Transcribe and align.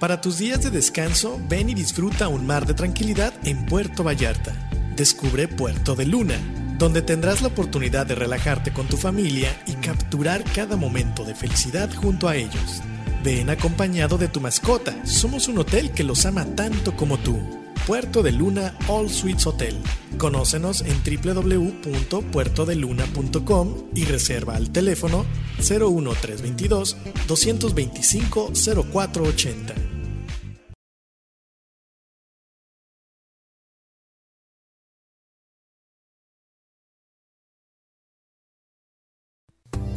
Para 0.00 0.20
tus 0.22 0.38
días 0.38 0.62
de 0.62 0.70
descanso, 0.70 1.38
ven 1.46 1.68
y 1.68 1.74
disfruta 1.74 2.28
un 2.28 2.46
mar 2.46 2.66
de 2.66 2.72
tranquilidad 2.72 3.34
en 3.44 3.66
Puerto 3.66 4.02
Vallarta. 4.02 4.54
Descubre 4.96 5.46
Puerto 5.46 5.94
de 5.94 6.06
Luna, 6.06 6.38
donde 6.78 7.02
tendrás 7.02 7.42
la 7.42 7.48
oportunidad 7.48 8.06
de 8.06 8.14
relajarte 8.14 8.72
con 8.72 8.86
tu 8.86 8.96
familia 8.96 9.54
y 9.66 9.74
capturar 9.74 10.42
cada 10.54 10.76
momento 10.76 11.26
de 11.26 11.34
felicidad 11.34 11.94
junto 11.94 12.30
a 12.30 12.36
ellos. 12.36 12.80
Ven 13.22 13.50
acompañado 13.50 14.16
de 14.16 14.28
tu 14.28 14.40
mascota, 14.40 15.04
somos 15.04 15.48
un 15.48 15.58
hotel 15.58 15.90
que 15.90 16.02
los 16.02 16.24
ama 16.24 16.46
tanto 16.46 16.96
como 16.96 17.18
tú. 17.18 17.38
Puerto 17.86 18.22
de 18.22 18.32
Luna 18.32 18.74
All 18.88 19.10
Suites 19.10 19.46
Hotel. 19.46 19.76
Conócenos 20.16 20.82
en 20.82 21.02
www.puertodeluna.com 21.04 23.74
y 23.94 24.06
reserva 24.06 24.56
al 24.56 24.70
teléfono 24.70 25.26
01322 25.58 26.96
225 27.26 28.52
0480. 28.92 29.89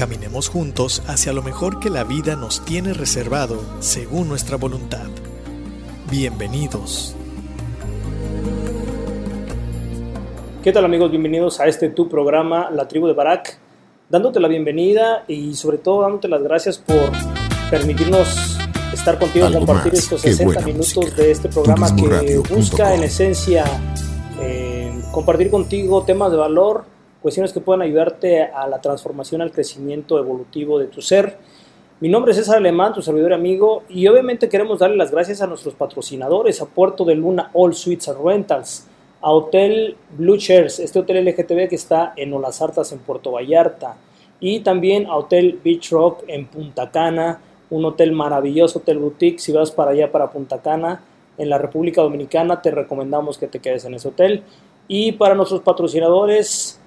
Caminemos 0.00 0.48
juntos 0.48 1.02
hacia 1.08 1.34
lo 1.34 1.42
mejor 1.42 1.78
que 1.78 1.90
la 1.90 2.04
vida 2.04 2.34
nos 2.34 2.64
tiene 2.64 2.94
reservado 2.94 3.60
según 3.80 4.30
nuestra 4.30 4.56
voluntad. 4.56 5.06
Bienvenidos. 6.10 7.14
¿Qué 10.62 10.72
tal 10.72 10.86
amigos? 10.86 11.10
Bienvenidos 11.10 11.60
a 11.60 11.66
este 11.66 11.90
tu 11.90 12.08
programa, 12.08 12.70
La 12.70 12.88
Tribu 12.88 13.08
de 13.08 13.12
Barak, 13.12 13.58
dándote 14.08 14.40
la 14.40 14.48
bienvenida 14.48 15.24
y 15.28 15.54
sobre 15.54 15.76
todo 15.76 16.00
dándote 16.00 16.28
las 16.28 16.42
gracias 16.42 16.78
por 16.78 17.10
permitirnos 17.70 18.56
estar 18.94 19.18
contigo, 19.18 19.44
Algo 19.44 19.58
compartir 19.58 19.92
más 19.92 20.02
estos 20.02 20.22
que 20.22 20.30
60 20.30 20.44
buena 20.46 20.66
minutos 20.66 20.96
música. 20.96 21.22
de 21.22 21.30
este 21.30 21.48
programa 21.50 21.94
que 21.94 22.38
busca 22.38 22.94
en 22.94 23.02
esencia 23.02 23.64
eh, 24.40 24.98
compartir 25.12 25.50
contigo 25.50 26.04
temas 26.04 26.30
de 26.30 26.38
valor, 26.38 26.86
cuestiones 27.22 27.52
que 27.52 27.60
puedan 27.60 27.82
ayudarte 27.82 28.44
a 28.44 28.66
la 28.66 28.80
transformación, 28.80 29.42
al 29.42 29.52
crecimiento 29.52 30.18
evolutivo 30.18 30.78
de 30.78 30.86
tu 30.86 31.02
ser. 31.02 31.38
Mi 32.00 32.08
nombre 32.08 32.32
es 32.32 32.38
César 32.38 32.56
Alemán, 32.56 32.94
tu 32.94 33.02
servidor 33.02 33.32
y 33.32 33.34
amigo, 33.34 33.82
y 33.88 34.06
obviamente 34.06 34.48
queremos 34.48 34.78
darle 34.78 34.96
las 34.96 35.10
gracias 35.10 35.42
a 35.42 35.46
nuestros 35.46 35.74
patrocinadores, 35.74 36.62
a 36.62 36.66
Puerto 36.66 37.04
de 37.04 37.14
Luna 37.14 37.50
All 37.52 37.74
Suites 37.74 38.08
and 38.08 38.24
Rentals, 38.24 38.86
a 39.20 39.30
Hotel 39.30 39.96
Blue 40.16 40.38
Chairs, 40.38 40.78
este 40.78 40.98
hotel 40.98 41.26
LGTB 41.26 41.68
que 41.68 41.74
está 41.74 42.14
en 42.16 42.32
Olas 42.32 42.62
en 42.92 42.98
Puerto 43.00 43.32
Vallarta, 43.32 43.96
y 44.40 44.60
también 44.60 45.06
a 45.06 45.16
Hotel 45.16 45.60
Beach 45.62 45.90
Rock 45.90 46.24
en 46.26 46.46
Punta 46.46 46.90
Cana, 46.90 47.40
un 47.68 47.84
hotel 47.84 48.12
maravilloso, 48.12 48.78
hotel 48.78 48.98
boutique, 48.98 49.38
si 49.38 49.52
vas 49.52 49.70
para 49.70 49.90
allá, 49.90 50.10
para 50.10 50.30
Punta 50.30 50.62
Cana, 50.62 51.02
en 51.36 51.50
la 51.50 51.58
República 51.58 52.02
Dominicana, 52.02 52.60
te 52.60 52.70
recomendamos 52.70 53.38
que 53.38 53.46
te 53.46 53.60
quedes 53.60 53.84
en 53.84 53.94
ese 53.94 54.08
hotel. 54.08 54.42
Y 54.88 55.12
para 55.12 55.34
nuestros 55.34 55.62
patrocinadores, 55.62 56.79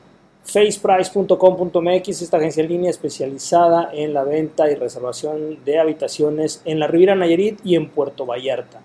faceprice.com.mx, 0.44 2.22
esta 2.22 2.38
agencia 2.38 2.64
en 2.64 2.70
línea 2.70 2.90
especializada 2.90 3.90
en 3.94 4.14
la 4.14 4.24
venta 4.24 4.70
y 4.70 4.76
reservación 4.76 5.64
de 5.64 5.80
habitaciones 5.80 6.62
en 6.66 6.80
la 6.80 6.88
Riviera 6.88 7.16
Nayarit 7.16 7.60
y 7.64 7.76
en 7.76 7.90
Puerto 7.90 8.26
Vallarta. 8.26 8.82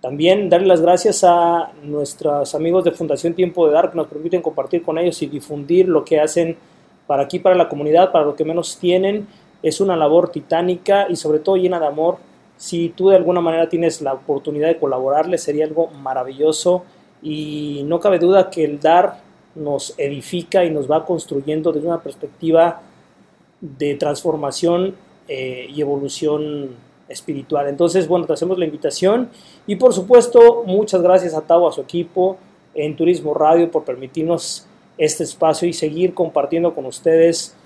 También 0.00 0.48
darle 0.48 0.68
las 0.68 0.80
gracias 0.80 1.24
a 1.24 1.72
nuestros 1.82 2.54
amigos 2.54 2.84
de 2.84 2.92
Fundación 2.92 3.34
Tiempo 3.34 3.66
de 3.66 3.74
Dar 3.74 3.90
que 3.90 3.96
nos 3.96 4.06
permiten 4.06 4.40
compartir 4.40 4.82
con 4.82 4.98
ellos 4.98 5.20
y 5.22 5.26
difundir 5.26 5.88
lo 5.88 6.04
que 6.04 6.20
hacen 6.20 6.56
para 7.06 7.24
aquí, 7.24 7.38
para 7.38 7.56
la 7.56 7.68
comunidad, 7.68 8.12
para 8.12 8.24
lo 8.24 8.34
que 8.34 8.44
menos 8.44 8.78
tienen. 8.78 9.26
Es 9.62 9.80
una 9.80 9.96
labor 9.96 10.30
titánica 10.30 11.06
y 11.08 11.16
sobre 11.16 11.40
todo 11.40 11.56
llena 11.56 11.80
de 11.80 11.86
amor. 11.86 12.18
Si 12.56 12.90
tú 12.90 13.08
de 13.08 13.16
alguna 13.16 13.40
manera 13.40 13.68
tienes 13.68 14.00
la 14.00 14.14
oportunidad 14.14 14.68
de 14.68 14.78
colaborarles, 14.78 15.42
sería 15.42 15.64
algo 15.64 15.88
maravilloso 15.88 16.84
y 17.22 17.82
no 17.84 18.00
cabe 18.00 18.18
duda 18.18 18.48
que 18.48 18.64
el 18.64 18.80
dar 18.80 19.25
nos 19.56 19.94
edifica 19.98 20.64
y 20.64 20.70
nos 20.70 20.90
va 20.90 21.04
construyendo 21.04 21.72
desde 21.72 21.88
una 21.88 22.02
perspectiva 22.02 22.82
de 23.60 23.94
transformación 23.94 24.94
eh, 25.28 25.66
y 25.74 25.80
evolución 25.80 26.70
espiritual. 27.08 27.68
Entonces, 27.68 28.06
bueno, 28.06 28.26
te 28.26 28.32
hacemos 28.32 28.58
la 28.58 28.64
invitación 28.64 29.30
y 29.66 29.76
por 29.76 29.92
supuesto, 29.92 30.64
muchas 30.66 31.02
gracias 31.02 31.34
a 31.34 31.40
Tavo, 31.40 31.68
a 31.68 31.72
su 31.72 31.80
equipo 31.80 32.36
en 32.74 32.94
Turismo 32.96 33.34
Radio 33.34 33.70
por 33.70 33.84
permitirnos 33.84 34.66
este 34.98 35.24
espacio 35.24 35.68
y 35.68 35.72
seguir 35.72 36.14
compartiendo 36.14 36.74
con 36.74 36.86
ustedes 36.86 37.56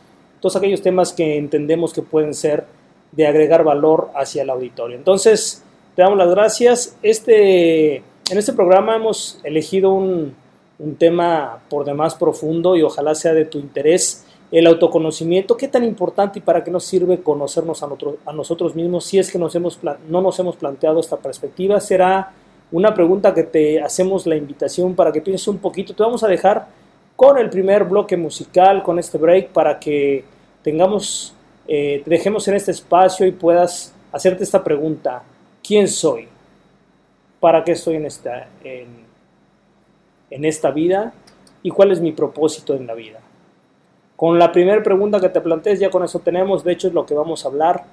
todos 0.40 0.56
aquellos 0.56 0.82
temas 0.82 1.12
que 1.12 1.36
entendemos 1.36 1.92
que 1.92 2.02
pueden 2.02 2.34
ser 2.34 2.64
de 3.12 3.26
agregar 3.26 3.64
valor 3.64 4.10
hacia 4.14 4.42
el 4.42 4.50
auditorio. 4.50 4.96
Entonces, 4.96 5.64
te 5.96 6.02
damos 6.02 6.18
las 6.18 6.30
gracias. 6.30 6.96
Este, 7.02 7.96
en 7.96 8.38
este 8.38 8.52
programa 8.52 8.96
hemos 8.96 9.40
elegido 9.44 9.92
un, 9.92 10.34
un 10.80 10.96
tema 10.96 11.60
por 11.68 11.84
demás 11.84 12.14
profundo 12.14 12.76
y 12.76 12.82
ojalá 12.82 13.14
sea 13.14 13.34
de 13.34 13.44
tu 13.44 13.58
interés. 13.58 14.24
El 14.50 14.66
autoconocimiento, 14.66 15.56
qué 15.56 15.68
tan 15.68 15.84
importante 15.84 16.40
y 16.40 16.42
para 16.42 16.64
qué 16.64 16.72
nos 16.72 16.84
sirve 16.84 17.22
conocernos 17.22 17.82
a, 17.84 17.86
nosotros, 17.86 18.14
a 18.26 18.32
nosotros 18.32 18.74
mismos 18.74 19.04
si 19.04 19.18
es 19.18 19.30
que 19.30 19.38
nos 19.38 19.54
hemos, 19.54 19.78
no 20.08 20.20
nos 20.20 20.38
hemos 20.40 20.56
planteado 20.56 20.98
esta 20.98 21.18
perspectiva. 21.18 21.78
Será 21.80 22.32
una 22.72 22.92
pregunta 22.92 23.32
que 23.32 23.44
te 23.44 23.80
hacemos 23.80 24.26
la 24.26 24.36
invitación 24.36 24.94
para 24.94 25.12
que 25.12 25.20
pienses 25.20 25.46
un 25.46 25.58
poquito. 25.58 25.94
Te 25.94 26.02
vamos 26.02 26.24
a 26.24 26.28
dejar 26.28 26.66
con 27.14 27.38
el 27.38 27.50
primer 27.50 27.84
bloque 27.84 28.16
musical, 28.16 28.82
con 28.82 28.98
este 28.98 29.18
break, 29.18 29.50
para 29.50 29.78
que 29.78 30.24
tengamos, 30.62 31.34
eh, 31.68 32.00
te 32.02 32.10
dejemos 32.10 32.48
en 32.48 32.54
este 32.54 32.70
espacio 32.70 33.26
y 33.26 33.32
puedas 33.32 33.94
hacerte 34.10 34.42
esta 34.42 34.64
pregunta. 34.64 35.22
¿Quién 35.62 35.86
soy? 35.86 36.26
¿Para 37.38 37.62
qué 37.62 37.72
estoy 37.72 37.96
en 37.96 38.06
esta, 38.06 38.48
en 40.30 40.44
esta 40.44 40.70
vida? 40.70 41.12
¿Y 41.62 41.70
cuál 41.70 41.92
es 41.92 42.00
mi 42.00 42.12
propósito 42.12 42.74
en 42.74 42.86
la 42.86 42.94
vida? 42.94 43.20
Con 44.16 44.38
la 44.38 44.52
primera 44.52 44.82
pregunta 44.82 45.20
que 45.20 45.28
te 45.28 45.40
plantees, 45.40 45.80
ya 45.80 45.90
con 45.90 46.04
eso 46.04 46.18
tenemos, 46.20 46.64
de 46.64 46.72
hecho 46.72 46.88
es 46.88 46.94
lo 46.94 47.06
que 47.06 47.14
vamos 47.14 47.44
a 47.44 47.48
hablar 47.48 47.84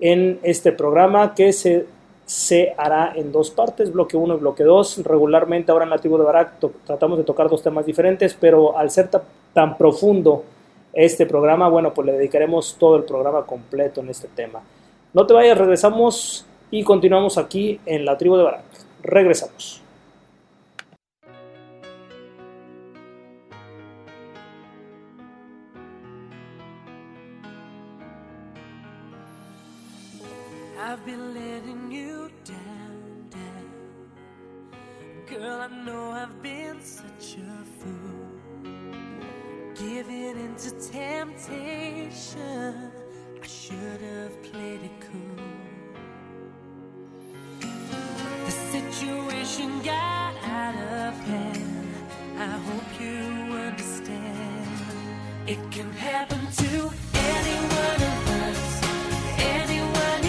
en 0.00 0.38
este 0.42 0.72
programa 0.72 1.34
que 1.34 1.52
se, 1.52 1.86
se 2.26 2.74
hará 2.76 3.12
en 3.14 3.32
dos 3.32 3.50
partes, 3.50 3.92
bloque 3.92 4.16
1 4.16 4.34
y 4.34 4.38
bloque 4.38 4.64
2. 4.64 5.04
Regularmente 5.04 5.72
ahora 5.72 5.86
en 5.86 6.00
tribu 6.00 6.18
de 6.18 6.24
Barak 6.24 6.54
tratamos 6.84 7.18
de 7.18 7.24
tocar 7.24 7.48
dos 7.48 7.62
temas 7.62 7.86
diferentes, 7.86 8.34
pero 8.38 8.76
al 8.76 8.90
ser 8.90 9.08
tan 9.52 9.78
profundo 9.78 10.44
este 10.92 11.24
programa, 11.24 11.68
bueno, 11.68 11.94
pues 11.94 12.06
le 12.06 12.12
dedicaremos 12.12 12.76
todo 12.78 12.96
el 12.96 13.04
programa 13.04 13.46
completo 13.46 14.00
en 14.00 14.10
este 14.10 14.28
tema. 14.28 14.60
No 15.14 15.26
te 15.26 15.34
vayas, 15.34 15.56
regresamos 15.56 16.46
y 16.70 16.82
continuamos 16.84 17.38
aquí 17.38 17.80
en 17.86 18.04
la 18.04 18.18
tribu 18.18 18.36
de 18.36 18.44
Barak. 18.44 18.64
Regresamos. 19.02 19.81
Girl, 35.52 35.60
I 35.60 35.68
know 35.84 36.10
I've 36.12 36.42
been 36.42 36.80
such 36.80 37.36
a 37.36 37.64
fool. 37.78 38.26
Giving 39.74 40.38
into 40.46 40.70
temptation, 40.90 42.90
I 43.42 43.46
should 43.46 44.00
have 44.00 44.42
played 44.42 44.82
it 44.82 44.90
cool. 45.00 45.44
The 48.46 48.50
situation 48.50 49.82
got 49.82 50.34
out 50.44 50.74
of 50.74 51.14
hand. 51.30 51.94
I 52.38 52.48
hope 52.68 53.00
you 53.00 53.18
understand. 53.68 54.68
It 55.46 55.58
can 55.70 55.92
happen 55.92 56.40
to 56.62 56.90
any 57.34 57.58
one 57.82 58.02
of 58.12 58.28
us. 58.46 58.62
Anyone 59.38 60.22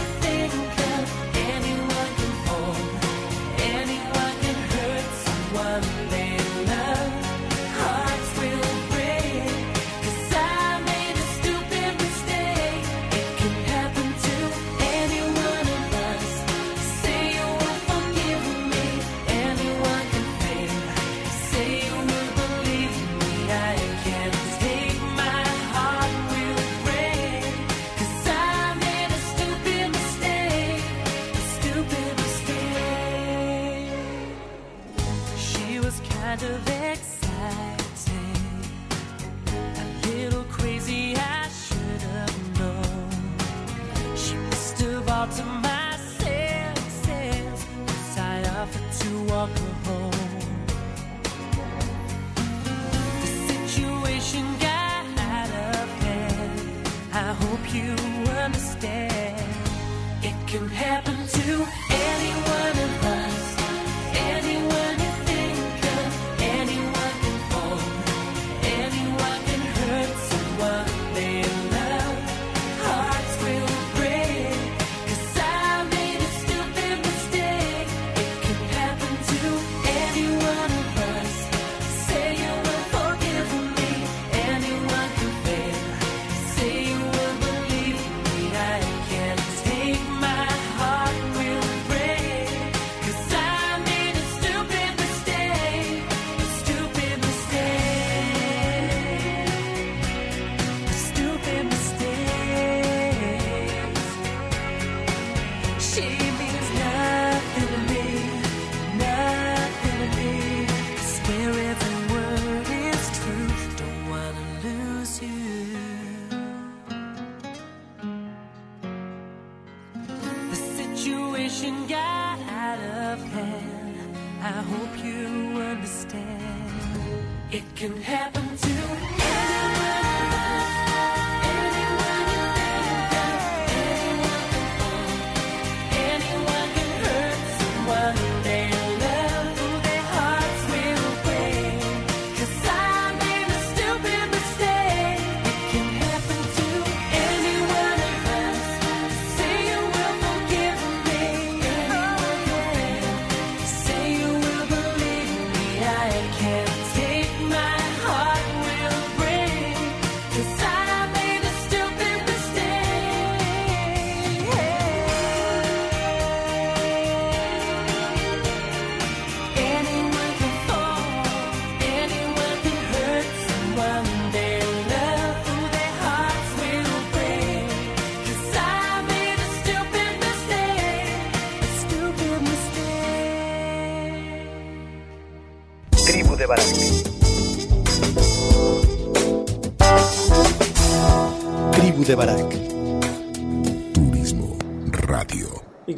situation 121.63 121.87
got 121.87 122.39
out 122.49 122.79
of 122.79 123.19
hand. 123.31 124.17
I 124.41 124.61
hope 124.71 125.05
you 125.05 125.61
understand. 125.61 127.23
It 127.51 127.63
can 127.75 128.01
happen 128.01 128.57
to 128.57 128.82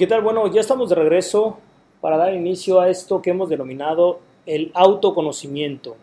qué 0.05 0.09
tal? 0.09 0.21
Bueno, 0.21 0.45
ya 0.53 0.61
estamos 0.61 0.89
de 0.89 0.93
regreso 0.93 1.57
para 1.99 2.15
dar 2.15 2.31
inicio 2.35 2.79
a 2.79 2.91
esto 2.91 3.23
que 3.23 3.31
hemos 3.31 3.49
denominado 3.49 4.19
el 4.45 4.69
autoconocimiento. 4.75 5.95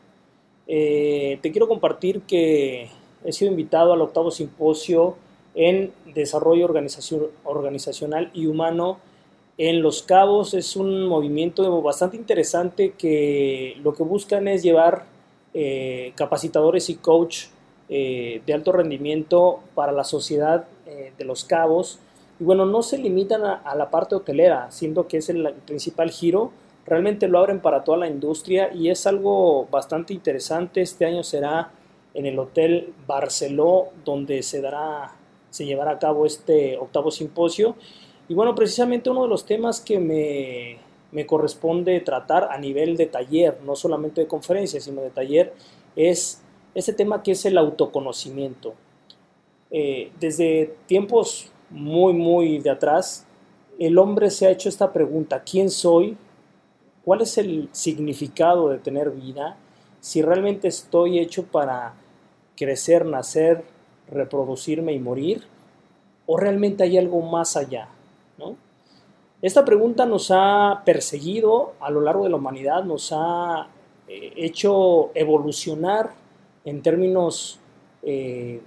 Eh, 0.66 1.38
te 1.40 1.52
quiero 1.52 1.68
compartir 1.68 2.22
que 2.22 2.88
he 3.24 3.32
sido 3.32 3.52
invitado 3.52 3.92
al 3.92 4.00
octavo 4.00 4.32
simposio 4.32 5.14
en 5.54 5.92
desarrollo 6.16 6.68
organizacional 7.44 8.32
y 8.34 8.46
humano 8.46 8.98
en 9.56 9.82
Los 9.82 10.02
Cabos. 10.02 10.52
Es 10.54 10.74
un 10.74 11.06
movimiento 11.06 11.80
bastante 11.80 12.16
interesante 12.16 12.94
que 12.98 13.76
lo 13.84 13.94
que 13.94 14.02
buscan 14.02 14.48
es 14.48 14.64
llevar 14.64 15.04
eh, 15.54 16.12
capacitadores 16.16 16.90
y 16.90 16.96
coach 16.96 17.44
eh, 17.88 18.42
de 18.44 18.52
alto 18.52 18.72
rendimiento 18.72 19.60
para 19.76 19.92
la 19.92 20.02
sociedad 20.02 20.66
de 21.16 21.24
Los 21.24 21.44
Cabos. 21.44 22.00
Y 22.42 22.44
bueno, 22.44 22.66
no 22.66 22.82
se 22.82 22.98
limitan 22.98 23.44
a, 23.44 23.54
a 23.54 23.76
la 23.76 23.88
parte 23.88 24.16
hotelera, 24.16 24.68
siendo 24.72 25.06
que 25.06 25.18
es 25.18 25.28
el, 25.28 25.54
principal 25.64 26.10
giro. 26.10 26.50
Realmente 26.84 27.28
lo 27.28 27.38
abren 27.38 27.60
para 27.60 27.84
toda 27.84 27.98
la 27.98 28.08
industria 28.08 28.74
y 28.74 28.90
es 28.90 29.06
algo 29.06 29.68
bastante 29.70 30.12
interesante. 30.12 30.80
Este 30.80 31.04
año 31.04 31.22
será 31.22 31.70
en 32.14 32.26
el 32.26 32.36
Hotel 32.36 32.94
Barceló, 33.06 33.90
donde 34.04 34.42
se 34.42 34.60
dará, 34.60 35.14
se 35.50 35.66
llevará 35.66 35.92
a 35.92 35.98
cabo 36.00 36.26
este 36.26 36.76
octavo 36.78 37.12
simposio. 37.12 37.76
Y 38.28 38.34
bueno, 38.34 38.56
precisamente 38.56 39.08
uno 39.08 39.22
de 39.22 39.28
los 39.28 39.46
temas 39.46 39.80
que 39.80 40.00
me, 40.00 40.78
me 41.12 41.24
corresponde 41.26 42.00
tratar 42.00 42.48
a 42.50 42.58
nivel 42.58 42.96
de 42.96 43.06
taller, 43.06 43.60
no 43.64 43.76
solamente 43.76 44.20
de 44.20 44.26
conferencia, 44.26 44.80
sino 44.80 45.00
de 45.00 45.10
taller, 45.10 45.54
es 45.94 46.42
este 46.74 46.92
tema 46.92 47.22
que 47.22 47.30
es 47.30 47.44
el 47.46 47.56
autoconocimiento. 47.56 48.74
Eh, 49.70 50.10
desde 50.18 50.74
tiempos 50.86 51.51
muy, 51.72 52.12
muy 52.12 52.58
de 52.58 52.70
atrás, 52.70 53.26
el 53.78 53.98
hombre 53.98 54.30
se 54.30 54.46
ha 54.46 54.50
hecho 54.50 54.68
esta 54.68 54.92
pregunta, 54.92 55.42
¿quién 55.42 55.70
soy? 55.70 56.16
¿Cuál 57.04 57.22
es 57.22 57.38
el 57.38 57.68
significado 57.72 58.68
de 58.68 58.78
tener 58.78 59.10
vida? 59.10 59.56
Si 60.00 60.22
realmente 60.22 60.68
estoy 60.68 61.18
hecho 61.18 61.44
para 61.44 61.94
crecer, 62.56 63.06
nacer, 63.06 63.64
reproducirme 64.10 64.92
y 64.92 64.98
morir, 64.98 65.42
o 66.26 66.36
realmente 66.36 66.84
hay 66.84 66.98
algo 66.98 67.22
más 67.22 67.56
allá. 67.56 67.88
¿no? 68.38 68.56
Esta 69.40 69.64
pregunta 69.64 70.06
nos 70.06 70.30
ha 70.30 70.82
perseguido 70.84 71.72
a 71.80 71.90
lo 71.90 72.00
largo 72.00 72.24
de 72.24 72.30
la 72.30 72.36
humanidad, 72.36 72.84
nos 72.84 73.12
ha 73.12 73.66
eh, 74.06 74.32
hecho 74.36 75.10
evolucionar 75.14 76.12
en 76.64 76.82
términos 76.82 77.58
eh, 78.02 78.60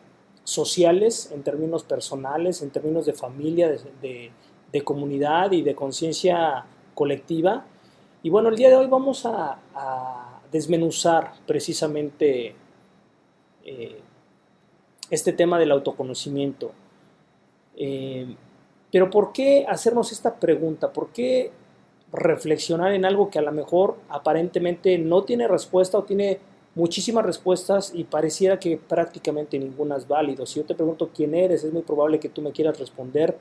sociales, 0.45 1.31
en 1.33 1.43
términos 1.43 1.83
personales, 1.83 2.61
en 2.61 2.69
términos 2.69 3.05
de 3.05 3.11
familia, 3.13 3.67
de, 3.67 4.31
de- 4.71 4.83
comunidad 4.83 5.51
y 5.53 5.61
de 5.61 5.73
conciencia 5.73 6.65
colectiva. 6.93 7.65
Y 8.23 8.29
bueno, 8.29 8.49
el 8.49 8.55
día 8.55 8.69
de 8.69 8.75
hoy 8.75 8.87
vamos 8.87 9.25
a, 9.25 9.57
a 9.73 10.41
desmenuzar 10.51 11.33
precisamente 11.47 12.55
eh, 13.63 13.99
este 15.09 15.31
tema 15.33 15.57
del 15.59 15.71
autoconocimiento. 15.71 16.71
Eh, 17.77 18.35
pero 18.91 19.09
¿por 19.09 19.31
qué 19.31 19.65
hacernos 19.67 20.11
esta 20.11 20.35
pregunta? 20.35 20.91
¿Por 20.91 21.09
qué 21.09 21.51
reflexionar 22.11 22.93
en 22.93 23.05
algo 23.05 23.29
que 23.29 23.39
a 23.39 23.41
lo 23.41 23.51
mejor 23.51 23.95
aparentemente 24.09 24.97
no 24.97 25.23
tiene 25.23 25.47
respuesta 25.47 25.97
o 25.97 26.03
tiene 26.03 26.39
muchísimas 26.75 27.25
respuestas 27.25 27.91
y 27.95 28.03
pareciera 28.03 28.59
que 28.59 28.77
prácticamente 28.77 29.57
ninguna 29.57 29.97
es 29.97 30.07
válido? 30.07 30.45
Si 30.45 30.59
yo 30.59 30.65
te 30.65 30.75
pregunto 30.75 31.09
quién 31.13 31.33
eres, 31.33 31.63
es 31.63 31.73
muy 31.73 31.81
probable 31.81 32.19
que 32.19 32.29
tú 32.29 32.41
me 32.41 32.51
quieras 32.51 32.77
responder 32.77 33.37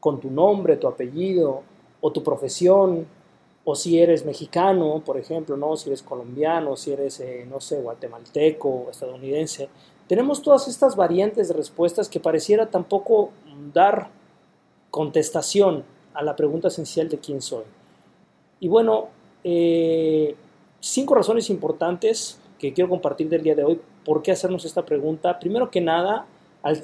con 0.00 0.20
tu 0.20 0.30
nombre, 0.30 0.76
tu 0.76 0.86
apellido 0.86 1.62
o 2.00 2.12
tu 2.12 2.22
profesión, 2.22 3.06
o 3.64 3.74
si 3.74 3.98
eres 3.98 4.26
mexicano, 4.26 5.02
por 5.04 5.16
ejemplo, 5.16 5.56
¿no? 5.56 5.76
si 5.76 5.88
eres 5.88 6.02
colombiano, 6.02 6.76
si 6.76 6.92
eres, 6.92 7.18
eh, 7.20 7.46
no 7.48 7.60
sé, 7.60 7.80
guatemalteco, 7.80 8.88
estadounidense. 8.90 9.70
Tenemos 10.06 10.42
todas 10.42 10.68
estas 10.68 10.96
variantes 10.96 11.48
de 11.48 11.54
respuestas 11.54 12.10
que 12.10 12.20
pareciera 12.20 12.66
tampoco 12.66 13.30
dar 13.72 14.10
contestación 14.90 15.84
a 16.12 16.22
la 16.22 16.36
pregunta 16.36 16.68
esencial 16.68 17.08
de 17.08 17.18
quién 17.18 17.40
soy. 17.40 17.64
Y 18.60 18.68
bueno, 18.68 19.08
eh, 19.42 20.36
cinco 20.80 21.14
razones 21.14 21.48
importantes 21.48 22.38
que 22.64 22.72
quiero 22.72 22.88
compartir 22.88 23.28
del 23.28 23.42
día 23.42 23.54
de 23.54 23.62
hoy 23.62 23.78
por 24.06 24.22
qué 24.22 24.32
hacernos 24.32 24.64
esta 24.64 24.86
pregunta. 24.86 25.38
Primero 25.38 25.70
que 25.70 25.82
nada, 25.82 26.24
al, 26.62 26.82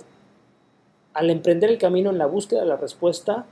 al 1.14 1.30
emprender 1.30 1.70
el 1.70 1.78
camino 1.78 2.10
en 2.10 2.18
la 2.18 2.26
búsqueda 2.26 2.60
de 2.60 2.66
la 2.66 2.76
respuesta, 2.76 3.46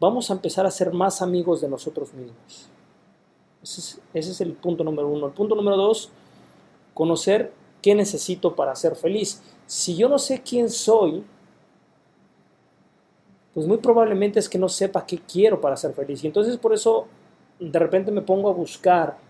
vamos 0.00 0.30
a 0.30 0.34
empezar 0.34 0.66
a 0.66 0.70
ser 0.72 0.92
más 0.92 1.22
amigos 1.22 1.60
de 1.60 1.68
nosotros 1.68 2.12
mismos. 2.12 2.68
Ese 3.62 3.80
es, 3.80 4.00
ese 4.14 4.30
es 4.32 4.40
el 4.40 4.54
punto 4.54 4.82
número 4.82 5.06
uno. 5.08 5.26
El 5.28 5.32
punto 5.32 5.54
número 5.54 5.76
dos, 5.76 6.10
conocer 6.92 7.52
qué 7.82 7.94
necesito 7.94 8.56
para 8.56 8.74
ser 8.74 8.96
feliz. 8.96 9.40
Si 9.66 9.96
yo 9.96 10.08
no 10.08 10.18
sé 10.18 10.42
quién 10.42 10.70
soy, 10.70 11.22
pues 13.54 13.68
muy 13.68 13.76
probablemente 13.76 14.40
es 14.40 14.48
que 14.48 14.58
no 14.58 14.68
sepa 14.68 15.06
qué 15.06 15.20
quiero 15.20 15.60
para 15.60 15.76
ser 15.76 15.92
feliz. 15.92 16.24
Y 16.24 16.26
entonces 16.26 16.56
por 16.56 16.74
eso 16.74 17.06
de 17.60 17.78
repente 17.78 18.10
me 18.10 18.22
pongo 18.22 18.48
a 18.48 18.54
buscar 18.54 19.29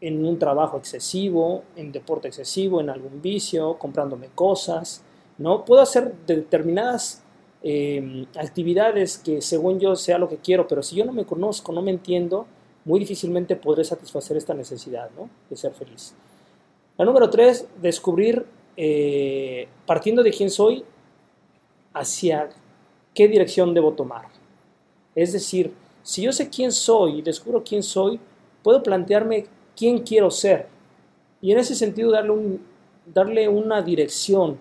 en 0.00 0.24
un 0.24 0.38
trabajo 0.38 0.78
excesivo, 0.78 1.62
en 1.76 1.92
deporte 1.92 2.28
excesivo, 2.28 2.80
en 2.80 2.90
algún 2.90 3.20
vicio, 3.20 3.78
comprándome 3.78 4.28
cosas, 4.34 5.02
¿no? 5.38 5.64
Puedo 5.64 5.82
hacer 5.82 6.14
determinadas 6.26 7.22
eh, 7.62 8.26
actividades 8.38 9.18
que 9.18 9.42
según 9.42 9.78
yo 9.78 9.94
sea 9.96 10.18
lo 10.18 10.28
que 10.28 10.38
quiero, 10.38 10.66
pero 10.66 10.82
si 10.82 10.96
yo 10.96 11.04
no 11.04 11.12
me 11.12 11.26
conozco, 11.26 11.72
no 11.72 11.82
me 11.82 11.90
entiendo, 11.90 12.46
muy 12.84 13.00
difícilmente 13.00 13.56
podré 13.56 13.84
satisfacer 13.84 14.36
esta 14.36 14.54
necesidad, 14.54 15.10
¿no? 15.16 15.28
De 15.50 15.56
ser 15.56 15.72
feliz. 15.72 16.14
La 16.96 17.04
número 17.04 17.28
tres, 17.28 17.66
descubrir, 17.80 18.44
eh, 18.76 19.68
partiendo 19.86 20.22
de 20.22 20.30
quién 20.30 20.50
soy, 20.50 20.84
hacia 21.92 22.48
qué 23.14 23.28
dirección 23.28 23.74
debo 23.74 23.92
tomar. 23.92 24.26
Es 25.14 25.32
decir, 25.32 25.72
si 26.02 26.22
yo 26.22 26.32
sé 26.32 26.48
quién 26.48 26.72
soy 26.72 27.18
y 27.18 27.22
descubro 27.22 27.62
quién 27.62 27.82
soy, 27.82 28.18
puedo 28.62 28.82
plantearme 28.82 29.46
quién 29.80 30.00
quiero 30.00 30.30
ser. 30.30 30.66
Y 31.40 31.52
en 31.52 31.58
ese 31.58 31.74
sentido 31.74 32.10
darle, 32.10 32.32
un, 32.32 32.62
darle 33.06 33.48
una 33.48 33.80
dirección, 33.80 34.58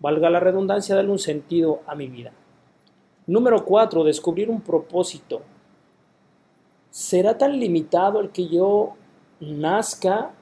valga 0.00 0.28
la 0.28 0.40
redundancia, 0.40 0.96
darle 0.96 1.12
un 1.12 1.20
sentido 1.20 1.82
a 1.86 1.94
mi 1.94 2.08
vida. 2.08 2.32
Número 3.28 3.64
cuatro, 3.64 4.02
descubrir 4.02 4.50
un 4.50 4.60
propósito. 4.60 5.42
¿Será 6.90 7.38
tan 7.38 7.56
limitado 7.60 8.18
el 8.18 8.30
que 8.30 8.48
yo 8.48 8.94
nazca, 9.38 10.32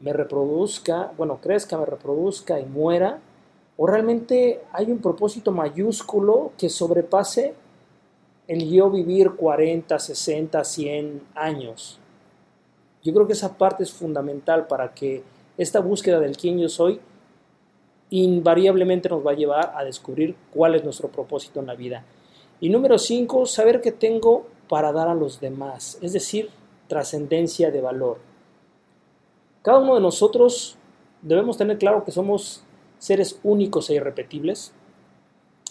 me 0.00 0.12
reproduzca, 0.12 1.12
bueno, 1.16 1.38
crezca, 1.40 1.78
me 1.78 1.86
reproduzca 1.86 2.58
y 2.58 2.66
muera? 2.66 3.20
¿O 3.76 3.86
realmente 3.86 4.60
hay 4.72 4.90
un 4.90 4.98
propósito 4.98 5.52
mayúsculo 5.52 6.50
que 6.58 6.68
sobrepase 6.68 7.54
el 8.48 8.68
yo 8.68 8.90
vivir 8.90 9.30
40, 9.30 10.00
60, 10.00 10.64
100 10.64 11.22
años? 11.36 11.99
Yo 13.02 13.12
creo 13.14 13.26
que 13.26 13.32
esa 13.32 13.56
parte 13.56 13.82
es 13.82 13.92
fundamental 13.92 14.66
para 14.66 14.92
que 14.92 15.22
esta 15.56 15.80
búsqueda 15.80 16.20
del 16.20 16.36
quién 16.36 16.58
yo 16.58 16.68
soy 16.68 17.00
invariablemente 18.10 19.08
nos 19.08 19.24
va 19.24 19.32
a 19.32 19.36
llevar 19.36 19.72
a 19.76 19.84
descubrir 19.84 20.34
cuál 20.52 20.74
es 20.74 20.84
nuestro 20.84 21.08
propósito 21.08 21.60
en 21.60 21.66
la 21.66 21.74
vida. 21.74 22.04
Y 22.60 22.68
número 22.68 22.98
5, 22.98 23.46
saber 23.46 23.80
que 23.80 23.92
tengo 23.92 24.46
para 24.68 24.92
dar 24.92 25.08
a 25.08 25.14
los 25.14 25.40
demás, 25.40 25.98
es 26.02 26.12
decir, 26.12 26.50
trascendencia 26.88 27.70
de 27.70 27.80
valor. 27.80 28.18
Cada 29.62 29.78
uno 29.78 29.94
de 29.94 30.00
nosotros 30.00 30.76
debemos 31.22 31.56
tener 31.56 31.78
claro 31.78 32.04
que 32.04 32.10
somos 32.10 32.64
seres 32.98 33.38
únicos 33.42 33.88
e 33.90 33.94
irrepetibles 33.94 34.72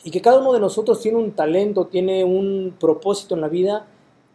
y 0.03 0.11
que 0.11 0.21
cada 0.21 0.39
uno 0.39 0.53
de 0.53 0.59
nosotros 0.59 1.01
tiene 1.01 1.17
un 1.17 1.33
talento, 1.33 1.87
tiene 1.87 2.23
un 2.23 2.75
propósito 2.79 3.35
en 3.35 3.41
la 3.41 3.49
vida 3.49 3.85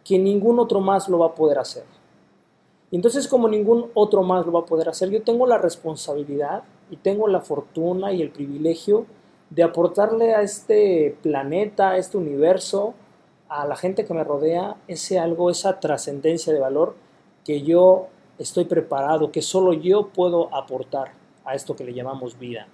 que 0.03 0.19
ningún 0.19 0.59
otro 0.59 0.79
más 0.79 1.09
lo 1.09 1.19
va 1.19 1.27
a 1.27 1.35
poder 1.35 1.57
hacer. 1.57 1.83
Y 2.91 2.95
entonces 2.95 3.27
como 3.27 3.47
ningún 3.47 3.89
otro 3.93 4.23
más 4.23 4.45
lo 4.45 4.51
va 4.51 4.61
a 4.61 4.65
poder 4.65 4.89
hacer, 4.89 5.09
yo 5.09 5.21
tengo 5.21 5.47
la 5.47 5.57
responsabilidad 5.57 6.63
y 6.89 6.97
tengo 6.97 7.27
la 7.27 7.41
fortuna 7.41 8.13
y 8.13 8.21
el 8.21 8.29
privilegio 8.29 9.05
de 9.49 9.63
aportarle 9.63 10.33
a 10.33 10.41
este 10.41 11.17
planeta, 11.21 11.91
a 11.91 11.97
este 11.97 12.17
universo, 12.17 12.93
a 13.47 13.65
la 13.65 13.75
gente 13.75 14.05
que 14.05 14.13
me 14.13 14.23
rodea, 14.23 14.75
ese 14.87 15.19
algo, 15.19 15.49
esa 15.49 15.79
trascendencia 15.79 16.53
de 16.53 16.59
valor 16.59 16.95
que 17.43 17.61
yo 17.61 18.07
estoy 18.37 18.65
preparado, 18.65 19.31
que 19.31 19.41
solo 19.41 19.73
yo 19.73 20.09
puedo 20.09 20.53
aportar 20.53 21.13
a 21.45 21.55
esto 21.55 21.75
que 21.75 21.83
le 21.83 21.93
llamamos 21.93 22.37
vida. 22.37 22.67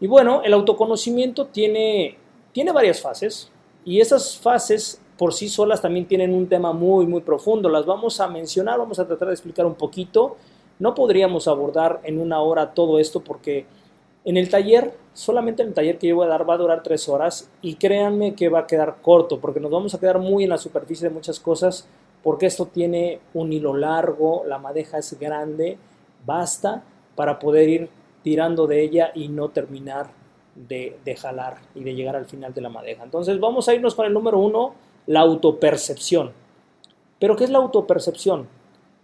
Y 0.00 0.06
bueno, 0.06 0.42
el 0.42 0.52
autoconocimiento 0.54 1.46
tiene, 1.46 2.18
tiene 2.52 2.72
varias 2.72 3.00
fases 3.00 3.50
y 3.84 4.00
esas 4.00 4.36
fases 4.38 5.00
por 5.16 5.32
sí 5.32 5.48
solas 5.48 5.80
también 5.80 6.06
tienen 6.06 6.34
un 6.34 6.48
tema 6.48 6.72
muy, 6.72 7.06
muy 7.06 7.20
profundo. 7.20 7.68
Las 7.68 7.86
vamos 7.86 8.20
a 8.20 8.28
mencionar, 8.28 8.78
vamos 8.78 8.98
a 8.98 9.06
tratar 9.06 9.28
de 9.28 9.34
explicar 9.34 9.66
un 9.66 9.74
poquito. 9.74 10.36
No 10.78 10.94
podríamos 10.94 11.46
abordar 11.46 12.00
en 12.04 12.20
una 12.20 12.40
hora 12.40 12.74
todo 12.74 12.98
esto 12.98 13.20
porque 13.20 13.66
en 14.24 14.36
el 14.36 14.48
taller, 14.48 14.94
solamente 15.12 15.62
en 15.62 15.68
el 15.68 15.74
taller 15.74 15.98
que 15.98 16.08
yo 16.08 16.16
voy 16.16 16.26
a 16.26 16.30
dar 16.30 16.48
va 16.48 16.54
a 16.54 16.58
durar 16.58 16.82
tres 16.82 17.08
horas 17.08 17.50
y 17.62 17.74
créanme 17.74 18.34
que 18.34 18.48
va 18.48 18.60
a 18.60 18.66
quedar 18.66 18.96
corto 19.02 19.38
porque 19.38 19.60
nos 19.60 19.70
vamos 19.70 19.94
a 19.94 20.00
quedar 20.00 20.18
muy 20.18 20.44
en 20.44 20.50
la 20.50 20.58
superficie 20.58 21.08
de 21.08 21.14
muchas 21.14 21.38
cosas 21.38 21.86
porque 22.22 22.46
esto 22.46 22.66
tiene 22.66 23.20
un 23.34 23.52
hilo 23.52 23.76
largo, 23.76 24.44
la 24.46 24.58
madeja 24.58 24.96
es 24.96 25.18
grande, 25.20 25.76
basta 26.24 26.82
para 27.14 27.38
poder 27.38 27.68
ir 27.68 27.88
tirando 28.22 28.66
de 28.66 28.82
ella 28.82 29.12
y 29.14 29.28
no 29.28 29.50
terminar 29.50 30.08
de, 30.54 30.98
de, 31.04 31.16
jalar 31.16 31.58
y 31.74 31.84
de 31.84 31.94
llegar 31.94 32.16
al 32.16 32.24
final 32.24 32.54
de 32.54 32.62
la 32.62 32.70
madeja. 32.70 33.04
Entonces 33.04 33.38
vamos 33.38 33.68
a 33.68 33.74
irnos 33.74 33.94
con 33.94 34.06
el 34.06 34.14
número 34.14 34.38
uno, 34.38 34.74
la 35.06 35.20
autopercepción. 35.20 36.32
¿Pero 37.18 37.36
qué 37.36 37.44
es 37.44 37.50
la 37.50 37.58
autopercepción? 37.58 38.48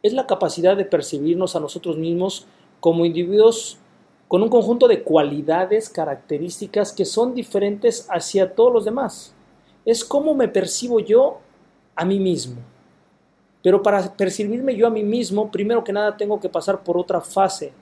Es 0.02 0.12
la 0.12 0.26
capacidad 0.26 0.76
de 0.76 0.84
percibirnos 0.84 1.56
a 1.56 1.60
nosotros 1.60 1.96
mismos 1.96 2.46
como 2.80 3.04
individuos 3.04 3.78
con 4.28 4.42
un 4.42 4.48
conjunto 4.48 4.86
de 4.86 5.02
cualidades, 5.02 5.88
características 5.88 6.92
que 6.92 7.04
son 7.04 7.34
diferentes 7.34 8.06
hacia 8.08 8.54
todos 8.54 8.72
los 8.72 8.84
demás. 8.84 9.34
Es 9.84 10.04
cómo 10.04 10.34
me 10.34 10.48
percibo 10.48 11.00
yo 11.00 11.40
a 11.96 12.04
mí 12.04 12.20
mismo. 12.20 12.60
Pero 13.62 13.82
para 13.82 14.16
percibirme 14.16 14.76
yo 14.76 14.86
a 14.86 14.90
mí 14.90 15.02
mismo, 15.02 15.50
primero 15.50 15.84
que 15.84 15.92
nada 15.92 16.16
tengo 16.16 16.40
que 16.40 16.48
pasar 16.48 16.82
por 16.82 16.96
otra 16.96 17.20
fase 17.20 17.72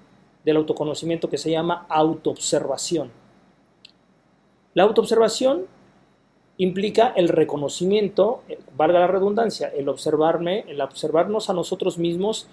del 0.45 0.57
autoconocimiento 0.57 1.29
que 1.29 1.39
se 1.39 1.51
llama 1.51 1.87
autoobservación. 1.89 3.11
La 4.75 4.85
autoobservación 4.85 5.67
implica 6.59 7.12
el 7.17 7.29
reconocimiento, 7.29 8.43
valga 8.77 8.99
la 8.99 9.07
redundancia, 9.07 9.69
el 9.69 9.88
observarme, 9.88 10.65
el 10.69 10.81
observarnos 10.81 11.49
a 11.49 11.55
nosotros 11.55 11.99
mismos 11.99 12.49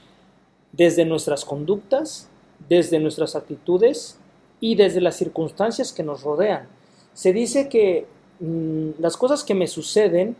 desde 0.72 1.06
nuestras 1.06 1.44
conductas, 1.44 2.30
desde 2.70 3.00
nuestras 3.00 3.36
actitudes 3.36 4.20
y 4.60 4.76
desde 4.76 5.02
las 5.02 5.18
circunstancias 5.18 5.92
que 5.92 6.04
nos 6.04 6.24
rodean. 6.24 6.68
Se 7.14 7.34
dice 7.34 7.68
que 7.68 8.06
mmm, 8.40 8.92
las 9.00 9.18
cosas 9.18 9.44
que 9.44 9.56
me 9.56 9.68
suceden 9.68 10.36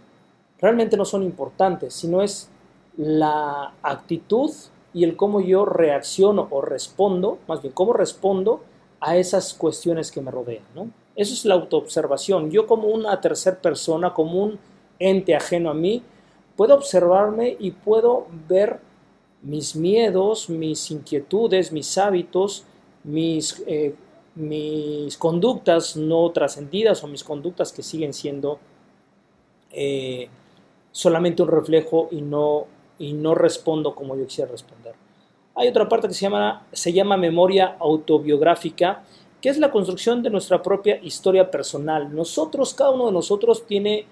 realmente 0.60 0.96
no 0.96 1.06
son 1.06 1.24
importantes, 1.24 1.94
sino 1.96 2.22
es 2.22 2.50
la 2.98 3.74
actitud 3.82 4.52
y 4.94 5.04
el 5.04 5.18
cómo 5.18 5.42
yo 5.42 5.66
reacciono 5.66 6.48
o 6.52 6.62
respondo, 6.62 7.40
más 7.48 7.62
bien 7.62 7.74
cómo 7.74 7.94
respondo 7.94 8.64
a 9.02 9.18
esas 9.18 9.54
cuestiones 9.54 10.12
que 10.12 10.22
me 10.22 10.32
rodean. 10.32 10.64
¿no? 10.74 10.90
Eso 11.16 11.34
es 11.34 11.46
la 11.46 11.56
autoobservación. 11.56 12.52
Yo 12.52 12.68
como 12.68 12.88
una 12.88 13.20
tercera 13.22 13.60
persona, 13.62 14.14
como 14.14 14.44
un 14.44 14.60
ente 15.00 15.36
ajeno 15.36 15.70
a 15.70 15.74
mí, 15.74 16.04
puedo 16.56 16.76
observarme 16.76 17.56
y 17.60 17.72
puedo 17.72 18.28
ver 18.48 18.80
mis 19.42 19.76
miedos, 19.76 20.50
mis 20.50 20.92
inquietudes, 20.92 21.72
mis 21.72 21.98
hábitos, 21.98 22.66
mis, 23.04 23.64
eh, 23.68 23.94
mis 24.36 25.18
conductas 25.18 25.96
no 25.96 26.32
trascendidas 26.32 27.04
o 27.04 27.08
mis 27.08 27.24
conductas 27.24 27.72
que 27.72 27.84
siguen 27.84 28.14
siendo 28.14 28.60
eh, 29.72 30.30
solamente 30.92 31.44
un 31.44 31.50
reflejo 31.50 32.08
y 32.12 32.22
no, 32.22 32.66
y 32.98 33.14
no 33.14 33.36
respondo 33.36 33.94
como 33.94 34.16
yo 34.16 34.26
quisiera 34.26 34.52
responder. 34.52 34.96
Hay 35.54 35.68
otra 35.68 35.88
parte 35.88 36.08
que 36.08 36.14
se 36.14 36.22
llama, 36.22 36.66
se 36.72 36.92
llama 36.92 37.16
memoria 37.16 37.78
autobiográfica, 37.80 39.04
que 39.46 39.52
es 39.52 39.60
la 39.60 39.70
construcción 39.70 40.24
de 40.24 40.32
nuestra 40.32 40.64
propia 40.64 40.98
historia 41.04 41.52
personal. 41.52 42.16
Nosotros, 42.16 42.74
cada 42.74 42.90
uno 42.90 43.06
de 43.06 43.12
nosotros 43.12 43.68
tiene, 43.68 44.08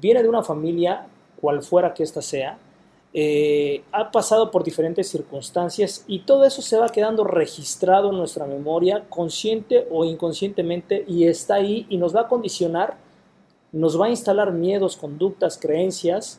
viene 0.00 0.22
de 0.22 0.28
una 0.28 0.44
familia, 0.44 1.08
cual 1.40 1.60
fuera 1.60 1.92
que 1.92 2.04
ésta 2.04 2.22
sea, 2.22 2.56
eh, 3.12 3.82
ha 3.90 4.12
pasado 4.12 4.52
por 4.52 4.62
diferentes 4.62 5.08
circunstancias 5.08 6.04
y 6.06 6.20
todo 6.20 6.44
eso 6.44 6.62
se 6.62 6.76
va 6.76 6.88
quedando 6.90 7.24
registrado 7.24 8.10
en 8.10 8.18
nuestra 8.18 8.46
memoria, 8.46 9.06
consciente 9.08 9.88
o 9.90 10.04
inconscientemente, 10.04 11.04
y 11.08 11.24
está 11.24 11.56
ahí 11.56 11.84
y 11.88 11.96
nos 11.96 12.14
va 12.14 12.20
a 12.20 12.28
condicionar, 12.28 12.96
nos 13.72 14.00
va 14.00 14.06
a 14.06 14.10
instalar 14.10 14.52
miedos, 14.52 14.96
conductas, 14.96 15.58
creencias, 15.58 16.38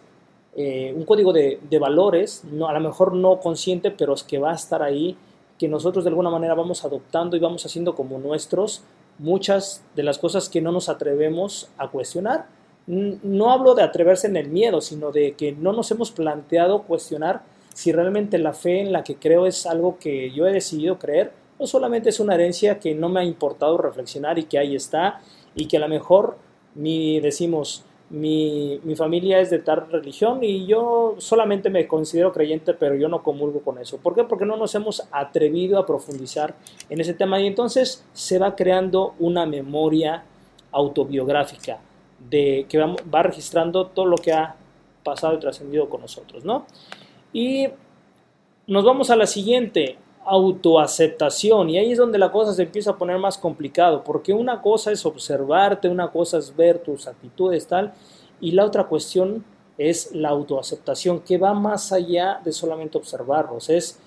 eh, 0.56 0.94
un 0.96 1.04
código 1.04 1.34
de, 1.34 1.60
valores, 1.82 2.46
no, 2.50 2.70
a 2.70 2.72
lo 2.72 2.80
mejor 2.80 3.14
no 3.14 3.42
consciente, 3.42 3.92
pero 3.92 4.14
es 4.14 4.24
que 4.24 4.40
va 4.40 4.52
a 4.52 4.56
estar 4.56 4.82
ahí, 4.82 5.18
que 5.62 5.68
nosotros 5.68 6.04
de 6.04 6.10
alguna 6.10 6.32
manera 6.32 6.56
vamos 6.56 6.84
adoptando 6.86 7.38
y 7.38 7.40
vamos 7.40 7.64
haciendo 7.68 7.94
como 7.94 8.18
nuestros 8.18 8.82
muchas 9.20 9.84
de 9.96 10.02
las 10.02 10.18
cosas 10.18 10.50
que 10.50 10.60
no 10.60 10.72
nos 10.72 10.90
atrevemos 10.90 11.70
a 11.78 11.90
cuestionar. 11.90 12.48
No 12.88 13.52
hablo 13.52 13.76
de 13.76 13.84
atreverse 13.84 14.26
en 14.26 14.38
el 14.38 14.50
miedo, 14.50 14.82
sino 14.82 15.12
de 15.12 15.34
que 15.34 15.52
no 15.52 15.72
nos 15.72 15.92
hemos 15.92 16.10
planteado 16.10 16.82
cuestionar 16.82 17.44
si 17.76 17.92
realmente 17.92 18.40
la 18.40 18.54
fe 18.54 18.80
en 18.80 18.92
la 18.92 19.04
que 19.04 19.18
creo 19.18 19.46
es 19.46 19.68
algo 19.68 20.00
que 20.00 20.32
yo 20.32 20.48
he 20.48 20.52
decidido 20.52 20.98
creer 20.98 21.32
o 21.60 21.68
solamente 21.68 22.10
es 22.10 22.20
una 22.20 22.34
herencia 22.34 22.80
que 22.80 22.96
no 22.96 23.10
me 23.10 23.20
ha 23.20 23.24
importado 23.24 23.78
reflexionar 23.78 24.40
y 24.40 24.46
que 24.46 24.58
ahí 24.58 24.76
está 24.76 25.22
y 25.54 25.68
que 25.68 25.78
a 25.78 25.82
lo 25.82 25.90
mejor 25.90 26.38
ni 26.74 27.20
decimos 27.20 27.86
mi, 28.12 28.80
mi, 28.84 28.96
familia 28.96 29.40
es 29.40 29.50
de 29.50 29.60
tal 29.60 29.90
religión 29.90 30.44
y 30.44 30.66
yo 30.66 31.16
solamente 31.18 31.70
me 31.70 31.88
considero 31.88 32.34
creyente 32.34 32.74
pero 32.74 32.96
yo 32.96 33.08
no 33.08 33.24
comulgo 33.24 33.62
con 33.62 33.78
eso. 33.78 33.98
¿Por 33.98 34.14
qué? 34.16 34.24
Porque 34.24 34.46
no 34.46 34.58
nos 34.58 34.76
hemos 34.76 35.08
atrevido 35.12 35.80
a 35.80 35.86
profundizar 35.86 36.56
en 36.90 37.00
ese 37.00 37.14
tema 37.14 37.40
y 37.40 37.48
entonces 37.48 38.06
se 38.14 38.38
va 38.38 38.56
creando 38.56 39.16
una 39.20 39.46
memoria 39.46 40.26
autobiográfica 40.72 41.80
de 42.30 42.66
que 42.68 42.78
va, 42.78 42.96
va 43.14 43.24
registrando 43.24 43.88
todo 43.88 44.06
lo 44.06 44.18
que 44.18 44.34
ha 44.34 44.56
pasado 45.04 45.36
y 45.36 45.40
trascendido 45.40 45.90
con 45.90 46.02
nosotros, 46.02 46.46
¿no? 46.46 46.66
Y 47.34 47.68
nos 48.68 48.84
vamos 48.86 49.10
a 49.10 49.16
la 49.16 49.26
siguiente, 49.26 49.98
autoaceptación, 50.26 51.70
y 51.70 51.78
ahí 51.78 51.92
es 51.92 51.98
donde 51.98 52.18
la 52.18 52.32
cosa 52.32 52.54
se 52.54 52.64
empieza 52.64 52.92
a 52.92 52.98
poner 52.98 53.18
más 53.18 53.38
complicado, 53.38 54.04
porque 54.04 54.34
una 54.34 54.62
cosa 54.62 54.92
es 54.92 55.06
observarte, 55.06 55.90
una 55.90 56.10
cosa 56.10 56.38
es 56.38 56.56
ver 56.56 56.80
tus 56.80 57.08
actitudes, 57.08 57.68
tal, 57.68 57.94
y 58.40 58.52
la 58.52 58.66
otra 58.66 58.86
cuestión 58.86 59.44
es 59.78 60.14
la 60.14 60.30
autoaceptación, 60.30 61.22
que 61.22 61.38
va 61.38 61.54
más 61.54 61.92
allá 61.92 62.40
de 62.44 62.52
solamente 62.52 62.98
observarnos, 62.98 63.70
es 63.70 64.00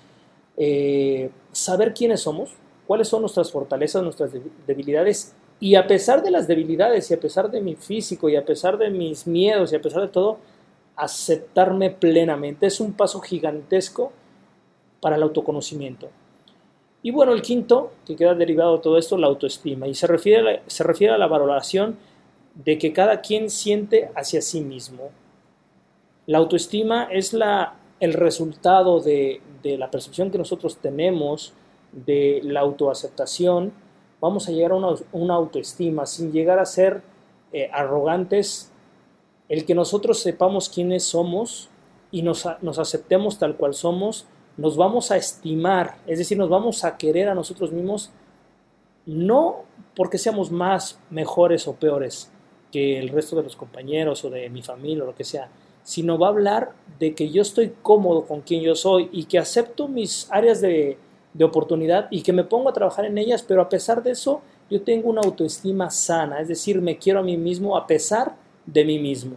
eh, 0.57 1.29
saber 1.51 1.93
quiénes 1.93 2.21
somos, 2.21 2.51
cuáles 2.87 3.07
son 3.07 3.21
nuestras 3.21 3.51
fortalezas, 3.51 4.03
nuestras 4.03 4.31
debilidades 4.65 5.35
y 5.59 5.75
a 5.75 5.87
pesar 5.87 6.21
de 6.21 6.31
las 6.31 6.47
debilidades 6.47 7.09
y 7.09 7.13
a 7.13 7.19
pesar 7.19 7.49
de 7.49 7.61
mi 7.61 7.75
físico 7.75 8.29
y 8.29 8.35
a 8.35 8.45
pesar 8.45 8.77
de 8.77 8.89
mis 8.89 9.25
miedos 9.25 9.71
y 9.71 9.75
a 9.75 9.81
pesar 9.81 10.01
de 10.01 10.07
todo, 10.09 10.37
aceptarme 10.95 11.91
plenamente. 11.91 12.67
Es 12.67 12.79
un 12.79 12.93
paso 12.93 13.19
gigantesco 13.21 14.11
para 15.01 15.15
el 15.15 15.23
autoconocimiento. 15.23 16.09
Y 17.01 17.11
bueno, 17.11 17.33
el 17.33 17.41
quinto, 17.41 17.91
que 18.05 18.15
queda 18.15 18.33
derivado 18.33 18.77
de 18.77 18.83
todo 18.83 18.97
esto, 18.97 19.17
la 19.17 19.27
autoestima. 19.27 19.87
Y 19.87 19.93
se 19.93 20.07
refiere 20.07 20.39
a 20.39 20.43
la, 20.43 20.61
se 20.65 20.83
refiere 20.83 21.13
a 21.13 21.17
la 21.17 21.27
valoración 21.27 21.97
de 22.55 22.77
que 22.77 22.93
cada 22.93 23.21
quien 23.21 23.49
siente 23.49 24.09
hacia 24.15 24.41
sí 24.41 24.61
mismo. 24.61 25.09
La 26.25 26.39
autoestima 26.39 27.03
es 27.11 27.33
la, 27.33 27.75
el 27.99 28.13
resultado 28.13 28.99
de, 29.01 29.41
de 29.61 29.77
la 29.77 29.91
percepción 29.91 30.31
que 30.31 30.37
nosotros 30.37 30.77
tenemos 30.77 31.53
de 31.91 32.41
la 32.43 32.61
autoaceptación 32.61 33.73
vamos 34.25 34.47
a 34.47 34.51
llegar 34.51 34.71
a 34.71 34.75
una, 35.11 35.35
autoestima 35.35 36.07
sin 36.07 36.31
llegar 36.31 36.57
a 36.57 36.65
ser 36.65 37.03
eh, 37.51 37.69
arrogantes, 37.71 38.71
el 39.49 39.65
que 39.65 39.75
nosotros 39.75 40.19
sepamos 40.19 40.67
quiénes 40.67 41.03
somos 41.03 41.69
y 42.11 42.23
nos, 42.23 42.47
nos 42.61 42.79
aceptemos 42.79 43.37
tal 43.37 43.55
cual 43.55 43.75
somos, 43.75 44.25
nos 44.57 44.77
vamos 44.77 45.11
a 45.11 45.17
estimar, 45.17 45.97
es 46.07 46.19
decir, 46.19 46.37
nos 46.37 46.49
vamos 46.49 46.83
a 46.83 46.97
querer 46.97 47.29
a 47.29 47.35
nosotros 47.35 47.71
mismos, 47.71 48.11
no 49.05 49.63
porque 49.95 50.17
seamos 50.17 50.51
más, 50.51 50.99
mejores 51.09 51.67
o 51.67 51.75
peores 51.75 52.31
que 52.71 52.99
el 52.99 53.09
resto 53.09 53.35
de 53.35 53.43
los 53.43 53.55
compañeros 53.55 54.23
o 54.25 54.29
de 54.29 54.49
mi 54.49 54.61
familia 54.61 55.03
o 55.03 55.07
lo 55.07 55.15
que 55.15 55.23
sea, 55.23 55.49
sino 55.83 56.17
va 56.17 56.27
a 56.27 56.31
hablar 56.31 56.71
de 56.99 57.13
que 57.13 57.29
yo 57.29 57.41
estoy 57.41 57.73
cómodo 57.81 58.25
con 58.25 58.41
quien 58.41 58.61
yo 58.61 58.75
soy 58.75 59.09
y 59.11 59.25
que 59.25 59.37
acepto 59.37 59.87
mis 59.87 60.27
áreas 60.31 60.59
de, 60.61 60.97
de 61.33 61.43
oportunidad 61.43 62.07
y 62.09 62.21
que 62.21 62.33
me 62.33 62.43
pongo 62.43 62.69
a 62.69 62.73
trabajar 62.73 63.05
en 63.05 63.17
ellas, 63.17 63.43
pero 63.43 63.61
a 63.61 63.69
pesar 63.69 64.01
de 64.01 64.11
eso 64.11 64.41
yo 64.69 64.81
tengo 64.81 65.09
una 65.09 65.21
autoestima 65.21 65.89
sana, 65.91 66.39
es 66.39 66.47
decir, 66.47 66.81
me 66.81 66.97
quiero 66.97 67.19
a 67.19 67.23
mí 67.23 67.37
mismo 67.37 67.77
a 67.77 67.85
pesar 67.85 68.35
de 68.65 68.83
mí 68.83 68.99
mismo. 68.99 69.35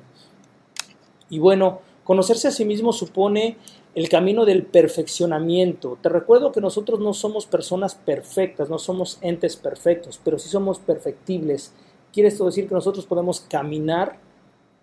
Y 1.28 1.38
bueno, 1.38 1.80
conocerse 2.04 2.48
a 2.48 2.52
sí 2.52 2.64
mismo 2.64 2.92
supone 2.92 3.58
el 3.98 4.08
camino 4.08 4.44
del 4.44 4.62
perfeccionamiento. 4.62 5.98
Te 6.00 6.08
recuerdo 6.08 6.52
que 6.52 6.60
nosotros 6.60 7.00
no 7.00 7.12
somos 7.14 7.46
personas 7.46 7.96
perfectas, 7.96 8.70
no 8.70 8.78
somos 8.78 9.18
entes 9.22 9.56
perfectos, 9.56 10.20
pero 10.22 10.38
sí 10.38 10.48
somos 10.48 10.78
perfectibles. 10.78 11.74
Quiere 12.12 12.28
esto 12.28 12.46
decir 12.46 12.68
que 12.68 12.76
nosotros 12.76 13.06
podemos 13.06 13.40
caminar 13.40 14.20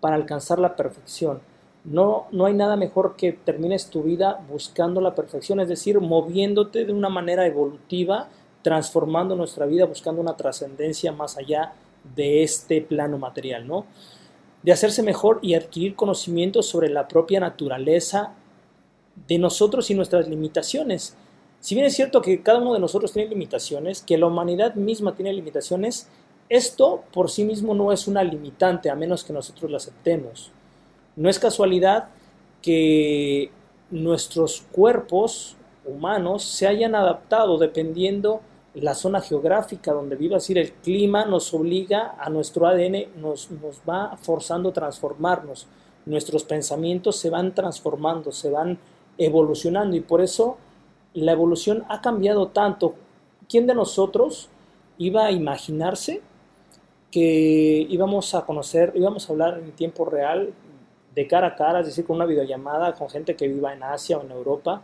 para 0.00 0.16
alcanzar 0.16 0.58
la 0.58 0.76
perfección. 0.76 1.40
No, 1.82 2.26
no 2.30 2.44
hay 2.44 2.52
nada 2.52 2.76
mejor 2.76 3.16
que 3.16 3.32
termines 3.32 3.88
tu 3.88 4.02
vida 4.02 4.44
buscando 4.50 5.00
la 5.00 5.14
perfección, 5.14 5.60
es 5.60 5.68
decir, 5.68 5.98
moviéndote 5.98 6.84
de 6.84 6.92
una 6.92 7.08
manera 7.08 7.46
evolutiva, 7.46 8.28
transformando 8.60 9.34
nuestra 9.34 9.64
vida, 9.64 9.86
buscando 9.86 10.20
una 10.20 10.36
trascendencia 10.36 11.10
más 11.10 11.38
allá 11.38 11.72
de 12.14 12.42
este 12.42 12.82
plano 12.82 13.16
material, 13.16 13.66
¿no? 13.66 13.86
De 14.62 14.72
hacerse 14.72 15.02
mejor 15.02 15.38
y 15.40 15.54
adquirir 15.54 15.94
conocimientos 15.96 16.66
sobre 16.66 16.90
la 16.90 17.08
propia 17.08 17.40
naturaleza 17.40 18.34
de 19.28 19.38
nosotros 19.38 19.90
y 19.90 19.94
nuestras 19.94 20.28
limitaciones. 20.28 21.16
Si 21.60 21.74
bien 21.74 21.86
es 21.86 21.94
cierto 21.94 22.22
que 22.22 22.42
cada 22.42 22.60
uno 22.60 22.74
de 22.74 22.80
nosotros 22.80 23.12
tiene 23.12 23.28
limitaciones, 23.30 24.02
que 24.02 24.18
la 24.18 24.26
humanidad 24.26 24.74
misma 24.74 25.14
tiene 25.14 25.32
limitaciones, 25.32 26.08
esto 26.48 27.02
por 27.12 27.30
sí 27.30 27.44
mismo 27.44 27.74
no 27.74 27.92
es 27.92 28.06
una 28.06 28.22
limitante 28.22 28.88
a 28.88 28.94
menos 28.94 29.24
que 29.24 29.32
nosotros 29.32 29.70
la 29.70 29.78
aceptemos. 29.78 30.52
No 31.16 31.28
es 31.28 31.38
casualidad 31.38 32.08
que 32.62 33.50
nuestros 33.90 34.64
cuerpos 34.72 35.56
humanos 35.84 36.44
se 36.44 36.66
hayan 36.66 36.94
adaptado 36.94 37.58
dependiendo 37.58 38.42
la 38.74 38.94
zona 38.94 39.20
geográfica 39.20 39.92
donde 39.92 40.16
viva, 40.16 40.36
es 40.36 40.42
decir, 40.42 40.58
el 40.58 40.72
clima 40.72 41.24
nos 41.24 41.54
obliga 41.54 42.14
a 42.18 42.28
nuestro 42.28 42.66
ADN, 42.66 43.20
nos, 43.20 43.50
nos 43.50 43.80
va 43.88 44.16
forzando 44.20 44.68
a 44.68 44.72
transformarnos, 44.72 45.66
nuestros 46.04 46.44
pensamientos 46.44 47.16
se 47.16 47.30
van 47.30 47.54
transformando, 47.54 48.32
se 48.32 48.50
van 48.50 48.78
evolucionando 49.18 49.96
y 49.96 50.00
por 50.00 50.20
eso 50.20 50.58
la 51.14 51.32
evolución 51.32 51.84
ha 51.88 52.00
cambiado 52.00 52.48
tanto. 52.48 52.94
¿Quién 53.48 53.66
de 53.66 53.74
nosotros 53.74 54.48
iba 54.98 55.26
a 55.26 55.32
imaginarse 55.32 56.22
que 57.10 57.86
íbamos 57.88 58.34
a 58.34 58.44
conocer, 58.44 58.92
íbamos 58.94 59.28
a 59.28 59.32
hablar 59.32 59.58
en 59.58 59.72
tiempo 59.72 60.04
real 60.04 60.52
de 61.14 61.26
cara 61.26 61.48
a 61.48 61.56
cara, 61.56 61.80
es 61.80 61.86
decir, 61.86 62.04
con 62.04 62.16
una 62.16 62.26
videollamada 62.26 62.92
con 62.94 63.08
gente 63.08 63.36
que 63.36 63.48
viva 63.48 63.72
en 63.72 63.82
Asia 63.82 64.18
o 64.18 64.22
en 64.22 64.30
Europa, 64.30 64.82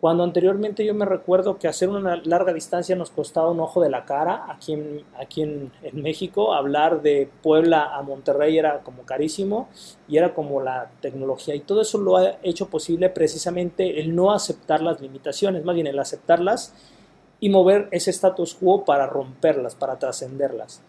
cuando 0.00 0.22
anteriormente 0.22 0.84
yo 0.84 0.94
me 0.94 1.04
recuerdo 1.04 1.58
que 1.58 1.66
hacer 1.66 1.88
una 1.88 2.16
larga 2.24 2.52
distancia 2.52 2.94
nos 2.94 3.10
costaba 3.10 3.50
un 3.50 3.58
ojo 3.58 3.82
de 3.82 3.90
la 3.90 4.04
cara, 4.04 4.44
aquí 4.48 4.74
en, 4.74 5.02
aquí 5.18 5.42
en, 5.42 5.72
México, 5.92 6.54
hablar 6.54 7.02
de 7.02 7.28
Puebla 7.42 7.96
a 7.96 8.02
Monterrey 8.02 8.56
era 8.56 8.80
como 8.84 9.02
carísimo 9.02 9.68
y 10.06 10.16
era 10.16 10.34
como 10.34 10.62
la 10.62 10.92
tecnología. 11.00 11.56
Y 11.56 11.60
todo 11.60 11.80
eso 11.80 11.98
lo 11.98 12.16
ha 12.16 12.36
hecho 12.44 12.68
posible 12.68 13.10
precisamente 13.10 13.98
el 14.00 14.14
no 14.14 14.32
aceptar 14.32 14.82
las 14.82 15.00
limitaciones, 15.00 15.64
más 15.64 15.74
bien 15.74 15.88
el 15.88 15.98
aceptarlas 15.98 16.74
y 17.40 17.48
mover 17.48 17.88
ese 17.90 18.10
status 18.10 18.54
quo 18.54 18.84
para 18.84 19.06
romperlas, 19.06 19.74
para 19.74 19.98
trascenderlas. 19.98 20.80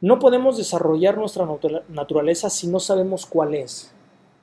No 0.00 0.18
podemos 0.18 0.56
desarrollar 0.56 1.16
nuestra 1.16 1.46
naturaleza 1.88 2.50
si 2.50 2.66
no 2.66 2.80
sabemos 2.80 3.24
cuál 3.24 3.54
es. 3.54 3.92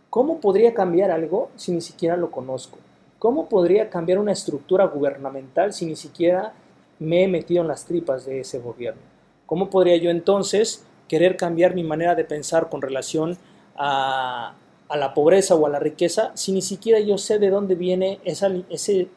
¿Cómo 0.10 0.40
podría 0.40 0.74
cambiar 0.74 1.12
algo 1.12 1.50
si 1.58 1.74
ni 1.74 1.82
siquiera 1.82 2.16
lo 2.16 2.32
conozco? 2.32 2.78
¿Cómo 3.24 3.48
podría 3.48 3.90
cambiar 3.90 4.20
una 4.20 4.34
estructura 4.34 4.86
gubernamental 4.86 5.72
si 5.72 5.86
ni 5.86 5.96
siquiera 5.96 6.52
me 7.00 7.24
he 7.24 7.28
metido 7.30 7.62
en 7.62 7.70
las 7.70 7.86
tripas 7.86 8.26
de 8.26 8.42
ese 8.42 8.60
gobierno? 8.60 9.02
¿Cómo 9.46 9.70
podría 9.70 9.96
yo 9.96 10.10
entonces 10.10 10.84
querer 11.08 11.38
cambiar 11.38 11.74
mi 11.74 11.84
manera 11.84 12.16
de 12.16 12.26
pensar 12.26 12.68
con 12.68 12.82
relación 12.82 13.38
a, 13.78 14.56
la 14.94 15.14
pobreza 15.14 15.56
o 15.56 15.66
a 15.66 15.70
la 15.70 15.80
riqueza 15.80 16.34
si 16.36 16.52
ni 16.52 16.62
siquiera 16.62 17.00
yo 17.00 17.18
sé 17.18 17.40
de 17.40 17.50
dónde 17.50 17.76
viene 17.76 18.20
ese, 18.26 19.08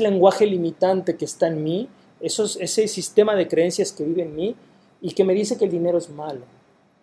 lenguaje 0.00 0.44
limitante 0.46 1.16
que 1.16 1.24
está 1.24 1.46
en 1.46 1.62
mí, 1.62 1.88
ese 2.20 2.88
sistema 2.88 3.36
de 3.36 3.46
creencias 3.46 3.92
que 3.92 4.02
vive 4.02 4.22
en 4.22 4.34
mí 4.34 4.56
y 5.00 5.12
que 5.12 5.22
me 5.22 5.34
dice 5.34 5.56
que 5.56 5.66
el 5.66 5.70
dinero 5.70 5.98
es 5.98 6.10
malo? 6.10 6.40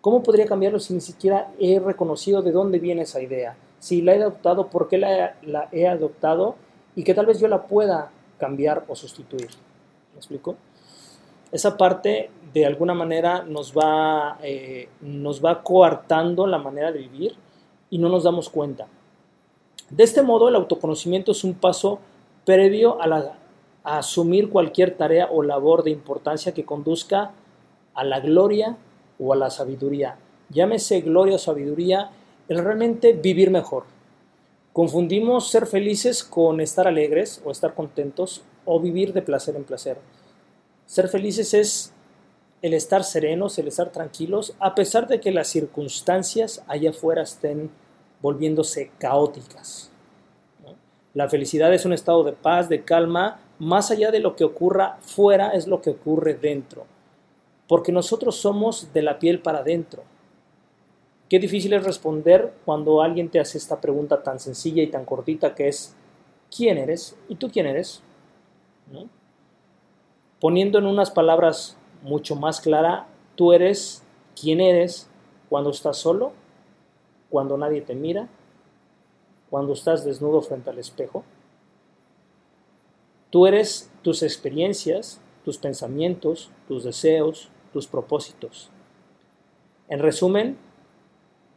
¿Cómo 0.01 0.21
podría 0.21 0.45
cambiarlo 0.45 0.81
si 0.81 0.93
ni 0.93 0.99
siquiera 0.99 1.53
he 1.57 1.79
reconocido 1.79 2.41
de 2.41 2.51
dónde 2.51 2.79
viene 2.79 3.03
esa 3.03 3.21
idea? 3.21 3.55
Si 3.81 4.03
la 4.03 4.13
he 4.13 4.21
adoptado, 4.21 4.67
¿por 4.67 4.87
qué 4.87 4.99
la, 4.99 5.67
he 5.71 5.87
adoptado? 5.87 6.55
Y 6.95 7.03
que 7.03 7.15
tal 7.15 7.25
vez 7.25 7.39
yo 7.39 7.47
la 7.47 7.63
pueda 7.63 8.11
cambiar 8.37 8.85
o 8.87 8.95
sustituir. 8.95 9.49
¿Me 10.13 10.19
explico? 10.19 10.55
Esa 11.51 11.77
parte 11.77 12.29
de 12.53 12.67
alguna 12.67 12.93
manera 12.93 13.41
nos 13.41 13.73
va, 13.73 14.37
eh, 14.43 14.87
nos 15.01 15.43
va 15.43 15.63
coartando 15.63 16.45
la 16.45 16.59
manera 16.59 16.91
de 16.91 16.99
vivir 16.99 17.35
y 17.89 17.97
no 17.97 18.07
nos 18.07 18.23
damos 18.23 18.49
cuenta. 18.49 18.85
De 19.89 20.03
este 20.03 20.21
modo, 20.21 20.47
el 20.47 20.55
autoconocimiento 20.55 21.31
es 21.31 21.43
un 21.43 21.55
paso 21.55 21.99
previo 22.45 23.01
a, 23.01 23.07
la, 23.07 23.35
a 23.83 23.97
asumir 23.97 24.51
cualquier 24.51 24.95
tarea 24.95 25.27
o 25.31 25.41
labor 25.41 25.81
de 25.81 25.89
importancia 25.89 26.53
que 26.53 26.65
conduzca 26.65 27.31
a 27.95 28.03
la 28.03 28.19
gloria 28.19 28.77
o 29.17 29.33
a 29.33 29.35
la 29.35 29.49
sabiduría. 29.49 30.17
Llámese 30.49 31.01
gloria 31.01 31.37
o 31.37 31.39
sabiduría, 31.39 32.11
el 32.51 32.63
realmente 32.63 33.13
vivir 33.13 33.49
mejor. 33.49 33.83
Confundimos 34.73 35.49
ser 35.49 35.67
felices 35.67 36.23
con 36.23 36.59
estar 36.59 36.87
alegres 36.87 37.41
o 37.45 37.51
estar 37.51 37.73
contentos 37.73 38.43
o 38.65 38.79
vivir 38.79 39.13
de 39.13 39.21
placer 39.21 39.55
en 39.55 39.63
placer. 39.63 39.97
Ser 40.85 41.07
felices 41.07 41.53
es 41.53 41.93
el 42.61 42.73
estar 42.73 43.03
serenos, 43.03 43.57
el 43.57 43.67
estar 43.67 43.91
tranquilos, 43.91 44.53
a 44.59 44.75
pesar 44.75 45.07
de 45.07 45.19
que 45.19 45.31
las 45.31 45.47
circunstancias 45.47 46.63
allá 46.67 46.89
afuera 46.89 47.23
estén 47.23 47.71
volviéndose 48.21 48.91
caóticas. 48.97 49.89
La 51.13 51.29
felicidad 51.29 51.73
es 51.73 51.85
un 51.85 51.93
estado 51.93 52.23
de 52.23 52.33
paz, 52.33 52.69
de 52.69 52.83
calma, 52.83 53.39
más 53.59 53.91
allá 53.91 54.11
de 54.11 54.19
lo 54.19 54.35
que 54.35 54.43
ocurra 54.43 54.97
fuera 55.01 55.51
es 55.51 55.67
lo 55.67 55.81
que 55.81 55.91
ocurre 55.91 56.33
dentro 56.33 56.85
porque 57.71 57.93
nosotros 57.93 58.35
somos 58.35 58.91
de 58.91 59.01
la 59.01 59.17
piel 59.17 59.39
para 59.39 59.59
adentro. 59.59 60.03
Qué 61.31 61.39
difícil 61.39 61.71
es 61.71 61.85
responder 61.85 62.53
cuando 62.65 63.01
alguien 63.01 63.29
te 63.29 63.39
hace 63.39 63.57
esta 63.57 63.79
pregunta 63.79 64.21
tan 64.21 64.37
sencilla 64.37 64.83
y 64.83 64.87
tan 64.87 65.05
cortita 65.05 65.55
que 65.55 65.69
es, 65.69 65.95
¿quién 66.53 66.77
eres? 66.77 67.17
¿Y 67.29 67.35
tú 67.35 67.49
quién 67.49 67.67
eres? 67.67 68.03
¿No? 68.91 69.07
Poniendo 70.41 70.77
en 70.77 70.87
unas 70.87 71.09
palabras 71.09 71.77
mucho 72.01 72.35
más 72.35 72.59
clara, 72.59 73.07
tú 73.37 73.53
eres 73.53 74.03
quién 74.35 74.59
eres 74.59 75.09
cuando 75.47 75.69
estás 75.69 75.95
solo, 75.95 76.33
cuando 77.29 77.57
nadie 77.57 77.79
te 77.79 77.95
mira, 77.95 78.27
cuando 79.49 79.71
estás 79.71 80.03
desnudo 80.03 80.41
frente 80.41 80.69
al 80.69 80.79
espejo. 80.79 81.23
Tú 83.29 83.47
eres 83.47 83.89
tus 84.01 84.21
experiencias, 84.21 85.21
tus 85.45 85.57
pensamientos, 85.57 86.51
tus 86.67 86.83
deseos, 86.83 87.47
tus 87.71 87.87
propósitos. 87.87 88.69
En 89.87 89.99
resumen, 89.99 90.57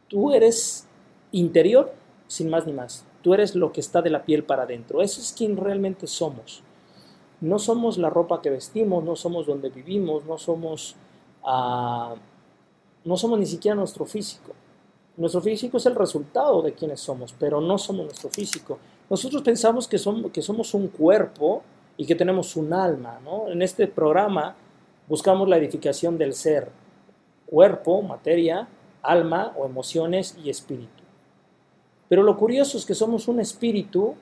tú 0.07 0.31
eres 0.31 0.87
interior 1.31 1.93
sin 2.27 2.49
más 2.49 2.65
ni 2.65 2.73
más. 2.73 3.05
Tú 3.21 3.33
eres 3.33 3.55
lo 3.55 3.71
que 3.71 3.81
está 3.81 4.01
de 4.01 4.09
la 4.09 4.23
piel 4.23 4.43
para 4.43 4.63
adentro. 4.63 5.01
Eso 5.01 5.21
es 5.21 5.33
quien 5.33 5.57
realmente 5.57 6.07
somos. 6.07 6.61
No 7.41 7.59
somos 7.59 7.97
la 7.97 8.09
ropa 8.09 8.41
que 8.41 8.49
vestimos, 8.49 9.03
no 9.03 9.15
somos 9.15 9.47
donde 9.47 9.69
vivimos, 9.69 10.25
no 10.25 10.37
somos, 10.37 10.95
uh, 11.43 12.15
no 13.03 13.17
somos 13.17 13.39
ni 13.39 13.45
siquiera 13.45 13.75
nuestro 13.75 14.05
físico. 14.05 14.53
Nuestro 15.17 15.41
físico 15.41 15.77
es 15.77 15.85
el 15.85 15.95
resultado 15.95 16.61
de 16.61 16.73
quienes 16.73 16.99
somos, 16.99 17.33
pero 17.37 17.61
no 17.61 17.77
somos 17.77 18.05
nuestro 18.05 18.29
físico. 18.29 18.77
Nosotros 19.09 19.41
pensamos 19.41 19.87
que 19.87 19.97
somos, 19.97 20.31
que 20.31 20.41
somos 20.41 20.73
un 20.73 20.87
cuerpo 20.89 21.63
y 21.97 22.05
que 22.05 22.15
tenemos 22.15 22.55
un 22.55 22.73
alma. 22.73 23.19
¿no? 23.23 23.47
En 23.47 23.61
este 23.61 23.87
programa 23.87 24.55
Buscamos 25.07 25.47
la 25.47 25.57
edificación 25.57 26.17
del 26.17 26.33
ser, 26.33 26.71
cuerpo, 27.45 28.01
materia, 28.01 28.67
alma 29.07 29.53
o 29.57 29.65
emociones 29.65 30.37
y 30.43 30.49
espíritu. 30.49 31.03
Pero 32.07 32.23
lo 32.23 32.37
curioso 32.37 32.77
es 32.77 32.85
que 32.85 32.93
somos 32.93 33.27
un 33.27 33.39
espíritu 33.39 34.15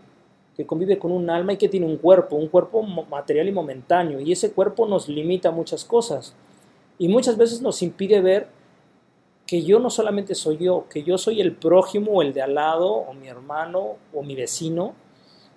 que 0.55 0.65
convive 0.65 0.99
con 0.99 1.11
un 1.11 1.29
alma 1.29 1.53
y 1.53 1.57
que 1.57 1.69
tiene 1.69 1.85
un 1.85 1.97
cuerpo, 1.97 2.35
un 2.35 2.47
cuerpo 2.47 2.83
material 2.83 3.47
y 3.47 3.51
momentáneo, 3.51 4.19
y 4.19 4.31
ese 4.31 4.51
cuerpo 4.51 4.87
nos 4.87 5.09
limita 5.09 5.51
muchas 5.51 5.83
cosas. 5.83 6.35
Y 6.99 7.07
muchas 7.07 7.37
veces 7.37 7.61
nos 7.61 7.81
impide 7.81 8.21
ver 8.21 8.47
que 9.47 9.63
yo 9.63 9.79
no 9.79 9.89
solamente 9.89 10.35
soy 10.35 10.57
yo, 10.57 10.85
que 10.89 11.03
yo 11.03 11.17
soy 11.17 11.41
el 11.41 11.55
prójimo 11.55 12.13
o 12.13 12.21
el 12.21 12.33
de 12.33 12.41
al 12.41 12.55
lado, 12.55 12.91
o 12.91 13.13
mi 13.13 13.27
hermano, 13.27 13.97
o 14.13 14.23
mi 14.23 14.35
vecino, 14.35 14.93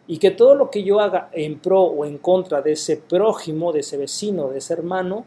y 0.09 0.19
que 0.19 0.31
todo 0.31 0.55
lo 0.55 0.71
que 0.71 0.83
yo 0.83 1.01
haga 1.01 1.31
en 1.33 1.59
pro 1.59 1.83
o 1.83 2.05
en 2.05 2.19
contra 2.19 2.63
de 2.63 2.73
ese 2.73 2.97
prójimo, 2.97 3.73
de 3.73 3.81
ese 3.81 3.97
vecino, 3.97 4.49
de 4.49 4.59
ese 4.59 4.73
hermano, 4.73 5.25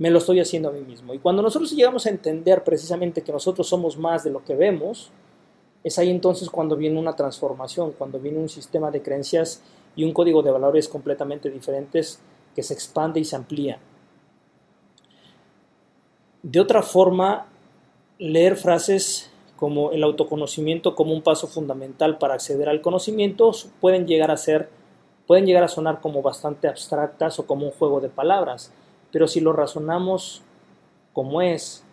me 0.00 0.10
lo 0.10 0.16
estoy 0.16 0.40
haciendo 0.40 0.70
a 0.70 0.72
mí 0.72 0.80
mismo. 0.80 1.12
Y 1.12 1.18
cuando 1.18 1.42
nosotros 1.42 1.72
llegamos 1.72 2.06
a 2.06 2.08
entender 2.08 2.64
precisamente 2.64 3.20
que 3.20 3.32
nosotros 3.32 3.68
somos 3.68 3.98
más 3.98 4.24
de 4.24 4.30
lo 4.30 4.42
que 4.42 4.54
vemos, 4.54 5.10
es 5.84 5.98
ahí 5.98 6.08
entonces 6.08 6.48
cuando 6.48 6.74
viene 6.74 6.98
una 6.98 7.14
transformación, 7.14 7.92
cuando 7.92 8.18
viene 8.18 8.38
un 8.38 8.48
sistema 8.48 8.90
de 8.90 9.02
creencias 9.02 9.62
y 9.94 10.04
un 10.04 10.14
código 10.14 10.42
de 10.42 10.50
valores 10.50 10.88
completamente 10.88 11.50
diferentes 11.50 12.18
que 12.54 12.62
se 12.62 12.72
expande 12.72 13.20
y 13.20 13.24
se 13.24 13.36
amplía. 13.36 13.78
De 16.42 16.60
otra 16.60 16.80
forma, 16.82 17.48
leer 18.18 18.56
frases 18.56 19.30
como 19.56 19.92
el 19.92 20.02
autoconocimiento 20.02 20.94
como 20.94 21.12
un 21.12 21.20
paso 21.20 21.46
fundamental 21.46 22.16
para 22.16 22.32
acceder 22.32 22.70
al 22.70 22.80
conocimiento 22.80 23.52
pueden 23.82 24.06
llegar 24.06 24.30
a 24.30 24.38
ser 24.38 24.70
pueden 25.26 25.44
llegar 25.44 25.62
a 25.62 25.68
sonar 25.68 26.00
como 26.00 26.22
bastante 26.22 26.66
abstractas 26.66 27.38
o 27.38 27.46
como 27.46 27.66
un 27.66 27.70
juego 27.70 28.00
de 28.00 28.08
palabras, 28.08 28.72
pero 29.12 29.28
si 29.28 29.40
lo 29.40 29.52
razonamos 29.52 30.42
como 31.12 31.42
es, 31.42 31.84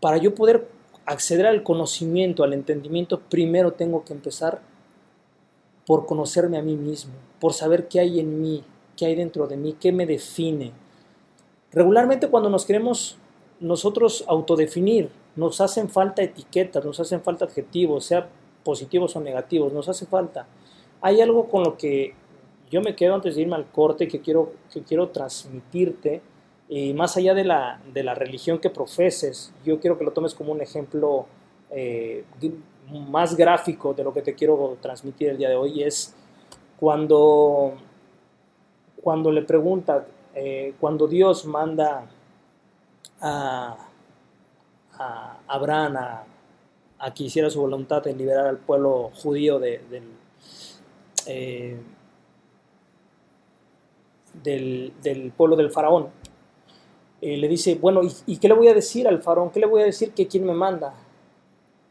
para 0.00 0.18
yo 0.18 0.34
poder 0.34 0.68
acceder 1.06 1.46
al 1.46 1.62
conocimiento, 1.62 2.44
al 2.44 2.52
entendimiento, 2.52 3.20
primero 3.20 3.72
tengo 3.72 4.04
que 4.04 4.12
empezar 4.12 4.60
por 5.86 6.06
conocerme 6.06 6.58
a 6.58 6.62
mí 6.62 6.76
mismo, 6.76 7.12
por 7.40 7.52
saber 7.52 7.88
qué 7.88 8.00
hay 8.00 8.20
en 8.20 8.40
mí, 8.40 8.62
qué 8.96 9.06
hay 9.06 9.14
dentro 9.14 9.46
de 9.46 9.56
mí, 9.56 9.76
qué 9.78 9.92
me 9.92 10.06
define. 10.06 10.72
Regularmente 11.72 12.28
cuando 12.28 12.48
nos 12.48 12.64
queremos 12.64 13.18
nosotros 13.60 14.24
autodefinir, 14.28 15.10
nos 15.36 15.60
hacen 15.60 15.88
falta 15.88 16.22
etiquetas, 16.22 16.84
nos 16.84 17.00
hacen 17.00 17.20
falta 17.22 17.44
adjetivos, 17.44 18.04
sea 18.04 18.28
positivos 18.62 19.16
o 19.16 19.20
negativos, 19.20 19.72
nos 19.72 19.88
hace 19.88 20.06
falta. 20.06 20.46
Hay 21.00 21.20
algo 21.20 21.48
con 21.48 21.64
lo 21.64 21.76
que 21.76 22.14
yo 22.74 22.82
me 22.82 22.96
quedo 22.96 23.14
antes 23.14 23.36
de 23.36 23.42
irme 23.42 23.54
al 23.54 23.66
corte 23.66 24.08
que 24.08 24.20
quiero, 24.20 24.52
que 24.72 24.82
quiero 24.82 25.10
transmitirte, 25.10 26.20
y 26.68 26.92
más 26.92 27.16
allá 27.16 27.32
de 27.32 27.44
la, 27.44 27.80
de 27.92 28.02
la 28.02 28.16
religión 28.16 28.58
que 28.58 28.68
profeses, 28.68 29.52
yo 29.64 29.78
quiero 29.78 29.96
que 29.96 30.04
lo 30.04 30.10
tomes 30.10 30.34
como 30.34 30.50
un 30.50 30.60
ejemplo 30.60 31.26
eh, 31.70 32.24
más 33.08 33.36
gráfico 33.36 33.94
de 33.94 34.02
lo 34.02 34.12
que 34.12 34.22
te 34.22 34.34
quiero 34.34 34.76
transmitir 34.80 35.28
el 35.28 35.38
día 35.38 35.50
de 35.50 35.54
hoy, 35.54 35.84
es 35.84 36.16
cuando, 36.80 37.74
cuando 39.00 39.30
le 39.30 39.42
pregunta, 39.42 40.04
eh, 40.34 40.74
cuando 40.80 41.06
Dios 41.06 41.46
manda 41.46 42.06
a 43.20 43.76
a 44.98 45.38
Abraham 45.46 45.96
a, 45.96 47.14
que 47.14 47.24
hiciera 47.24 47.50
su 47.50 47.60
voluntad 47.60 48.02
de 48.02 48.14
liberar 48.14 48.46
al 48.46 48.58
pueblo 48.58 49.10
judío 49.14 49.58
de, 49.58 49.80
eh, 51.26 51.76
del, 54.44 55.32
pueblo 55.36 55.56
del 55.56 55.70
faraón. 55.70 56.08
Eh, 57.20 57.36
le 57.36 57.48
dice, 57.48 57.76
bueno, 57.76 58.02
¿y, 58.02 58.12
¿y, 58.26 58.36
qué 58.36 58.46
le 58.46 58.54
voy 58.54 58.68
a 58.68 58.74
decir 58.74 59.08
al 59.08 59.22
faraón? 59.22 59.50
¿Qué 59.50 59.58
le 59.58 59.66
voy 59.66 59.82
a 59.82 59.86
decir 59.86 60.12
que 60.12 60.28
quién 60.28 60.44
me 60.44 60.52
manda? 60.52 60.94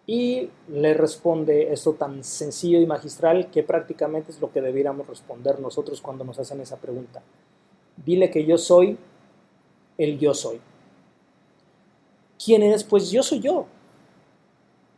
Y 0.05 0.49
le 0.69 0.93
responde 0.93 1.73
esto 1.73 1.93
tan 1.93 2.23
sencillo 2.23 2.79
y 2.79 2.85
magistral 2.85 3.49
que 3.49 3.63
prácticamente 3.63 4.31
es 4.31 4.39
lo 4.39 4.51
que 4.51 4.61
debiéramos 4.61 5.07
responder 5.07 5.59
nosotros 5.59 5.99
cuando 5.99 6.23
nos 6.23 6.39
hacen 6.39 6.61
esa 6.61 6.77
pregunta. 6.77 7.21
Dile 8.05 8.29
que 8.29 8.45
yo 8.45 8.57
soy 8.57 8.97
el 9.97 10.19
yo 10.19 10.33
soy. 10.33 10.61
¿quién 12.43 12.63
eres? 12.63 12.83
Pues 12.83 13.11
yo 13.11 13.23
soy 13.23 13.39
yo. 13.39 13.65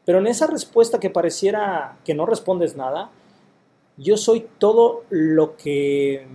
Pero 0.05 0.19
en 0.19 0.27
esa 0.27 0.47
respuesta 0.47 0.99
que 0.99 1.09
pareciera 1.09 1.97
que 2.03 2.13
no 2.13 2.25
respondes 2.25 2.75
nada, 2.75 3.11
yo 3.97 4.17
soy 4.17 4.47
todo 4.59 5.03
lo 5.09 5.55
que 5.57 6.27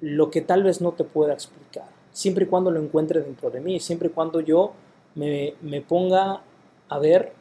lo 0.00 0.30
que 0.30 0.40
tal 0.40 0.62
vez 0.62 0.80
no 0.80 0.92
te 0.92 1.04
pueda 1.04 1.32
explicar, 1.32 1.88
siempre 2.12 2.44
y 2.44 2.48
cuando 2.48 2.70
lo 2.70 2.80
encuentre 2.80 3.20
dentro 3.20 3.50
de 3.50 3.60
mí, 3.60 3.80
siempre 3.80 4.08
y 4.08 4.12
cuando 4.12 4.40
yo 4.40 4.72
me, 5.14 5.54
me 5.60 5.80
ponga 5.80 6.42
a 6.88 6.98
ver 6.98 7.32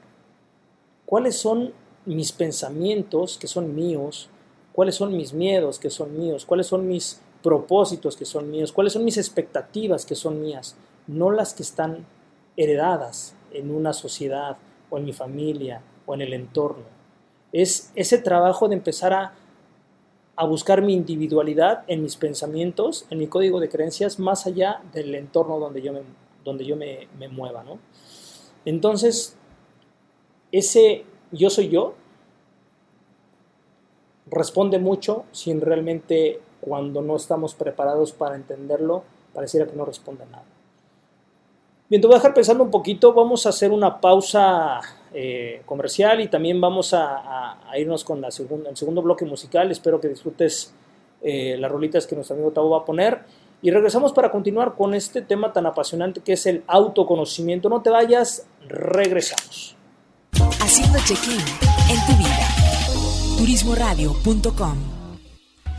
cuáles 1.05 1.37
son 1.37 1.73
mis 2.05 2.31
pensamientos 2.31 3.37
que 3.37 3.47
son 3.47 3.75
míos, 3.75 4.29
cuáles 4.73 4.95
son 4.95 5.15
mis 5.15 5.33
miedos 5.33 5.79
que 5.79 5.89
son 5.89 6.17
míos, 6.17 6.45
cuáles 6.45 6.67
son 6.67 6.87
mis 6.87 7.21
propósitos 7.43 8.15
que 8.15 8.25
son 8.25 8.49
míos, 8.51 8.71
cuáles 8.71 8.93
son 8.93 9.05
mis 9.05 9.17
expectativas 9.17 10.05
que 10.05 10.15
son 10.15 10.41
mías, 10.41 10.75
no 11.07 11.31
las 11.31 11.53
que 11.53 11.63
están 11.63 12.05
heredadas 12.55 13.35
en 13.51 13.71
una 13.71 13.93
sociedad 13.93 14.57
o 14.89 14.97
en 14.97 15.05
mi 15.05 15.13
familia 15.13 15.81
o 16.05 16.13
en 16.13 16.21
el 16.21 16.33
entorno. 16.33 16.83
Es 17.51 17.91
ese 17.95 18.17
trabajo 18.17 18.67
de 18.67 18.75
empezar 18.75 19.13
a, 19.13 19.33
a 20.37 20.45
buscar 20.45 20.81
mi 20.81 20.93
individualidad 20.93 21.83
en 21.87 22.03
mis 22.03 22.15
pensamientos, 22.15 23.05
en 23.09 23.17
mi 23.17 23.27
código 23.27 23.59
de 23.59 23.69
creencias, 23.69 24.19
más 24.19 24.45
allá 24.45 24.81
del 24.93 25.13
entorno 25.15 25.59
donde 25.59 25.81
yo 25.81 25.91
me, 25.91 26.01
donde 26.45 26.63
yo 26.63 26.75
me, 26.75 27.07
me 27.17 27.27
mueva. 27.27 27.63
¿no? 27.63 27.79
Entonces, 28.63 29.35
ese 30.51 31.05
yo 31.31 31.49
soy 31.49 31.69
yo 31.69 31.95
responde 34.29 34.79
mucho 34.79 35.25
sin 35.31 35.61
realmente 35.61 36.41
cuando 36.61 37.01
no 37.01 37.15
estamos 37.15 37.55
preparados 37.55 38.11
para 38.11 38.35
entenderlo, 38.35 39.03
pareciera 39.33 39.67
que 39.67 39.75
no 39.75 39.85
responde 39.85 40.25
nada. 40.25 40.45
Bien, 41.89 42.01
te 42.01 42.07
voy 42.07 42.15
a 42.15 42.19
dejar 42.19 42.33
pensando 42.33 42.63
un 42.63 42.71
poquito, 42.71 43.13
vamos 43.13 43.45
a 43.45 43.49
hacer 43.49 43.71
una 43.71 44.01
pausa 44.01 44.81
eh, 45.13 45.61
comercial 45.65 46.21
y 46.21 46.27
también 46.27 46.59
vamos 46.59 46.93
a, 46.93 47.57
irnos 47.77 48.03
con 48.03 48.23
el 48.23 48.31
segundo 48.31 49.01
bloque 49.01 49.25
musical, 49.25 49.71
espero 49.71 49.99
que 49.99 50.07
disfrutes 50.07 50.73
eh, 51.21 51.57
las 51.57 51.71
rolitas 51.71 52.05
que 52.05 52.15
nuestro 52.15 52.35
amigo 52.35 52.51
Tavo 52.51 52.69
va 52.69 52.79
a 52.79 52.85
poner 52.85 53.21
y 53.61 53.71
regresamos 53.71 54.13
para 54.13 54.31
continuar 54.31 54.75
con 54.75 54.93
este 54.93 55.21
tema 55.21 55.51
tan 55.51 55.65
apasionante 55.65 56.21
que 56.21 56.33
es 56.33 56.45
el 56.45 56.63
autoconocimiento. 56.67 57.69
No 57.69 57.81
te 57.81 57.89
vayas, 57.89 58.45
regresamos. 58.67 59.75
Haciendo 60.61 60.99
check-in 60.99 61.39
en 61.89 62.05
tu 62.05 62.17
vida. 62.17 62.47
Turismoradio.com 63.37 64.96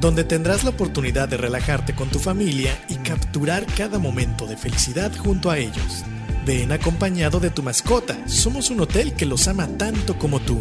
donde 0.00 0.24
tendrás 0.24 0.64
la 0.64 0.70
oportunidad 0.70 1.28
de 1.28 1.36
relajarte 1.36 1.94
con 1.94 2.08
tu 2.08 2.18
familia 2.18 2.82
y 2.88 2.94
capturar 2.96 3.66
cada 3.66 3.98
momento 3.98 4.46
de 4.46 4.56
felicidad 4.56 5.14
junto 5.16 5.50
a 5.50 5.58
ellos. 5.58 6.02
Ven 6.46 6.72
acompañado 6.72 7.38
de 7.38 7.50
tu 7.50 7.62
mascota, 7.62 8.26
somos 8.26 8.70
un 8.70 8.80
hotel 8.80 9.12
que 9.14 9.26
los 9.26 9.46
ama 9.46 9.68
tanto 9.76 10.18
como 10.18 10.40
tú. 10.40 10.58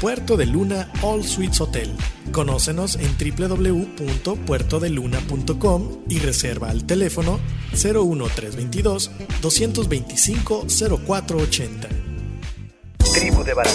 Puerto 0.00 0.36
de 0.36 0.44
Luna 0.46 0.90
All 1.00 1.24
Suites 1.24 1.60
Hotel. 1.60 1.90
Conócenos 2.32 2.96
en 2.96 3.16
www.puertodeluna.com 3.16 5.88
y 6.08 6.18
reserva 6.18 6.70
al 6.70 6.84
teléfono 6.84 7.38
01322 7.72 9.12
225 9.40 10.66
0480. 11.06 11.88
Tribu 13.12 13.44
de 13.44 13.54
Barak. 13.54 13.72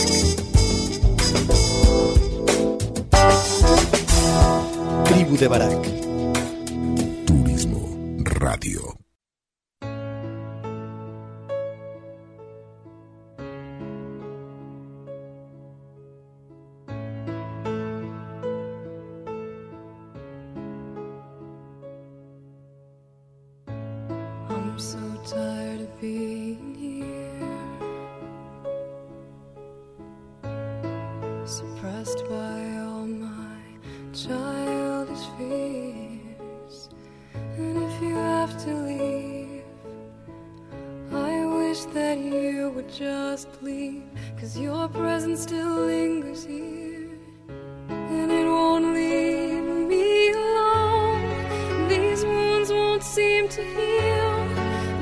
Tribu 5.18 5.36
de 5.36 5.48
Barak. 5.48 5.82
Turismo 7.26 7.82
Radio. 8.40 8.97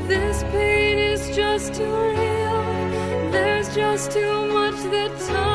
This 0.07 0.43
pain 0.51 0.99
is 0.99 1.35
just 1.35 1.73
too 1.73 1.83
real. 1.83 3.31
There's 3.31 3.73
just 3.73 4.11
too 4.11 4.45
much 4.45 4.75
that 4.91 5.11
time 5.27 5.54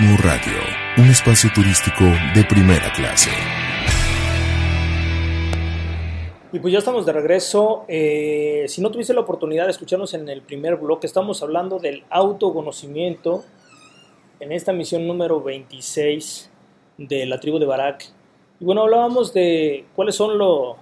Turismo 0.00 0.16
Radio, 0.22 0.58
un 0.96 1.10
espacio 1.10 1.50
turístico 1.54 2.04
de 2.34 2.42
primera 2.44 2.90
clase. 2.94 3.28
Y 6.52 6.58
pues 6.58 6.72
ya 6.72 6.78
estamos 6.78 7.04
de 7.04 7.12
regreso. 7.12 7.84
Eh, 7.86 8.64
si 8.66 8.80
no 8.80 8.90
tuviste 8.90 9.12
la 9.12 9.20
oportunidad 9.20 9.66
de 9.66 9.72
escucharnos 9.72 10.14
en 10.14 10.26
el 10.30 10.40
primer 10.40 10.76
bloque, 10.76 11.06
estamos 11.06 11.42
hablando 11.42 11.78
del 11.78 12.04
autoconocimiento 12.08 13.44
en 14.38 14.52
esta 14.52 14.72
misión 14.72 15.06
número 15.06 15.42
26 15.42 16.50
de 16.96 17.26
la 17.26 17.38
tribu 17.38 17.58
de 17.58 17.66
Barak. 17.66 18.06
Y 18.58 18.64
bueno, 18.64 18.82
hablábamos 18.82 19.34
de 19.34 19.84
cuáles 19.94 20.14
son 20.14 20.38
lo, 20.38 20.78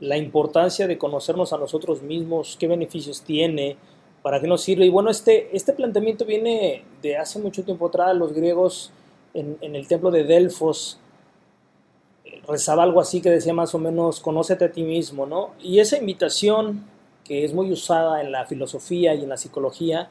la 0.00 0.16
importancia 0.16 0.86
de 0.86 0.96
conocernos 0.96 1.52
a 1.52 1.58
nosotros 1.58 2.00
mismos, 2.00 2.56
qué 2.58 2.68
beneficios 2.68 3.22
tiene, 3.22 3.76
para 4.22 4.40
qué 4.40 4.46
nos 4.46 4.62
sirve. 4.62 4.86
Y 4.86 4.88
bueno, 4.88 5.10
este, 5.10 5.54
este 5.54 5.72
planteamiento 5.72 6.24
viene 6.24 6.84
de 7.02 7.16
hace 7.16 7.38
mucho 7.38 7.64
tiempo 7.64 7.88
atrás. 7.88 8.16
Los 8.16 8.32
griegos 8.32 8.92
en, 9.34 9.56
el 9.60 9.86
templo 9.88 10.10
de 10.10 10.24
Delfos 10.24 10.98
rezaba 12.46 12.82
algo 12.82 13.00
así 13.00 13.20
que 13.20 13.30
decía 13.30 13.52
más 13.52 13.74
o 13.74 13.78
menos, 13.78 14.20
conócete 14.20 14.64
a 14.64 14.72
ti 14.72 14.82
mismo, 14.82 15.26
¿no? 15.26 15.50
Y 15.60 15.80
esa 15.80 15.96
invitación, 15.96 16.84
que 17.24 17.44
es 17.44 17.52
muy 17.52 17.70
usada 17.72 18.20
en 18.20 18.32
la 18.32 18.46
filosofía 18.46 19.14
y 19.14 19.22
en 19.22 19.28
la 19.28 19.36
psicología, 19.36 20.10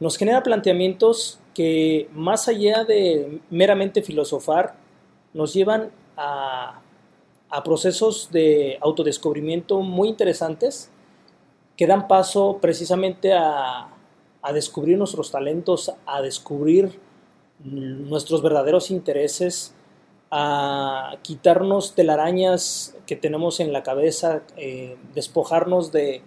nos 0.00 0.16
genera 0.16 0.42
planteamientos 0.42 1.38
que 1.54 2.08
más 2.14 2.48
allá 2.48 2.84
de 2.84 3.40
meramente 3.50 4.02
filosofar, 4.02 4.74
nos 5.34 5.52
llevan 5.52 5.90
a, 6.16 6.80
a 7.50 7.64
procesos 7.64 8.30
de 8.32 8.78
autodescubrimiento 8.80 9.80
muy 9.80 10.08
interesantes 10.08 10.90
que 11.80 11.86
dan 11.86 12.08
paso 12.08 12.58
precisamente 12.60 13.32
a, 13.32 13.88
a 14.42 14.52
descubrir 14.52 14.98
nuestros 14.98 15.30
talentos, 15.30 15.90
a 16.04 16.20
descubrir 16.20 17.00
nuestros 17.64 18.42
verdaderos 18.42 18.90
intereses, 18.90 19.74
a 20.30 21.16
quitarnos 21.22 21.94
telarañas 21.94 22.94
que 23.06 23.16
tenemos 23.16 23.60
en 23.60 23.72
la 23.72 23.82
cabeza, 23.82 24.42
eh, 24.58 24.98
despojarnos 25.14 25.90
de, 25.90 26.20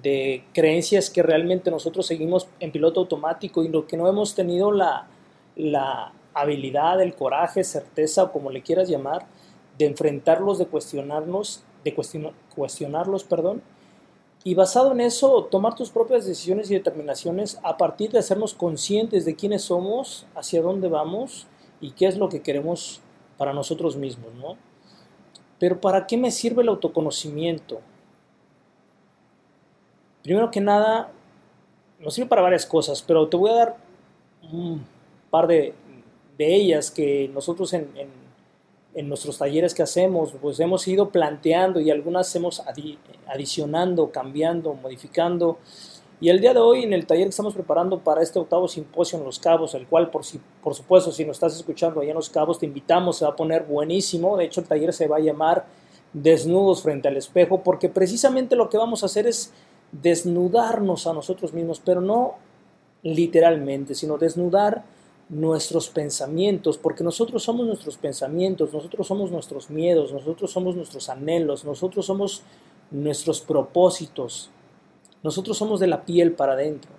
de, 0.00 0.44
creencias 0.54 1.10
que 1.10 1.24
realmente 1.24 1.72
nosotros 1.72 2.06
seguimos 2.06 2.46
en 2.60 2.70
piloto 2.70 3.00
automático 3.00 3.64
y 3.64 3.68
lo 3.68 3.88
que 3.88 3.96
no 3.96 4.08
hemos 4.08 4.36
tenido 4.36 4.70
la, 4.70 5.08
la 5.56 6.12
habilidad, 6.34 7.02
el 7.02 7.16
coraje, 7.16 7.64
certeza 7.64 8.22
o 8.22 8.30
como 8.30 8.52
le 8.52 8.62
quieras 8.62 8.88
llamar, 8.88 9.26
de 9.76 9.86
enfrentarlos, 9.86 10.58
de 10.58 10.66
cuestionarnos, 10.66 11.64
de 11.82 11.94
cuestion, 11.96 12.30
cuestionarlos, 12.54 13.24
perdón, 13.24 13.60
y 14.42 14.54
basado 14.54 14.92
en 14.92 15.00
eso 15.00 15.44
tomar 15.44 15.74
tus 15.74 15.90
propias 15.90 16.24
decisiones 16.24 16.70
y 16.70 16.74
determinaciones 16.74 17.58
a 17.62 17.76
partir 17.76 18.10
de 18.10 18.20
hacernos 18.20 18.54
conscientes 18.54 19.24
de 19.24 19.36
quiénes 19.36 19.62
somos, 19.62 20.26
hacia 20.34 20.62
dónde 20.62 20.88
vamos 20.88 21.46
y 21.80 21.90
qué 21.90 22.06
es 22.06 22.16
lo 22.16 22.28
que 22.28 22.40
queremos 22.40 23.00
para 23.36 23.52
nosotros 23.52 23.96
mismos, 23.96 24.32
¿no? 24.34 24.56
Pero 25.58 25.80
¿para 25.80 26.06
qué 26.06 26.16
me 26.16 26.30
sirve 26.30 26.62
el 26.62 26.68
autoconocimiento? 26.68 27.80
Primero 30.22 30.50
que 30.50 30.60
nada, 30.60 31.12
nos 31.98 32.14
sirve 32.14 32.28
para 32.28 32.42
varias 32.42 32.64
cosas, 32.64 33.02
pero 33.02 33.28
te 33.28 33.36
voy 33.36 33.50
a 33.50 33.54
dar 33.54 33.76
un 34.50 34.86
par 35.30 35.46
de, 35.46 35.74
de 36.38 36.54
ellas 36.54 36.90
que 36.90 37.30
nosotros 37.32 37.72
en, 37.74 37.90
en, 37.96 38.19
en, 38.94 39.08
nuestros 39.08 39.38
talleres 39.38 39.74
que 39.74 39.82
hacemos, 39.82 40.34
pues 40.40 40.60
hemos 40.60 40.86
ido 40.88 41.10
planteando 41.10 41.80
y 41.80 41.90
algunas 41.90 42.34
hemos 42.34 42.60
adi 42.60 42.98
adicionando, 43.26 44.10
cambiando, 44.10 44.74
modificando. 44.74 45.58
Y 46.20 46.28
el 46.28 46.40
día 46.40 46.52
de 46.52 46.60
hoy, 46.60 46.82
en 46.82 46.92
el 46.92 47.06
taller 47.06 47.24
que 47.24 47.30
estamos 47.30 47.54
preparando 47.54 48.00
para 48.00 48.22
este 48.22 48.38
octavo 48.38 48.68
simposio 48.68 49.18
en 49.18 49.24
Los 49.24 49.38
Cabos, 49.38 49.74
el 49.74 49.86
cual, 49.86 50.10
por, 50.10 50.24
si, 50.24 50.38
por 50.62 50.74
supuesto, 50.74 51.12
si 51.12 51.24
nos 51.24 51.36
estás 51.36 51.56
escuchando 51.56 52.00
allá 52.00 52.10
en 52.10 52.16
Los 52.16 52.28
Cabos, 52.28 52.58
te 52.58 52.66
invitamos, 52.66 53.16
se 53.16 53.24
va 53.24 53.30
a 53.30 53.36
poner 53.36 53.64
buenísimo. 53.64 54.36
De 54.36 54.44
hecho, 54.44 54.60
el 54.60 54.68
taller 54.68 54.92
se 54.92 55.08
va 55.08 55.16
a 55.16 55.20
llamar 55.20 55.64
Desnudos 56.12 56.82
frente 56.82 57.08
al 57.08 57.16
espejo, 57.16 57.62
porque 57.62 57.88
precisamente 57.88 58.56
lo 58.56 58.68
que 58.68 58.76
vamos 58.76 59.02
a 59.02 59.06
hacer 59.06 59.26
es 59.26 59.52
desnudarnos 59.92 61.06
a 61.06 61.12
nosotros 61.12 61.52
mismos, 61.52 61.80
pero 61.84 62.00
no 62.00 62.34
literalmente, 63.02 63.94
sino 63.94 64.18
desnudar 64.18 64.84
nuestros 65.30 65.88
pensamientos, 65.88 66.76
porque 66.76 67.04
nosotros 67.04 67.42
somos 67.44 67.64
nuestros 67.64 67.96
pensamientos, 67.96 68.74
nosotros 68.74 69.06
somos 69.06 69.30
nuestros 69.30 69.70
miedos, 69.70 70.12
nosotros 70.12 70.50
somos 70.50 70.74
nuestros 70.74 71.08
anhelos, 71.08 71.64
nosotros 71.64 72.04
somos 72.04 72.42
nuestros 72.90 73.40
propósitos, 73.40 74.50
nosotros 75.22 75.56
somos 75.56 75.78
de 75.78 75.86
la 75.86 76.04
piel 76.04 76.32
para 76.32 76.54
adentro. 76.54 76.90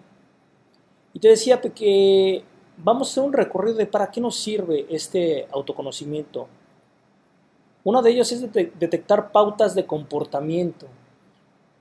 Y 1.13 1.19
te 1.19 1.27
decía 1.27 1.59
que 1.59 2.41
vamos 2.77 3.09
a 3.09 3.11
hacer 3.11 3.23
un 3.25 3.33
recorrido 3.33 3.75
de 3.75 3.85
para 3.85 4.09
qué 4.09 4.21
nos 4.21 4.37
sirve 4.37 4.85
este 4.89 5.45
autoconocimiento. 5.51 6.47
Uno 7.83 8.01
de 8.01 8.11
ellos 8.11 8.31
es 8.31 8.41
detectar 8.53 9.33
pautas 9.33 9.75
de 9.75 9.85
comportamiento. 9.85 10.87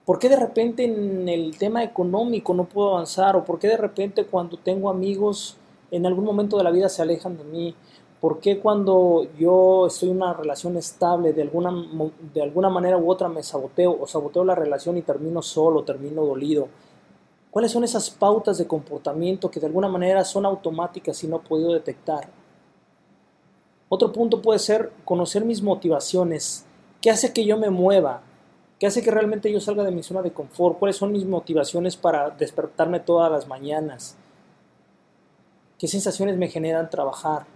¿Por 0.04 0.18
qué 0.18 0.28
de 0.28 0.36
repente 0.36 0.82
en 0.82 1.28
el 1.28 1.56
tema 1.58 1.84
económico 1.84 2.54
no 2.54 2.64
puedo 2.64 2.94
avanzar? 2.94 3.36
¿O 3.36 3.44
por 3.44 3.60
qué 3.60 3.68
de 3.68 3.76
repente 3.76 4.24
cuando 4.24 4.56
tengo 4.56 4.90
amigos 4.90 5.56
en 5.90 6.06
algún 6.06 6.24
momento 6.24 6.56
de 6.56 6.64
la 6.64 6.70
vida 6.70 6.88
se 6.88 7.02
alejan 7.02 7.36
de 7.36 7.44
mí? 7.44 7.74
¿Por 8.20 8.38
qué 8.38 8.60
cuando 8.60 9.26
yo 9.38 9.86
estoy 9.86 10.10
en 10.10 10.16
una 10.16 10.34
relación 10.34 10.76
estable, 10.76 11.32
de 11.32 11.42
alguna, 11.42 11.72
de 12.34 12.42
alguna 12.42 12.68
manera 12.68 12.98
u 12.98 13.10
otra 13.10 13.28
me 13.28 13.42
saboteo 13.42 13.96
o 13.98 14.06
saboteo 14.06 14.44
la 14.44 14.54
relación 14.54 14.98
y 14.98 15.02
termino 15.02 15.40
solo, 15.40 15.84
termino 15.84 16.24
dolido? 16.24 16.68
¿Cuáles 17.50 17.72
son 17.72 17.82
esas 17.82 18.10
pautas 18.10 18.58
de 18.58 18.66
comportamiento 18.66 19.50
que 19.50 19.58
de 19.58 19.66
alguna 19.66 19.88
manera 19.88 20.24
son 20.24 20.46
automáticas 20.46 21.24
y 21.24 21.28
no 21.28 21.36
he 21.36 21.48
podido 21.48 21.72
detectar? 21.72 22.28
Otro 23.88 24.12
punto 24.12 24.40
puede 24.40 24.60
ser 24.60 24.92
conocer 25.04 25.44
mis 25.44 25.62
motivaciones. 25.62 26.64
¿Qué 27.00 27.10
hace 27.10 27.32
que 27.32 27.44
yo 27.44 27.56
me 27.56 27.70
mueva? 27.70 28.22
¿Qué 28.78 28.86
hace 28.86 29.02
que 29.02 29.10
realmente 29.10 29.50
yo 29.50 29.60
salga 29.60 29.82
de 29.82 29.90
mi 29.90 30.02
zona 30.02 30.22
de 30.22 30.32
confort? 30.32 30.78
¿Cuáles 30.78 30.96
son 30.96 31.10
mis 31.10 31.24
motivaciones 31.24 31.96
para 31.96 32.30
despertarme 32.30 33.00
todas 33.00 33.32
las 33.32 33.48
mañanas? 33.48 34.16
¿Qué 35.80 35.88
sensaciones 35.88 36.36
me 36.36 36.48
generan 36.48 36.90
trabajar? 36.90 37.46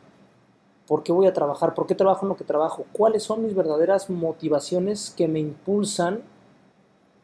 ¿Por 0.87 1.03
qué 1.03 1.13
voy 1.13 1.27
a 1.27 1.35
trabajar? 1.35 1.75
¿Por 1.75 1.87
qué 1.87 1.95
trabajo 1.95 2.25
en 2.25 2.31
lo 2.31 2.37
que 2.37 2.45
trabajo? 2.45 2.87
¿Cuáles 2.91 3.23
son 3.23 3.43
mis 3.43 3.55
verdaderas 3.55 4.09
motivaciones 4.09 5.13
que 5.15 5.29
me 5.29 5.41
impulsan 5.41 6.23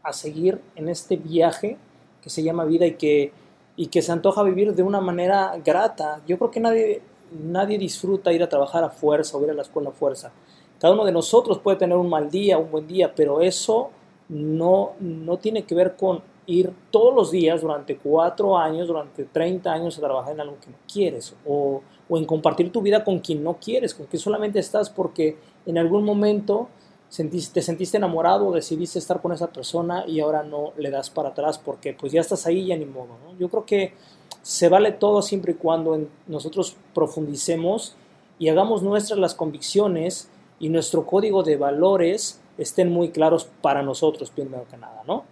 a 0.03 0.13
seguir 0.13 0.61
en 0.77 0.91
este 0.91 1.17
viaje 1.17 1.79
que 2.21 2.29
se 2.29 2.43
llama 2.43 2.67
vida 2.67 2.85
y 2.85 2.97
que, 2.97 3.33
y 3.77 3.87
que 3.87 4.03
se 4.03 4.13
antoja 4.13 4.43
vivir 4.43 4.75
de 4.75 4.83
una 4.83 5.01
manera 5.01 5.59
grata? 5.65 6.21
Yo 6.27 6.37
creo 6.37 6.51
que 6.51 6.61
nadie, 6.61 7.01
nadie 7.33 7.79
disfruta 7.79 8.31
ir 8.35 8.43
a 8.43 8.51
trabajar 8.51 8.85
a 8.85 8.91
fuerza 8.91 9.39
o 9.39 9.43
ir 9.43 9.49
a 9.49 9.55
la 9.55 9.63
escuela 9.63 9.89
a 9.89 9.93
fuerza. 9.93 10.31
Cada 10.79 10.93
uno 10.93 11.07
de 11.07 11.13
nosotros 11.13 11.61
puede 11.61 11.79
tener 11.79 11.97
un 11.97 12.11
mal 12.11 12.31
día, 12.31 12.59
un 12.59 12.71
buen 12.71 12.87
día, 12.87 13.15
pero 13.15 13.41
eso 13.41 13.89
no, 14.29 14.93
no 15.01 15.39
tiene 15.39 15.63
que 15.63 15.75
ver 15.75 15.97
con 15.97 16.21
ir 16.51 16.73
todos 16.91 17.15
los 17.15 17.31
días 17.31 17.61
durante 17.61 17.97
cuatro 17.97 18.59
años, 18.59 18.89
durante 18.89 19.25
30 19.25 19.73
años 19.73 19.97
a 19.97 20.01
trabajar 20.01 20.35
en 20.35 20.41
algo 20.41 20.57
que 20.61 20.71
no 20.71 20.77
quieres 20.93 21.35
o, 21.47 21.83
o, 22.09 22.19
en 22.19 22.25
compartir 22.25 22.73
tu 22.73 22.83
vida 22.83 23.05
con 23.05 23.21
quien 23.21 23.43
no 23.45 23.59
quieres, 23.59 23.95
con 23.95 24.07
quien 24.07 24.21
solamente 24.21 24.59
estás 24.59 24.91
porque 24.91 25.37
en 25.67 25.79
algún 25.79 26.05
momento 26.05 26.69
sentiste, 27.09 27.55
te 27.55 27.63
sentiste 27.63 27.97
enamorado 27.97 28.53
decidiste 28.53 28.99
estar 28.99 29.21
con 29.21 29.33
esa 29.33 29.49
persona 29.49 30.05
y 30.07 30.21
ahora 30.21 30.43
no 30.43 30.73
le 30.77 30.91
das 30.91 31.11
para 31.11 31.31
atrás 31.31 31.59
porque 31.59 31.93
pues 31.93 32.13
ya 32.13 32.21
estás 32.21 32.47
ahí 32.47 32.67
ya 32.67 32.77
ni 32.77 32.87
modo. 32.87 33.19
¿no? 33.25 33.37
Yo 33.39 33.49
creo 33.49 33.67
que 33.67 33.95
se 34.43 34.69
vale 34.69 34.93
todo 34.93 35.21
siempre 35.21 35.53
y 35.53 35.57
cuando 35.57 35.95
en, 35.95 36.09
nosotros 36.27 36.77
profundicemos 36.95 37.97
y 38.39 38.49
hagamos 38.49 38.83
nuestras 38.83 39.19
las 39.19 39.35
convicciones 39.35 40.31
y 40.59 40.69
nuestro 40.69 41.05
código 41.07 41.43
de 41.43 41.57
valores 41.57 42.41
estén 42.59 42.91
muy 42.91 43.11
claros 43.11 43.49
para 43.61 43.83
nosotros, 43.83 44.31
primero 44.31 44.67
que 44.71 44.77
nada, 44.77 45.03
¿no? 45.07 45.25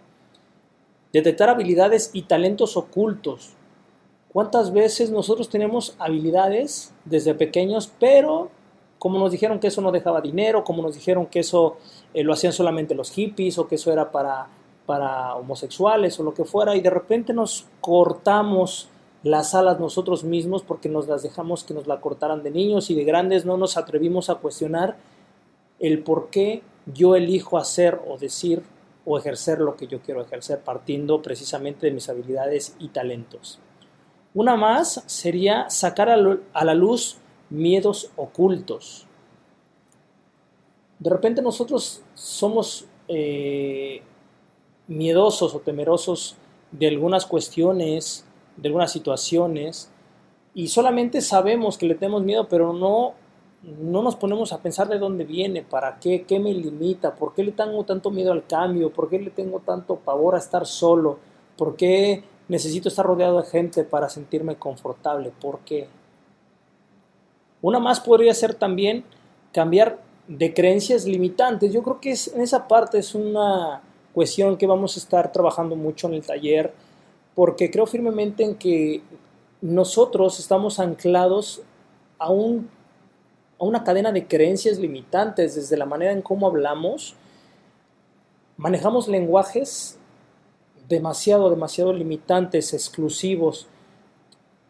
Detectar 1.12 1.48
habilidades 1.48 2.10
y 2.12 2.22
talentos 2.22 2.76
ocultos. 2.76 3.54
¿Cuántas 4.32 4.72
veces 4.72 5.10
nosotros 5.10 5.48
tenemos 5.48 5.96
habilidades 5.98 6.92
desde 7.04 7.34
pequeños, 7.34 7.90
pero 7.98 8.50
como 8.98 9.18
nos 9.18 9.32
dijeron 9.32 9.58
que 9.58 9.68
eso 9.68 9.80
no 9.80 9.92
dejaba 9.92 10.20
dinero, 10.20 10.64
como 10.64 10.82
nos 10.82 10.94
dijeron 10.94 11.26
que 11.26 11.40
eso 11.40 11.78
eh, 12.14 12.22
lo 12.24 12.32
hacían 12.32 12.52
solamente 12.52 12.94
los 12.94 13.10
hippies 13.10 13.58
o 13.58 13.68
que 13.68 13.76
eso 13.76 13.92
era 13.92 14.10
para, 14.10 14.48
para 14.86 15.34
homosexuales 15.36 16.18
o 16.18 16.24
lo 16.24 16.34
que 16.34 16.44
fuera, 16.44 16.76
y 16.76 16.80
de 16.80 16.90
repente 16.90 17.32
nos 17.32 17.66
cortamos 17.80 18.88
las 19.22 19.54
alas 19.54 19.80
nosotros 19.80 20.24
mismos 20.24 20.62
porque 20.62 20.88
nos 20.88 21.08
las 21.08 21.22
dejamos 21.22 21.64
que 21.64 21.74
nos 21.74 21.86
la 21.86 22.00
cortaran 22.00 22.42
de 22.42 22.50
niños 22.50 22.90
y 22.90 22.94
de 22.94 23.04
grandes 23.04 23.44
no 23.44 23.56
nos 23.56 23.76
atrevimos 23.76 24.30
a 24.30 24.36
cuestionar 24.36 24.96
el 25.80 26.02
por 26.02 26.30
qué 26.30 26.62
yo 26.86 27.16
elijo 27.16 27.58
hacer 27.58 28.00
o 28.08 28.16
decir 28.16 28.62
o 29.10 29.16
ejercer 29.16 29.58
lo 29.60 29.74
que 29.74 29.86
yo 29.86 30.02
quiero 30.02 30.20
ejercer, 30.20 30.60
partiendo 30.60 31.22
precisamente 31.22 31.86
de 31.86 31.92
mis 31.92 32.10
habilidades 32.10 32.76
y 32.78 32.88
talentos. 32.88 33.58
Una 34.34 34.54
más 34.54 35.02
sería 35.06 35.70
sacar 35.70 36.10
a 36.10 36.64
la 36.64 36.74
luz 36.74 37.16
miedos 37.48 38.10
ocultos. 38.16 39.06
De 40.98 41.08
repente 41.08 41.40
nosotros 41.40 42.02
somos 42.12 42.84
eh, 43.08 44.02
miedosos 44.88 45.54
o 45.54 45.60
temerosos 45.60 46.36
de 46.70 46.88
algunas 46.88 47.24
cuestiones, 47.24 48.26
de 48.58 48.68
algunas 48.68 48.92
situaciones, 48.92 49.90
y 50.52 50.68
solamente 50.68 51.22
sabemos 51.22 51.78
que 51.78 51.86
le 51.86 51.94
tenemos 51.94 52.22
miedo, 52.24 52.46
pero 52.46 52.74
no, 52.74 53.14
no 53.80 54.02
nos 54.02 54.16
ponemos 54.16 54.52
a 54.52 54.58
pensar 54.58 54.88
de 54.88 54.98
dónde 54.98 55.24
viene, 55.24 55.62
para 55.62 55.98
qué, 55.98 56.22
qué 56.22 56.38
me 56.38 56.52
limita, 56.52 57.14
por 57.14 57.34
qué 57.34 57.44
le 57.44 57.52
tengo 57.52 57.84
tanto 57.84 58.10
miedo 58.10 58.32
al 58.32 58.46
cambio, 58.46 58.92
por 58.92 59.08
qué 59.08 59.18
le 59.18 59.30
tengo 59.30 59.60
tanto 59.60 59.96
pavor 59.96 60.34
a 60.34 60.38
estar 60.38 60.66
solo, 60.66 61.18
por 61.56 61.76
qué 61.76 62.24
necesito 62.48 62.88
estar 62.88 63.06
rodeado 63.06 63.40
de 63.40 63.48
gente 63.48 63.84
para 63.84 64.08
sentirme 64.08 64.56
confortable, 64.56 65.32
por 65.40 65.60
qué. 65.60 65.88
Una 67.60 67.78
más 67.78 68.00
podría 68.00 68.34
ser 68.34 68.54
también 68.54 69.04
cambiar 69.52 69.98
de 70.28 70.54
creencias 70.54 71.04
limitantes. 71.04 71.72
Yo 71.72 71.82
creo 71.82 72.00
que 72.00 72.12
es, 72.12 72.28
en 72.28 72.40
esa 72.40 72.68
parte 72.68 72.98
es 72.98 73.14
una 73.14 73.82
cuestión 74.12 74.56
que 74.56 74.66
vamos 74.66 74.96
a 74.96 75.00
estar 75.00 75.32
trabajando 75.32 75.76
mucho 75.76 76.06
en 76.08 76.14
el 76.14 76.26
taller, 76.26 76.72
porque 77.34 77.70
creo 77.70 77.86
firmemente 77.86 78.44
en 78.44 78.54
que 78.54 79.02
nosotros 79.60 80.38
estamos 80.38 80.78
anclados 80.78 81.62
a, 82.18 82.30
un, 82.30 82.68
a 83.58 83.64
una 83.64 83.84
cadena 83.84 84.12
de 84.12 84.26
creencias 84.26 84.78
limitantes, 84.78 85.54
desde 85.54 85.76
la 85.76 85.86
manera 85.86 86.12
en 86.12 86.22
cómo 86.22 86.46
hablamos, 86.46 87.14
manejamos 88.56 89.08
lenguajes 89.08 89.98
demasiado, 90.88 91.50
demasiado 91.50 91.92
limitantes, 91.92 92.72
exclusivos. 92.72 93.66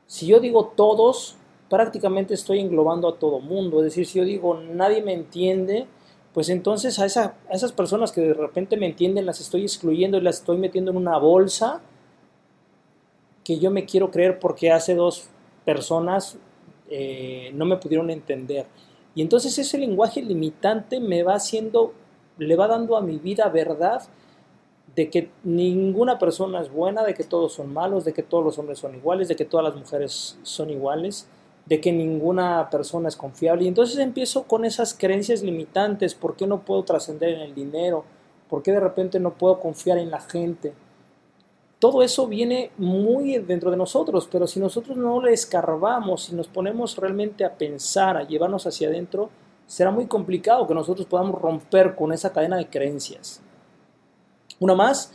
Si 0.07 0.27
yo 0.27 0.41
digo 0.41 0.73
todos, 0.75 1.37
prácticamente 1.69 2.35
estoy 2.35 2.61
englobando 2.61 3.09
a 3.09 3.19
todo 3.19 3.41
mundo. 3.41 3.79
Es 3.79 3.85
decir, 3.85 4.07
si 4.07 4.19
yo 4.19 4.25
digo 4.25 4.55
nadie 4.55 5.03
me 5.03 5.13
entiende, 5.13 5.87
pues 6.33 6.49
entonces 6.49 6.99
a, 6.99 7.07
esa, 7.07 7.37
a 7.51 7.55
esas 7.55 7.73
personas 7.73 8.13
que 8.13 8.21
de 8.21 8.35
repente 8.35 8.77
me 8.77 8.87
entienden 8.87 9.27
las 9.27 9.41
estoy 9.41 9.63
excluyendo 9.63 10.19
y 10.19 10.23
las 10.23 10.39
estoy 10.39 10.57
metiendo 10.59 10.91
en 10.91 10.97
una 10.97 11.19
bolsa 11.19 11.81
que 13.45 13.59
yo 13.59 13.71
me 13.71 13.87
quiero 13.87 14.11
creer 14.11 14.39
porque 14.39 14.71
hace 14.71 14.95
dos 14.95 15.29
personas 15.65 16.39
eh, 16.91 17.51
no 17.55 17.65
me 17.65 17.77
pudieron 17.77 18.11
entender. 18.11 18.67
Y 19.15 19.23
entonces 19.23 19.59
ese 19.59 19.79
lenguaje 19.79 20.23
limitante 20.23 21.01
me 21.01 21.23
va 21.23 21.35
haciendo, 21.35 21.93
le 22.39 22.57
va 22.57 22.69
dando 22.69 22.97
a 22.97 23.01
mi 23.01 23.19
vida 23.19 23.49
verdad 23.49 24.03
de 24.95 25.11
que 25.11 25.31
ninguna 25.45 26.19
persona 26.19 26.61
es 26.61 26.71
buena, 26.71 27.05
de 27.05 27.15
que 27.15 27.25
todos 27.25 27.53
son 27.53 27.73
malos, 27.73 28.05
de 28.05 28.13
que 28.13 28.23
todos 28.23 28.45
los 28.45 28.59
hombres 28.59 28.79
son 28.79 28.95
iguales, 28.95 29.29
de 29.29 29.37
que 29.37 29.45
todas 29.45 29.65
las 29.65 29.77
mujeres 29.77 30.39
son 30.43 30.71
iguales 30.71 31.29
de 31.69 31.81
que 31.81 31.93
ninguna 31.93 32.71
persona 32.71 33.09
es 33.09 33.17
confiable. 33.17 33.65
Y 33.65 33.69
entonces 33.69 33.99
empiezo 33.99 34.45
con 34.45 34.65
esas 34.65 34.95
creencias 34.95 35.43
limitantes, 35.43 36.15
¿por 36.15 36.35
qué 36.35 36.47
no 36.47 36.63
puedo 36.63 36.83
trascender 36.83 37.35
en 37.35 37.41
el 37.41 37.55
dinero? 37.55 38.05
¿Por 38.49 38.63
qué 38.63 38.73
de 38.73 38.81
repente 38.81 39.21
no 39.21 39.35
puedo 39.35 39.61
confiar 39.61 39.99
en 39.99 40.11
la 40.11 40.21
gente? 40.21 40.73
Todo 41.79 42.03
eso 42.03 42.27
viene 42.27 42.71
muy 42.77 43.39
dentro 43.39 43.71
de 43.71 43.77
nosotros, 43.77 44.29
pero 44.31 44.47
si 44.47 44.59
nosotros 44.59 44.97
no 44.97 45.23
le 45.23 45.33
escarbamos, 45.33 46.25
si 46.25 46.35
nos 46.35 46.49
ponemos 46.49 46.97
realmente 46.97 47.45
a 47.45 47.55
pensar, 47.57 48.17
a 48.17 48.27
llevarnos 48.27 48.67
hacia 48.67 48.89
adentro, 48.89 49.31
será 49.67 49.91
muy 49.91 50.07
complicado 50.07 50.67
que 50.67 50.75
nosotros 50.75 51.07
podamos 51.07 51.41
romper 51.41 51.95
con 51.95 52.13
esa 52.13 52.33
cadena 52.33 52.57
de 52.57 52.69
creencias. 52.69 53.41
Una 54.59 54.75
más, 54.75 55.13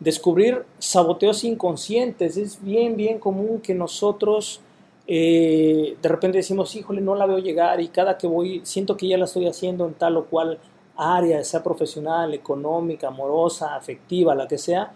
descubrir 0.00 0.64
saboteos 0.78 1.44
inconscientes. 1.44 2.36
Es 2.36 2.62
bien, 2.62 2.96
bien 2.96 3.18
común 3.18 3.60
que 3.60 3.74
nosotros 3.74 4.60
eh, 5.06 5.96
de 6.00 6.08
repente 6.08 6.38
decimos, 6.38 6.74
híjole, 6.74 7.00
no 7.00 7.14
la 7.14 7.26
veo 7.26 7.38
llegar 7.38 7.80
y 7.80 7.88
cada 7.88 8.18
que 8.18 8.26
voy 8.26 8.60
siento 8.64 8.96
que 8.96 9.06
ya 9.08 9.18
la 9.18 9.26
estoy 9.26 9.46
haciendo 9.46 9.86
en 9.86 9.94
tal 9.94 10.16
o 10.16 10.26
cual 10.26 10.58
área, 10.96 11.42
sea 11.44 11.62
profesional, 11.62 12.34
económica, 12.34 13.08
amorosa, 13.08 13.76
afectiva, 13.76 14.34
la 14.34 14.48
que 14.48 14.58
sea, 14.58 14.94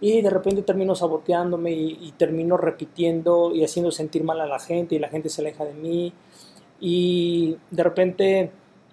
y 0.00 0.22
de 0.22 0.30
repente 0.30 0.62
termino 0.62 0.94
saboteándome 0.94 1.72
y, 1.72 2.12
termino 2.16 2.56
repitiendo 2.56 3.54
y 3.54 3.64
haciendo 3.64 3.90
sentir 3.90 4.24
mal 4.24 4.40
a 4.40 4.46
la 4.46 4.58
gente 4.58 4.94
y 4.94 4.98
la 4.98 5.08
gente 5.08 5.28
se 5.28 5.42
aleja 5.42 5.64
de 5.64 5.74
mí. 5.74 6.12
Y 6.80 7.56
de 7.70 7.82
repente 7.82 8.50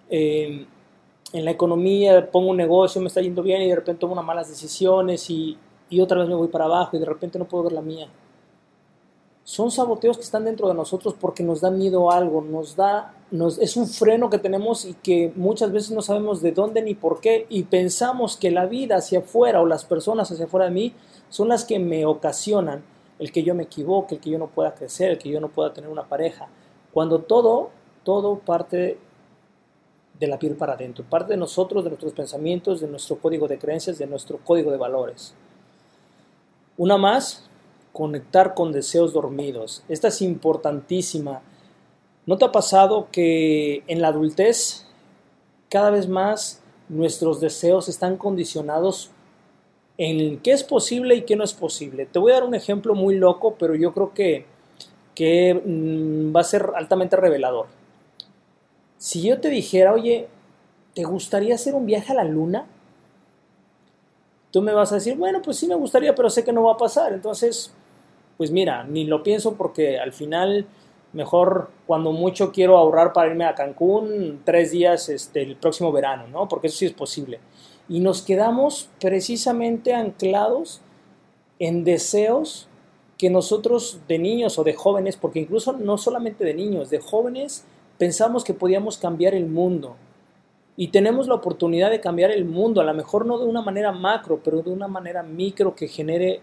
em, 0.09 0.65
en 1.33 1.45
la 1.45 1.51
economía 1.51 2.29
pongo 2.29 2.49
un 2.49 2.57
negocio, 2.57 3.01
me 3.01 3.07
está 3.07 3.21
yendo 3.21 3.41
bien 3.41 3.61
y 3.61 3.69
de 3.69 3.75
repente 3.75 4.01
tomo 4.01 4.13
unas 4.13 4.25
malas 4.25 4.49
decisiones 4.49 5.29
y, 5.29 5.57
y 5.89 6.01
otra 6.01 6.19
vez 6.19 6.27
me 6.27 6.35
voy 6.35 6.49
para 6.49 6.65
abajo 6.65 6.97
y 6.97 6.99
de 6.99 7.05
repente 7.05 7.39
no 7.39 7.45
puedo 7.45 7.65
ver 7.65 7.73
la 7.73 7.81
mía 7.81 8.09
son 9.47 9.71
saboteos 9.71 10.17
que 10.17 10.23
están 10.23 10.43
dentro 10.43 10.67
de 10.67 10.73
nosotros 10.73 11.15
porque 11.17 11.41
nos 11.41 11.61
da 11.61 11.71
miedo 11.71 12.11
a 12.11 12.17
algo, 12.17 12.41
nos 12.41 12.75
da, 12.75 13.13
nos, 13.31 13.57
es 13.59 13.77
un 13.77 13.87
freno 13.87 14.29
que 14.29 14.39
tenemos 14.39 14.83
y 14.83 14.93
que 14.93 15.31
muchas 15.37 15.71
veces 15.71 15.91
no 15.91 16.01
sabemos 16.01 16.41
de 16.41 16.51
dónde 16.51 16.81
ni 16.81 16.95
por 16.95 17.21
qué 17.21 17.45
y 17.47 17.63
pensamos 17.63 18.35
que 18.35 18.51
la 18.51 18.65
vida 18.65 18.97
hacia 18.97 19.19
afuera 19.19 19.61
o 19.61 19.65
las 19.65 19.85
personas 19.85 20.29
hacia 20.29 20.47
afuera 20.47 20.65
de 20.65 20.71
mí 20.71 20.93
son 21.29 21.47
las 21.47 21.63
que 21.63 21.79
me 21.79 22.05
ocasionan 22.05 22.83
el 23.19 23.31
que 23.31 23.41
yo 23.41 23.55
me 23.55 23.63
equivoque, 23.63 24.15
el 24.15 24.21
que 24.21 24.31
yo 24.31 24.37
no 24.37 24.47
pueda 24.47 24.75
crecer, 24.75 25.11
el 25.11 25.17
que 25.17 25.29
yo 25.29 25.39
no 25.39 25.47
pueda 25.47 25.71
tener 25.71 25.89
una 25.89 26.03
pareja, 26.03 26.49
cuando 26.91 27.19
todo, 27.19 27.69
todo 28.03 28.39
parte 28.39 28.99
de 30.19 30.27
la 30.27 30.37
piel 30.37 30.57
para 30.57 30.73
adentro, 30.73 31.05
parte 31.09 31.31
de 31.31 31.37
nosotros, 31.37 31.85
de 31.85 31.91
nuestros 31.91 32.11
pensamientos, 32.11 32.81
de 32.81 32.87
nuestro 32.89 33.17
código 33.17 33.47
de 33.47 33.57
creencias, 33.57 33.97
de 33.97 34.07
nuestro 34.07 34.39
código 34.43 34.71
de 34.71 34.77
valores. 34.77 35.33
Una 36.75 36.97
más, 36.97 37.46
conectar 37.97 38.53
con 38.53 38.71
deseos 38.71 39.11
dormidos. 39.11 39.81
Esta 39.89 40.09
es 40.09 40.21
importantísima. 40.21 41.41
¿No 42.27 42.37
te 42.37 42.45
ha 42.45 42.51
pasado 42.51 43.07
que 43.11 43.81
en 43.87 44.03
la 44.03 44.09
adultez 44.09 44.85
cada 45.67 45.89
vez 45.89 46.07
más 46.07 46.61
nuestros 46.89 47.41
deseos 47.41 47.89
están 47.89 48.15
condicionados 48.17 49.09
en 49.97 50.37
qué 50.41 50.51
es 50.51 50.63
posible 50.63 51.15
y 51.15 51.23
qué 51.23 51.35
no 51.35 51.43
es 51.43 51.53
posible? 51.53 52.05
Te 52.05 52.19
voy 52.19 52.33
a 52.33 52.35
dar 52.35 52.43
un 52.43 52.53
ejemplo 52.53 52.93
muy 52.93 53.15
loco, 53.15 53.55
pero 53.57 53.73
yo 53.73 53.91
creo 53.93 54.13
que, 54.13 54.45
que 55.15 55.55
mm, 55.55 56.35
va 56.35 56.41
a 56.41 56.43
ser 56.43 56.69
altamente 56.75 57.15
revelador. 57.15 57.65
Si 58.99 59.23
yo 59.23 59.41
te 59.41 59.49
dijera, 59.49 59.91
oye, 59.93 60.27
¿te 60.93 61.03
gustaría 61.03 61.55
hacer 61.55 61.73
un 61.73 61.87
viaje 61.87 62.11
a 62.11 62.17
la 62.17 62.25
luna? 62.25 62.67
Tú 64.51 64.61
me 64.61 64.73
vas 64.73 64.91
a 64.91 64.95
decir, 64.95 65.17
bueno, 65.17 65.41
pues 65.41 65.57
sí 65.57 65.65
me 65.65 65.73
gustaría, 65.73 66.13
pero 66.13 66.29
sé 66.29 66.43
que 66.43 66.53
no 66.53 66.61
va 66.61 66.73
a 66.73 66.77
pasar. 66.77 67.11
Entonces, 67.11 67.73
pues 68.37 68.51
mira, 68.51 68.83
ni 68.83 69.05
lo 69.05 69.23
pienso 69.23 69.55
porque 69.55 69.99
al 69.99 70.13
final 70.13 70.67
mejor 71.13 71.69
cuando 71.85 72.11
mucho 72.11 72.51
quiero 72.51 72.77
ahorrar 72.77 73.13
para 73.13 73.29
irme 73.29 73.45
a 73.45 73.55
Cancún 73.55 74.41
tres 74.43 74.71
días 74.71 75.09
este, 75.09 75.41
el 75.41 75.55
próximo 75.55 75.91
verano, 75.91 76.27
¿no? 76.27 76.47
Porque 76.47 76.67
eso 76.67 76.77
sí 76.77 76.85
es 76.85 76.93
posible. 76.93 77.39
Y 77.89 77.99
nos 77.99 78.21
quedamos 78.21 78.89
precisamente 78.99 79.93
anclados 79.93 80.81
en 81.59 81.83
deseos 81.83 82.67
que 83.17 83.29
nosotros 83.29 83.99
de 84.07 84.19
niños 84.19 84.59
o 84.59 84.63
de 84.63 84.73
jóvenes, 84.73 85.17
porque 85.17 85.39
incluso 85.39 85.73
no 85.73 85.97
solamente 85.97 86.43
de 86.43 86.53
niños, 86.53 86.89
de 86.89 86.99
jóvenes, 86.99 87.65
pensamos 87.97 88.43
que 88.43 88.53
podíamos 88.53 88.97
cambiar 88.97 89.33
el 89.33 89.47
mundo. 89.47 89.95
Y 90.75 90.89
tenemos 90.89 91.27
la 91.27 91.33
oportunidad 91.33 91.89
de 91.89 91.99
cambiar 91.99 92.29
el 92.29 92.45
mundo, 92.45 92.81
a 92.81 92.83
lo 92.83 92.93
mejor 92.93 93.25
no 93.25 93.39
de 93.39 93.45
una 93.45 93.63
manera 93.63 93.91
macro, 93.91 94.39
pero 94.43 94.61
de 94.61 94.69
una 94.69 94.87
manera 94.87 95.23
micro 95.23 95.73
que 95.73 95.87
genere 95.87 96.41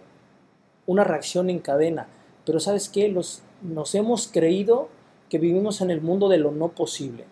una 0.86 1.04
reacción 1.04 1.50
en 1.50 1.58
cadena. 1.58 2.08
Pero 2.44 2.60
sabes 2.60 2.88
qué, 2.88 3.08
Los, 3.08 3.42
nos 3.62 3.94
hemos 3.94 4.28
creído 4.28 4.88
que 5.28 5.38
vivimos 5.38 5.80
en 5.80 5.90
el 5.90 6.00
mundo 6.00 6.28
de 6.28 6.38
lo 6.38 6.50
no 6.50 6.68
posible. 6.68 7.24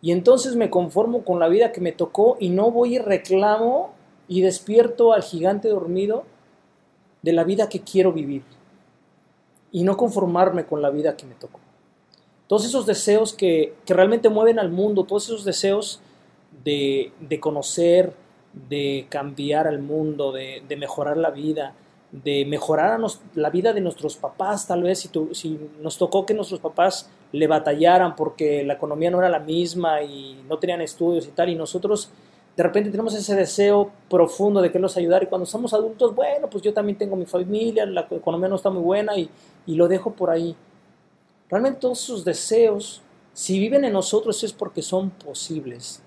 Y 0.00 0.10
entonces 0.10 0.56
me 0.56 0.68
conformo 0.68 1.24
con 1.24 1.38
la 1.38 1.48
vida 1.48 1.72
que 1.72 1.80
me 1.80 1.92
tocó 1.92 2.36
y 2.40 2.50
no 2.50 2.70
voy 2.70 2.96
y 2.96 2.98
reclamo 2.98 3.92
y 4.26 4.40
despierto 4.40 5.12
al 5.12 5.22
gigante 5.22 5.68
dormido 5.68 6.24
de 7.22 7.32
la 7.32 7.44
vida 7.44 7.68
que 7.68 7.80
quiero 7.80 8.12
vivir. 8.12 8.42
Y 9.70 9.84
no 9.84 9.96
conformarme 9.96 10.66
con 10.66 10.82
la 10.82 10.90
vida 10.90 11.16
que 11.16 11.24
me 11.24 11.34
tocó. 11.34 11.60
Todos 12.48 12.66
esos 12.66 12.84
deseos 12.84 13.32
que, 13.32 13.74
realmente 13.86 14.28
mueven 14.28 14.58
al 14.58 14.70
mundo, 14.70 15.04
todos 15.04 15.24
esos 15.26 15.44
deseos 15.44 16.00
de, 16.64 17.12
conocer, 17.40 18.12
de 18.68 19.06
cambiar 19.08 19.66
al 19.66 19.80
mundo, 19.80 20.32
de, 20.32 20.62
de 20.68 20.76
mejorar 20.76 21.16
la 21.16 21.30
vida, 21.30 21.74
de 22.12 22.44
mejorar 22.44 23.00
la 23.34 23.48
vida 23.48 23.72
de 23.72 23.80
nuestros 23.80 24.16
papás, 24.16 24.66
tal 24.66 24.82
vez 24.82 25.10
si, 25.32 25.58
nos 25.80 25.96
tocó 25.96 26.26
que 26.26 26.34
nuestros 26.34 26.60
papás 26.60 27.08
le 27.32 27.46
batallaran 27.46 28.14
porque 28.14 28.62
la 28.64 28.74
economía 28.74 29.10
no 29.10 29.18
era 29.18 29.30
la 29.30 29.38
misma 29.38 30.02
y 30.02 30.44
no 30.46 30.58
tenían 30.58 30.82
estudios 30.82 31.26
y 31.26 31.30
tal, 31.30 31.48
y 31.48 31.54
nosotros 31.54 32.10
de 32.54 32.62
repente 32.62 32.90
tenemos 32.90 33.14
ese 33.14 33.34
deseo 33.34 33.90
profundo 34.10 34.60
de 34.60 34.68
quererlos 34.68 34.98
ayudar 34.98 35.22
y 35.22 35.26
cuando 35.26 35.46
somos 35.46 35.72
adultos, 35.72 36.14
bueno, 36.14 36.50
pues 36.50 36.62
yo 36.62 36.74
también 36.74 36.98
tengo 36.98 37.16
mi 37.16 37.24
familia, 37.24 37.86
la 37.86 38.06
economía 38.10 38.48
no 38.48 38.56
está 38.56 38.68
muy 38.68 38.82
buena 38.82 39.16
y, 39.16 39.30
y 39.66 39.74
lo 39.74 39.88
dejo 39.88 40.12
por 40.12 40.28
ahí. 40.28 40.54
Realmente 41.48 41.80
todos 41.80 42.02
esos 42.02 42.26
deseos, 42.26 43.00
si 43.32 43.58
viven 43.58 43.86
en 43.86 43.94
nosotros 43.94 44.44
es 44.44 44.52
porque 44.52 44.82
son 44.82 45.08
posibles. 45.08 46.02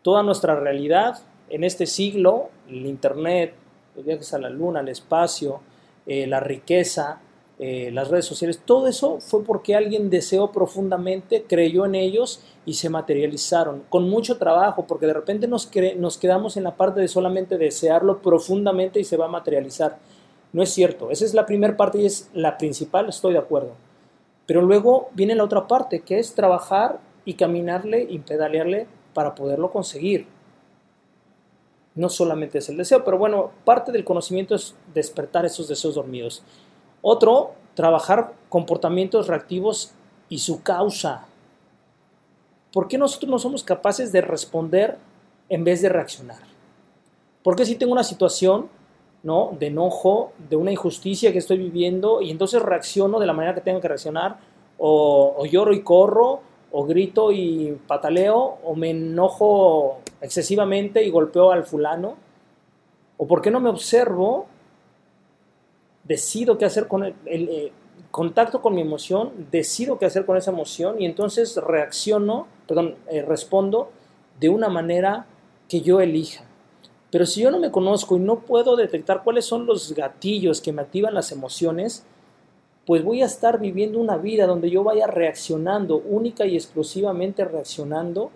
Toda 0.00 0.22
nuestra 0.22 0.58
realidad 0.58 1.18
en 1.50 1.64
este 1.64 1.86
siglo, 1.86 2.48
el 2.66 2.86
Internet, 2.86 3.54
los 3.94 4.04
viajes 4.04 4.32
a 4.34 4.38
la 4.38 4.50
luna, 4.50 4.80
al 4.80 4.88
espacio, 4.88 5.60
eh, 6.06 6.26
la 6.26 6.40
riqueza, 6.40 7.20
eh, 7.58 7.90
las 7.92 8.08
redes 8.08 8.24
sociales, 8.24 8.60
todo 8.64 8.88
eso 8.88 9.20
fue 9.20 9.44
porque 9.44 9.76
alguien 9.76 10.10
deseó 10.10 10.50
profundamente, 10.50 11.44
creyó 11.46 11.86
en 11.86 11.94
ellos 11.94 12.42
y 12.66 12.74
se 12.74 12.88
materializaron, 12.88 13.84
con 13.88 14.08
mucho 14.08 14.38
trabajo, 14.38 14.86
porque 14.86 15.06
de 15.06 15.12
repente 15.12 15.46
nos, 15.46 15.70
nos 15.96 16.18
quedamos 16.18 16.56
en 16.56 16.64
la 16.64 16.76
parte 16.76 17.00
de 17.00 17.08
solamente 17.08 17.58
desearlo 17.58 18.20
profundamente 18.20 18.98
y 18.98 19.04
se 19.04 19.16
va 19.16 19.26
a 19.26 19.28
materializar. 19.28 19.98
No 20.52 20.62
es 20.62 20.70
cierto. 20.70 21.10
Esa 21.10 21.24
es 21.24 21.34
la 21.34 21.46
primera 21.46 21.76
parte 21.76 21.98
y 22.00 22.06
es 22.06 22.28
la 22.34 22.58
principal, 22.58 23.08
estoy 23.08 23.32
de 23.32 23.38
acuerdo. 23.38 23.72
Pero 24.46 24.62
luego 24.62 25.08
viene 25.14 25.34
la 25.34 25.44
otra 25.44 25.66
parte, 25.66 26.00
que 26.00 26.18
es 26.18 26.34
trabajar 26.34 27.00
y 27.24 27.34
caminarle 27.34 28.06
y 28.08 28.18
pedalearle 28.18 28.86
para 29.14 29.34
poderlo 29.34 29.70
conseguir. 29.70 30.26
No 31.94 32.08
solamente 32.08 32.58
es 32.58 32.68
el 32.68 32.76
deseo, 32.76 33.04
pero 33.04 33.18
bueno, 33.18 33.50
parte 33.64 33.92
del 33.92 34.04
conocimiento 34.04 34.54
es 34.54 34.74
despertar 34.94 35.44
esos 35.44 35.68
deseos 35.68 35.94
dormidos. 35.94 36.42
Otro, 37.02 37.52
trabajar 37.74 38.32
comportamientos 38.48 39.26
reactivos 39.26 39.92
y 40.28 40.38
su 40.38 40.62
causa. 40.62 41.26
¿Por 42.72 42.88
qué 42.88 42.96
nosotros 42.96 43.30
no 43.30 43.38
somos 43.38 43.62
capaces 43.62 44.12
de 44.12 44.22
responder 44.22 44.96
en 45.48 45.64
vez 45.64 45.82
de 45.82 45.90
reaccionar? 45.90 46.40
Porque 47.42 47.66
si 47.66 47.76
tengo 47.76 47.92
una 47.92 48.04
situación 48.04 48.68
¿no? 49.22 49.54
de 49.58 49.66
enojo, 49.66 50.32
de 50.48 50.56
una 50.56 50.72
injusticia 50.72 51.32
que 51.32 51.38
estoy 51.38 51.58
viviendo 51.58 52.22
y 52.22 52.30
entonces 52.30 52.62
reacciono 52.62 53.20
de 53.20 53.26
la 53.26 53.32
manera 53.34 53.54
que 53.54 53.60
tengo 53.60 53.80
que 53.80 53.88
reaccionar, 53.88 54.38
o, 54.78 55.34
o 55.36 55.44
lloro 55.44 55.72
y 55.72 55.82
corro, 55.82 56.40
o 56.72 56.84
grito 56.84 57.30
y 57.32 57.78
pataleo, 57.86 58.58
o 58.64 58.74
me 58.74 58.90
enojo 58.90 60.00
excesivamente 60.20 61.04
y 61.04 61.10
golpeo 61.10 61.52
al 61.52 61.64
fulano, 61.64 62.16
o 63.18 63.26
por 63.26 63.42
qué 63.42 63.50
no 63.50 63.60
me 63.60 63.68
observo, 63.68 64.46
decido 66.04 66.58
qué 66.58 66.64
hacer 66.64 66.88
con 66.88 67.04
el, 67.04 67.14
eh, 67.26 67.72
contacto 68.10 68.60
con 68.60 68.74
mi 68.74 68.80
emoción, 68.80 69.32
decido 69.50 69.98
qué 69.98 70.06
hacer 70.06 70.26
con 70.26 70.36
esa 70.36 70.50
emoción 70.50 71.00
y 71.00 71.06
entonces 71.06 71.56
reacciono, 71.56 72.46
perdón, 72.66 72.96
eh, 73.08 73.22
respondo 73.22 73.90
de 74.40 74.48
una 74.48 74.68
manera 74.68 75.26
que 75.68 75.80
yo 75.80 76.00
elija. 76.00 76.44
Pero 77.10 77.26
si 77.26 77.42
yo 77.42 77.50
no 77.50 77.58
me 77.58 77.70
conozco 77.70 78.16
y 78.16 78.20
no 78.20 78.40
puedo 78.40 78.76
detectar 78.76 79.22
cuáles 79.22 79.44
son 79.44 79.66
los 79.66 79.94
gatillos 79.94 80.60
que 80.60 80.72
me 80.72 80.82
activan 80.82 81.14
las 81.14 81.30
emociones, 81.32 82.04
pues 82.86 83.04
voy 83.04 83.22
a 83.22 83.26
estar 83.26 83.60
viviendo 83.60 83.98
una 83.98 84.16
vida 84.16 84.46
donde 84.46 84.70
yo 84.70 84.82
vaya 84.82 85.06
reaccionando, 85.06 85.96
única 85.98 86.44
y 86.46 86.56
exclusivamente 86.56 87.44
reaccionando 87.44 88.30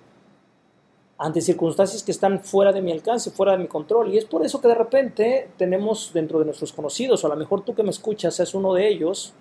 ante 1.19 1.41
circunstancias 1.41 2.03
que 2.03 2.13
están 2.13 2.41
fuera 2.41 2.73
de 2.73 2.83
mi 2.83 2.93
alcance, 2.93 3.31
fuera 3.31 3.53
de 3.53 3.59
mi 3.59 3.67
control. 3.67 4.13
Y 4.13 4.19
es 4.19 4.25
por 4.27 4.45
eso 4.45 4.61
que 4.61 4.69
de 4.69 4.75
repente 4.75 5.49
tenemos 5.57 6.13
dentro 6.13 6.39
de 6.39 6.45
nuestros 6.45 6.73
conocidos, 6.73 7.25
o 7.25 7.27
a 7.27 7.31
lo 7.31 7.37
mejor 7.37 7.65
tú 7.65 7.75
que 7.75 7.83
me 7.83 7.91
escuchas 7.91 8.39
es 8.39 8.55
uno 8.55 8.75
de 8.75 8.89
ellos, 8.89 9.33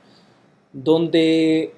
donde 0.72 1.74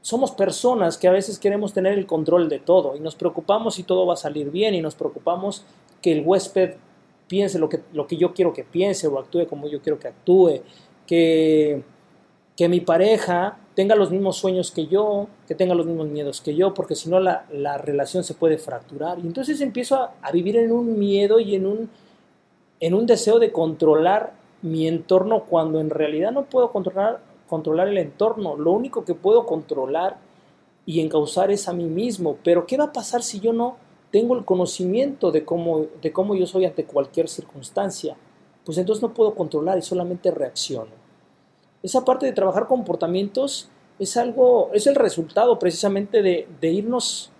somos 0.00 0.30
personas 0.30 0.96
que 0.96 1.08
a 1.08 1.12
veces 1.12 1.38
queremos 1.38 1.72
tener 1.72 1.98
el 1.98 2.06
control 2.06 2.48
de 2.48 2.60
todo 2.60 2.94
y 2.94 3.00
nos 3.00 3.16
preocupamos 3.16 3.74
si 3.74 3.82
todo 3.82 4.06
va 4.06 4.14
a 4.14 4.16
salir 4.16 4.52
bien 4.52 4.72
y 4.74 4.80
nos 4.80 4.94
preocupamos 4.94 5.64
que 6.00 6.12
el 6.12 6.24
huésped 6.24 6.74
piense 7.26 7.58
lo 7.58 7.68
que, 7.68 7.80
lo 7.92 8.06
que 8.06 8.16
yo 8.16 8.32
quiero 8.32 8.52
que 8.52 8.62
piense 8.62 9.08
o 9.08 9.18
actúe 9.18 9.48
como 9.48 9.66
yo 9.66 9.80
quiero 9.82 9.98
que 9.98 10.06
actúe, 10.06 10.60
que, 11.08 11.82
que 12.56 12.68
mi 12.68 12.80
pareja 12.80 13.58
tenga 13.74 13.94
los 13.94 14.10
mismos 14.10 14.38
sueños 14.38 14.70
que 14.70 14.86
yo, 14.86 15.28
que 15.46 15.54
tenga 15.54 15.74
los 15.74 15.84
mismos 15.84 16.08
miedos 16.08 16.40
que 16.40 16.54
yo, 16.54 16.72
porque 16.72 16.94
si 16.94 17.10
no 17.10 17.20
la, 17.20 17.44
la, 17.52 17.76
relación 17.76 18.24
se 18.24 18.32
puede 18.32 18.56
fracturar. 18.56 19.18
Y 19.18 19.26
entonces 19.26 19.60
empiezo 19.60 19.96
a, 19.96 20.14
a, 20.22 20.32
vivir 20.32 20.56
en 20.56 20.72
un 20.72 20.98
miedo 20.98 21.38
y 21.38 21.54
en 21.54 21.66
un, 21.66 21.90
en 22.80 22.94
un 22.94 23.06
deseo 23.06 23.38
de 23.38 23.52
controlar 23.52 24.32
mi 24.62 24.88
entorno 24.88 25.44
cuando 25.44 25.80
en 25.80 25.90
realidad 25.90 26.32
no 26.32 26.46
puedo 26.46 26.72
controlar, 26.72 27.20
controlar 27.46 27.88
el 27.88 27.98
entorno. 27.98 28.56
Lo 28.56 28.72
único 28.72 29.04
que 29.04 29.14
puedo 29.14 29.44
controlar 29.44 30.16
y 30.86 31.00
encauzar 31.00 31.50
es 31.50 31.68
a 31.68 31.74
mí 31.74 31.84
mismo. 31.84 32.38
Pero 32.42 32.66
¿qué 32.66 32.78
va 32.78 32.84
a 32.84 32.92
pasar 32.92 33.22
si 33.22 33.40
yo 33.40 33.52
no 33.52 33.76
tengo 34.10 34.34
el 34.34 34.46
conocimiento 34.46 35.30
de 35.30 35.44
cómo, 35.44 35.86
de 36.00 36.12
cómo 36.12 36.34
yo 36.34 36.46
soy 36.46 36.64
ante 36.64 36.84
cualquier 36.84 37.28
circunstancia? 37.28 38.16
Pues 38.64 38.78
entonces 38.78 39.02
no 39.02 39.12
puedo 39.12 39.34
controlar 39.34 39.76
y 39.76 39.82
solamente 39.82 40.30
reacciono. 40.30 41.05
Esa 41.86 42.04
parte 42.04 42.26
de 42.26 42.32
trabajar 42.32 42.66
comportamientos 42.66 43.68
es 44.00 44.16
algo, 44.16 44.72
es 44.74 44.88
el 44.88 44.96
resultado 44.96 45.56
precisamente 45.60 46.20
de, 46.20 46.72
irnos 46.72 47.30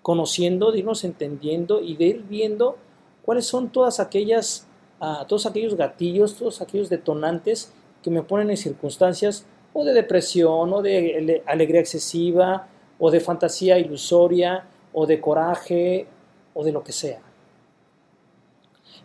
conociendo, 0.00 0.70
de 0.70 0.78
irnos 0.78 1.02
entendiendo 1.02 1.80
y 1.82 1.96
de 1.96 2.04
ir 2.04 2.22
viendo 2.22 2.76
cuáles 3.24 3.46
son 3.46 3.70
todas 3.70 3.98
aquellas, 3.98 4.68
uh, 5.00 5.26
todos 5.26 5.44
aquellos 5.44 5.74
gatillos, 5.74 6.36
todos 6.36 6.60
aquellos 6.60 6.88
detonantes 6.88 7.72
que 8.00 8.10
me 8.10 8.22
ponen 8.22 8.50
en 8.50 8.56
circunstancias 8.58 9.44
o 9.72 9.84
de 9.84 9.92
depresión, 9.92 10.72
o 10.72 10.82
de 10.82 11.42
alegría 11.46 11.80
excesiva, 11.80 12.68
o 12.96 13.10
de 13.10 13.18
fantasía 13.18 13.76
ilusoria, 13.76 14.66
o 14.92 15.04
de 15.04 15.20
coraje, 15.20 16.06
o 16.54 16.62
de 16.62 16.70
lo 16.70 16.84
que 16.84 16.92
sea. 16.92 17.22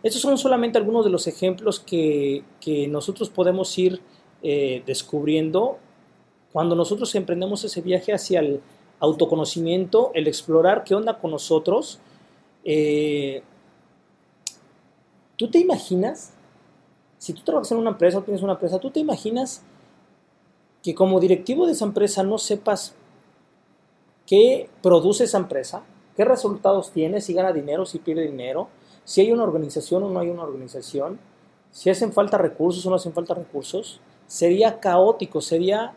Estos 0.04 0.22
son 0.22 0.38
solamente 0.38 0.78
algunos 0.78 1.04
de 1.04 1.10
los 1.10 1.26
ejemplos 1.26 1.80
que, 1.80 2.44
que 2.60 2.86
nosotros 2.86 3.30
podemos 3.30 3.76
ir 3.78 4.00
eh, 4.48 4.84
descubriendo 4.86 5.78
cuando 6.52 6.76
nosotros 6.76 7.12
emprendemos 7.16 7.64
ese 7.64 7.80
viaje 7.80 8.12
hacia 8.12 8.38
el 8.38 8.60
autoconocimiento, 9.00 10.12
el 10.14 10.28
explorar 10.28 10.84
qué 10.84 10.94
onda 10.94 11.18
con 11.18 11.32
nosotros. 11.32 11.98
Eh, 12.64 13.42
¿Tú 15.34 15.50
te 15.50 15.58
imaginas? 15.58 16.32
Si 17.18 17.32
tú 17.32 17.42
trabajas 17.42 17.72
en 17.72 17.78
una 17.78 17.90
empresa 17.90 18.18
o 18.18 18.22
tienes 18.22 18.40
una 18.40 18.52
empresa, 18.52 18.78
¿tú 18.78 18.92
te 18.92 19.00
imaginas 19.00 19.64
que 20.80 20.94
como 20.94 21.18
directivo 21.18 21.66
de 21.66 21.72
esa 21.72 21.84
empresa 21.84 22.22
no 22.22 22.38
sepas 22.38 22.94
qué 24.26 24.70
produce 24.80 25.24
esa 25.24 25.38
empresa, 25.38 25.82
qué 26.16 26.24
resultados 26.24 26.92
tiene, 26.92 27.20
si 27.20 27.34
gana 27.34 27.52
dinero, 27.52 27.84
si 27.84 27.98
pierde 27.98 28.22
dinero, 28.22 28.68
si 29.02 29.22
hay 29.22 29.32
una 29.32 29.42
organización 29.42 30.04
o 30.04 30.08
no 30.08 30.20
hay 30.20 30.28
una 30.28 30.44
organización, 30.44 31.18
si 31.72 31.90
hacen 31.90 32.12
falta 32.12 32.38
recursos 32.38 32.86
o 32.86 32.90
no 32.90 32.94
hacen 32.94 33.12
falta 33.12 33.34
recursos? 33.34 34.00
Sería 34.26 34.80
caótico, 34.80 35.40
sería 35.40 35.92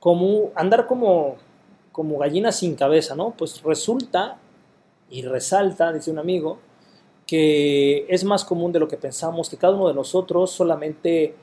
como 0.00 0.50
andar 0.54 0.86
como, 0.86 1.36
como 1.92 2.18
gallina 2.18 2.52
sin 2.52 2.74
cabeza, 2.74 3.14
¿no? 3.14 3.34
Pues 3.36 3.62
resulta 3.62 4.38
y 5.10 5.22
resalta, 5.22 5.92
dice 5.92 6.10
un 6.10 6.18
amigo, 6.18 6.58
que 7.26 8.06
es 8.08 8.24
más 8.24 8.44
común 8.44 8.72
de 8.72 8.78
lo 8.78 8.88
que 8.88 8.96
pensamos, 8.96 9.48
que 9.48 9.56
cada 9.56 9.74
uno 9.74 9.88
de 9.88 9.94
nosotros 9.94 10.50
solamente 10.50 11.34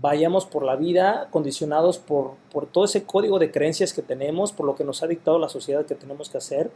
vayamos 0.00 0.46
por 0.46 0.64
la 0.64 0.76
vida 0.76 1.28
condicionados 1.30 1.98
por, 1.98 2.32
por 2.52 2.66
todo 2.66 2.84
ese 2.84 3.04
código 3.04 3.38
de 3.38 3.50
creencias 3.50 3.92
que 3.92 4.02
tenemos, 4.02 4.52
por 4.52 4.66
lo 4.66 4.74
que 4.74 4.84
nos 4.84 5.02
ha 5.02 5.06
dictado 5.06 5.38
la 5.38 5.48
sociedad 5.48 5.84
que 5.84 5.94
tenemos 5.94 6.30
que 6.30 6.38
hacer, 6.38 6.70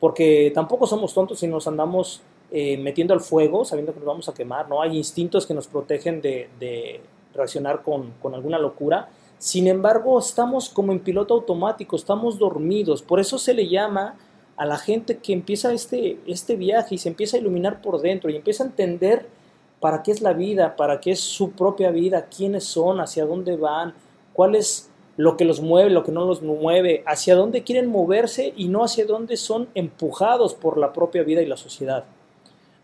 porque 0.00 0.50
tampoco 0.54 0.86
somos 0.86 1.14
tontos 1.14 1.42
y 1.42 1.46
nos 1.46 1.66
andamos 1.66 2.22
eh, 2.50 2.76
metiendo 2.76 3.14
al 3.14 3.20
fuego 3.20 3.64
sabiendo 3.64 3.92
que 3.92 4.00
nos 4.00 4.06
vamos 4.06 4.28
a 4.28 4.34
quemar, 4.34 4.68
¿no? 4.68 4.80
Hay 4.80 4.96
instintos 4.96 5.46
que 5.46 5.54
nos 5.54 5.66
protegen 5.66 6.20
de, 6.20 6.48
de 6.60 7.00
reaccionar 7.34 7.82
con, 7.82 8.12
con 8.22 8.34
alguna 8.34 8.58
locura. 8.58 9.08
Sin 9.38 9.66
embargo, 9.66 10.18
estamos 10.18 10.68
como 10.68 10.92
en 10.92 11.00
piloto 11.00 11.34
automático, 11.34 11.96
estamos 11.96 12.38
dormidos. 12.38 13.02
Por 13.02 13.20
eso 13.20 13.38
se 13.38 13.54
le 13.54 13.68
llama 13.68 14.16
a 14.56 14.64
la 14.64 14.78
gente 14.78 15.18
que 15.18 15.32
empieza 15.32 15.72
este, 15.72 16.18
este 16.26 16.56
viaje 16.56 16.94
y 16.94 16.98
se 16.98 17.08
empieza 17.08 17.36
a 17.36 17.40
iluminar 17.40 17.82
por 17.82 18.00
dentro 18.00 18.30
y 18.30 18.36
empieza 18.36 18.62
a 18.64 18.66
entender 18.66 19.26
para 19.80 20.02
qué 20.02 20.12
es 20.12 20.22
la 20.22 20.32
vida, 20.32 20.76
para 20.76 21.00
qué 21.00 21.10
es 21.10 21.20
su 21.20 21.50
propia 21.50 21.90
vida, 21.90 22.26
quiénes 22.34 22.64
son, 22.64 23.00
hacia 23.00 23.26
dónde 23.26 23.56
van, 23.56 23.94
cuál 24.32 24.54
es 24.54 24.90
lo 25.16 25.36
que 25.36 25.44
los 25.44 25.60
mueve, 25.60 25.90
lo 25.90 26.04
que 26.04 26.12
no 26.12 26.24
los 26.24 26.42
mueve, 26.42 27.02
hacia 27.06 27.36
dónde 27.36 27.62
quieren 27.62 27.88
moverse 27.88 28.52
y 28.56 28.68
no 28.68 28.84
hacia 28.84 29.06
dónde 29.06 29.36
son 29.36 29.68
empujados 29.74 30.54
por 30.54 30.78
la 30.78 30.92
propia 30.92 31.22
vida 31.22 31.42
y 31.42 31.46
la 31.46 31.56
sociedad. 31.56 32.04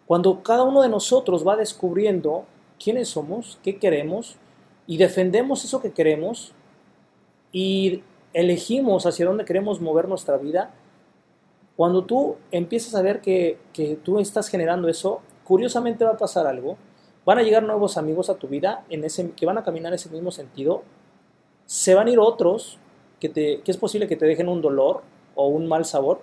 Cuando 0.07 0.43
cada 0.43 0.65
uno 0.65 0.83
de 0.83 0.89
nosotros 0.89 1.47
va 1.47 1.57
descubriendo 1.57 2.45
quiénes 2.83 3.09
somos, 3.09 3.59
qué 3.63 3.79
queremos 3.79 4.37
y 4.87 4.97
defendemos 4.97 5.65
eso 5.65 5.81
que 5.81 5.93
queremos 5.93 6.53
y 7.53 8.03
elegimos 8.33 9.07
hacia 9.07 9.27
dónde 9.27 9.45
queremos 9.45 9.81
mover 9.81 10.09
nuestra 10.09 10.37
vida, 10.37 10.73
cuando 11.77 12.05
tú 12.05 12.37
empiezas 12.51 12.95
a 12.95 13.03
ver 13.03 13.21
que, 13.21 13.59
que 13.73 13.97
tú 13.97 14.19
estás 14.19 14.49
generando 14.49 14.89
eso, 14.89 15.21
curiosamente 15.45 16.05
va 16.05 16.13
a 16.13 16.17
pasar 16.17 16.47
algo. 16.47 16.77
Van 17.25 17.39
a 17.39 17.43
llegar 17.43 17.63
nuevos 17.63 17.97
amigos 17.97 18.31
a 18.31 18.35
tu 18.35 18.49
vida 18.49 18.85
en 18.89 19.05
ese, 19.05 19.31
que 19.33 19.47
van 19.47 19.59
a 19.59 19.65
caminar 19.65 19.93
en 19.93 19.95
ese 19.95 20.11
mismo 20.11 20.31
sentido. 20.31 20.83
Se 21.67 21.95
van 21.95 22.09
a 22.09 22.11
ir 22.11 22.19
otros 22.19 22.79
que, 23.19 23.29
te, 23.29 23.61
que 23.63 23.71
es 23.71 23.77
posible 23.77 24.09
que 24.09 24.17
te 24.17 24.27
dejen 24.27 24.49
un 24.49 24.61
dolor 24.61 25.03
o 25.35 25.49
un 25.49 25.67
mal 25.67 25.85
sabor, 25.85 26.21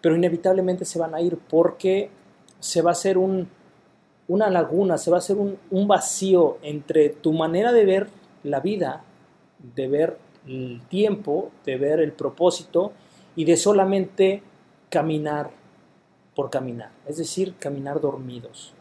pero 0.00 0.16
inevitablemente 0.16 0.84
se 0.84 0.98
van 0.98 1.14
a 1.14 1.20
ir 1.20 1.38
porque 1.38 2.10
se 2.58 2.82
va 2.82 2.90
a 2.90 2.92
hacer 2.92 3.18
un, 3.18 3.48
una 4.28 4.50
laguna, 4.50 4.98
se 4.98 5.10
va 5.10 5.16
a 5.16 5.18
hacer 5.18 5.36
un, 5.36 5.58
un, 5.70 5.88
vacío 5.88 6.58
entre 6.62 7.08
tu 7.10 7.32
manera 7.32 7.72
de 7.72 7.84
ver 7.84 8.08
la 8.44 8.60
vida, 8.60 9.02
de 9.74 9.88
ver 9.88 10.18
el 10.46 10.80
tiempo, 10.88 11.50
de 11.64 11.76
ver 11.76 12.00
el 12.00 12.12
propósito 12.12 12.92
y 13.36 13.44
de 13.44 13.56
solamente 13.56 14.42
caminar 14.88 15.50
por 16.34 16.50
caminar, 16.50 16.90
es 17.06 17.18
decir, 17.18 17.54
caminar 17.58 18.00
dormidos. 18.00 18.72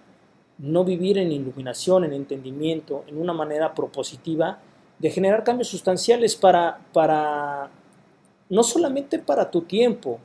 No 0.57 0.83
vivir 0.83 1.17
en 1.17 1.31
iluminación, 1.31 2.03
en 2.03 2.13
entendimiento, 2.13 3.03
en 3.07 3.19
una 3.19 3.33
manera 3.33 3.73
propositiva 3.73 4.59
de 4.99 5.09
generar 5.09 5.43
cambios 5.43 5.67
sustanciales 5.69 6.35
para, 6.35 6.79
para 6.93 7.69
no 8.49 8.63
solamente 8.63 9.17
para 9.19 9.49
tu 9.49 9.61
tiempo, 9.61 10.19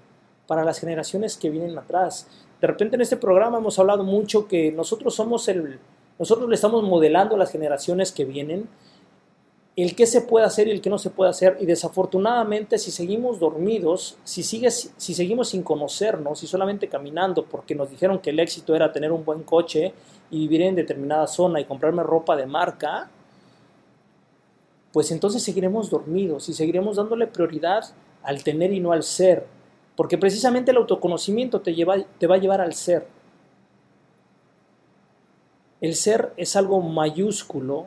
para 0.46 0.64
las 0.64 0.78
generaciones 0.78 1.36
que 1.36 1.50
vienen 1.50 1.76
atrás, 1.78 2.28
de 2.60 2.66
repente 2.66 2.96
en 2.96 3.02
este 3.02 3.16
programa 3.16 3.58
hemos 3.58 3.78
hablado 3.78 4.04
mucho 4.04 4.48
que 4.48 4.72
nosotros 4.72 5.14
somos 5.14 5.48
el, 5.48 5.78
Nosotros 6.18 6.48
le 6.48 6.54
estamos 6.54 6.82
modelando 6.82 7.34
a 7.34 7.38
las 7.38 7.50
generaciones 7.50 8.12
que 8.12 8.24
vienen 8.24 8.68
el 9.76 9.94
qué 9.94 10.06
se 10.06 10.22
puede 10.22 10.46
hacer 10.46 10.68
y 10.68 10.70
el 10.70 10.80
qué 10.80 10.88
no 10.88 10.98
se 10.98 11.10
puede 11.10 11.30
hacer. 11.30 11.58
Y 11.60 11.66
desafortunadamente, 11.66 12.78
si 12.78 12.90
seguimos 12.90 13.38
dormidos, 13.38 14.16
si, 14.24 14.42
sigues, 14.42 14.94
si 14.96 15.14
seguimos 15.14 15.50
sin 15.50 15.62
conocernos 15.62 16.42
y 16.42 16.46
solamente 16.46 16.88
caminando 16.88 17.44
porque 17.44 17.74
nos 17.74 17.90
dijeron 17.90 18.18
que 18.20 18.30
el 18.30 18.40
éxito 18.40 18.74
era 18.74 18.90
tener 18.90 19.12
un 19.12 19.24
buen 19.24 19.42
coche 19.42 19.92
y 20.30 20.38
vivir 20.40 20.62
en 20.62 20.76
determinada 20.76 21.26
zona 21.26 21.60
y 21.60 21.66
comprarme 21.66 22.02
ropa 22.02 22.34
de 22.36 22.46
marca, 22.46 23.10
pues 24.92 25.10
entonces 25.10 25.42
seguiremos 25.42 25.90
dormidos 25.90 26.48
y 26.48 26.54
seguiremos 26.54 26.96
dándole 26.96 27.26
prioridad 27.26 27.84
al 28.22 28.42
tener 28.42 28.72
y 28.72 28.80
no 28.80 28.92
al 28.92 29.02
ser. 29.02 29.46
Porque 29.96 30.18
precisamente 30.18 30.70
el 30.70 30.76
autoconocimiento 30.76 31.60
te, 31.60 31.74
lleva, 31.74 31.96
te 32.18 32.26
va 32.26 32.36
a 32.36 32.38
llevar 32.38 32.60
al 32.60 32.74
ser. 32.74 33.06
El 35.80 35.94
ser 35.94 36.32
es 36.36 36.56
algo 36.56 36.80
mayúsculo 36.80 37.86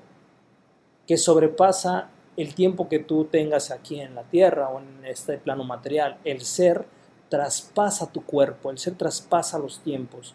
que 1.08 1.18
sobrepasa 1.18 2.10
el 2.38 2.54
tiempo 2.56 2.88
que 2.88 3.00
tú 3.00 3.26
tengas 3.26 3.72
aquí 3.72 4.00
en 4.00 4.16
la 4.16 4.24
tierra 4.24 4.70
o 4.70 4.80
en 4.80 5.06
este 5.06 5.38
plano 5.38 5.64
material. 5.64 6.18
El 6.24 6.42
ser 6.42 6.86
traspasa 7.30 8.12
tu 8.12 8.26
cuerpo, 8.26 8.72
el 8.72 8.78
ser 8.78 8.96
traspasa 8.96 9.60
los 9.60 9.80
tiempos. 9.80 10.34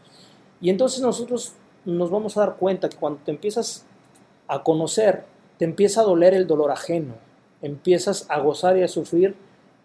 Y 0.61 0.71
entonces 0.71 1.01
nosotros 1.01 1.55
nos 1.85 2.11
vamos 2.11 2.37
a 2.37 2.41
dar 2.41 2.57
cuenta 2.57 2.89
que 2.89 2.97
cuando 2.97 3.21
te 3.25 3.31
empiezas 3.31 3.85
a 4.49 4.63
conocer, 4.63 5.25
te 5.59 5.65
empieza 5.65 6.01
a 6.01 6.05
doler 6.05 6.35
el 6.35 6.47
dolor 6.47 6.71
ajeno, 6.71 7.15
empiezas 7.63 8.27
a 8.29 8.39
gozar 8.41 8.77
y 8.77 8.83
a 8.83 8.89
sufrir 8.89 9.35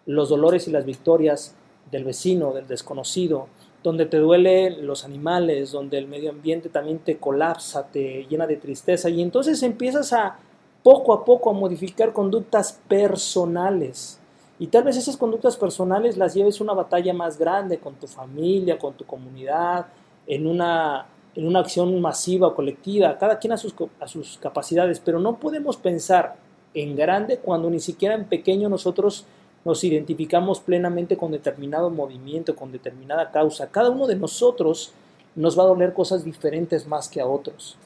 los 0.06 0.28
dolores 0.28 0.66
y 0.68 0.70
las 0.70 0.84
victorias 0.84 1.54
del 1.90 2.04
vecino, 2.04 2.52
del 2.52 2.66
desconocido, 2.66 3.48
donde 3.82 4.06
te 4.06 4.18
duelen 4.18 4.86
los 4.86 5.04
animales, 5.04 5.72
donde 5.72 5.98
el 5.98 6.06
medio 6.06 6.30
ambiente 6.30 6.68
también 6.68 6.98
te 6.98 7.16
colapsa, 7.16 7.86
te 7.86 8.26
llena 8.28 8.46
de 8.46 8.56
tristeza 8.56 9.08
y 9.08 9.22
entonces 9.22 9.62
empiezas 9.62 10.12
a 10.12 10.38
poco 10.82 11.12
a 11.12 11.24
poco 11.24 11.50
a 11.50 11.54
modificar 11.54 12.12
conductas 12.12 12.78
personales. 12.88 14.18
Y 14.58 14.66
tal 14.66 14.84
vez 14.84 14.96
esas 14.96 15.16
conductas 15.16 15.56
personales 15.56 16.18
las 16.18 16.34
lleves 16.34 16.60
una 16.60 16.74
batalla 16.74 17.14
más 17.14 17.38
grande 17.38 17.78
con 17.78 17.94
tu 17.94 18.06
familia, 18.06 18.78
con 18.78 18.92
tu 18.94 19.04
comunidad, 19.06 19.86
en 20.26 20.46
una, 20.46 21.06
en 21.34 21.46
una 21.46 21.60
acción 21.60 21.98
masiva 22.00 22.48
o 22.48 22.54
colectiva, 22.54 23.16
cada 23.16 23.38
quien 23.38 23.54
a 23.54 23.56
sus, 23.56 23.74
a 23.98 24.06
sus 24.06 24.36
capacidades, 24.36 25.00
pero 25.00 25.18
no 25.18 25.36
podemos 25.38 25.78
pensar 25.78 26.36
en 26.74 26.94
grande 26.94 27.38
cuando 27.38 27.70
ni 27.70 27.80
siquiera 27.80 28.14
en 28.14 28.26
pequeño 28.26 28.68
nosotros 28.68 29.24
nos 29.64 29.84
identificamos 29.84 30.60
plenamente 30.60 31.16
con 31.16 31.32
determinado 31.32 31.90
movimiento, 31.90 32.56
con 32.56 32.72
determinada 32.72 33.30
causa. 33.30 33.70
Cada 33.70 33.90
uno 33.90 34.06
de 34.06 34.16
nosotros 34.16 34.92
nos 35.34 35.58
va 35.58 35.64
a 35.64 35.66
doler 35.66 35.92
cosas 35.92 36.24
diferentes 36.24 36.86
más 36.86 37.08
que 37.08 37.20
a 37.20 37.26
otros. 37.26 37.76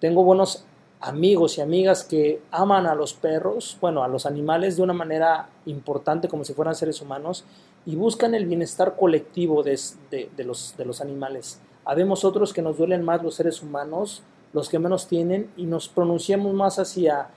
Tengo 0.00 0.22
buenos 0.22 0.64
amigos 1.00 1.58
y 1.58 1.60
amigas 1.60 2.04
que 2.04 2.40
aman 2.50 2.86
a 2.86 2.94
los 2.94 3.14
perros, 3.14 3.76
bueno, 3.80 4.02
a 4.02 4.08
los 4.08 4.26
animales 4.26 4.76
de 4.76 4.82
una 4.82 4.92
manera 4.92 5.48
importante 5.66 6.28
como 6.28 6.44
si 6.44 6.54
fueran 6.54 6.74
seres 6.74 7.00
humanos 7.00 7.44
y 7.86 7.96
buscan 7.96 8.34
el 8.34 8.46
bienestar 8.46 8.96
colectivo 8.96 9.62
de, 9.62 9.78
los, 10.44 10.74
de 10.76 10.84
los 10.84 11.00
animales. 11.00 11.60
Habemos 11.84 12.24
otros 12.24 12.52
que 12.52 12.62
nos 12.62 12.78
duelen 12.78 13.04
más 13.04 13.22
los 13.22 13.36
seres 13.36 13.62
humanos, 13.62 14.22
los 14.52 14.68
que 14.68 14.78
menos 14.78 15.06
tienen, 15.06 15.50
y 15.56 15.64
nos 15.64 15.88
pronunciamos 15.88 16.52
más 16.52 16.78
hacia, 16.78 17.28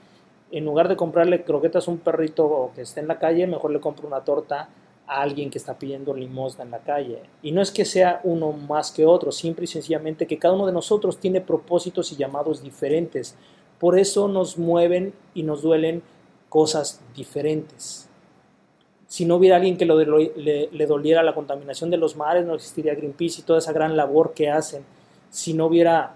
en 0.52 0.66
lugar 0.66 0.88
de 0.88 0.96
comprarle 0.96 1.44
croquetas 1.44 1.88
a 1.88 1.90
un 1.90 1.98
perrito 1.98 2.70
que 2.74 2.82
esté 2.82 3.00
en 3.00 3.08
la 3.08 3.18
calle, 3.18 3.46
mejor 3.46 3.70
le 3.70 3.80
compro 3.80 4.06
una 4.06 4.20
torta 4.20 4.68
a 5.06 5.22
alguien 5.22 5.50
que 5.50 5.58
está 5.58 5.78
pidiendo 5.78 6.14
limosna 6.14 6.62
en 6.62 6.70
la 6.70 6.80
calle. 6.80 7.22
Y 7.42 7.52
no 7.52 7.62
es 7.62 7.70
que 7.70 7.86
sea 7.86 8.20
uno 8.22 8.52
más 8.52 8.92
que 8.92 9.06
otro, 9.06 9.32
simple 9.32 9.64
y 9.64 9.68
sencillamente 9.68 10.26
que 10.26 10.38
cada 10.38 10.54
uno 10.54 10.66
de 10.66 10.72
nosotros 10.72 11.18
tiene 11.18 11.40
propósitos 11.40 12.12
y 12.12 12.16
llamados 12.16 12.62
diferentes. 12.62 13.34
Por 13.78 13.98
eso 13.98 14.28
nos 14.28 14.58
mueven 14.58 15.14
y 15.34 15.42
nos 15.42 15.62
duelen 15.62 16.02
cosas 16.50 17.00
diferentes. 17.16 18.08
Si 19.06 19.24
no 19.24 19.36
hubiera 19.36 19.56
alguien 19.56 19.78
que 19.78 19.86
le, 19.86 20.68
le 20.70 20.86
doliera 20.86 21.22
la 21.22 21.34
contaminación 21.34 21.90
de 21.90 21.96
los 21.96 22.14
mares, 22.14 22.46
no 22.46 22.54
existiría 22.54 22.94
Greenpeace 22.94 23.40
y 23.40 23.44
toda 23.44 23.58
esa 23.58 23.72
gran 23.72 23.96
labor 23.96 24.34
que 24.34 24.50
hacen. 24.50 24.84
Si 25.30 25.54
no 25.54 25.66
hubiera 25.66 26.14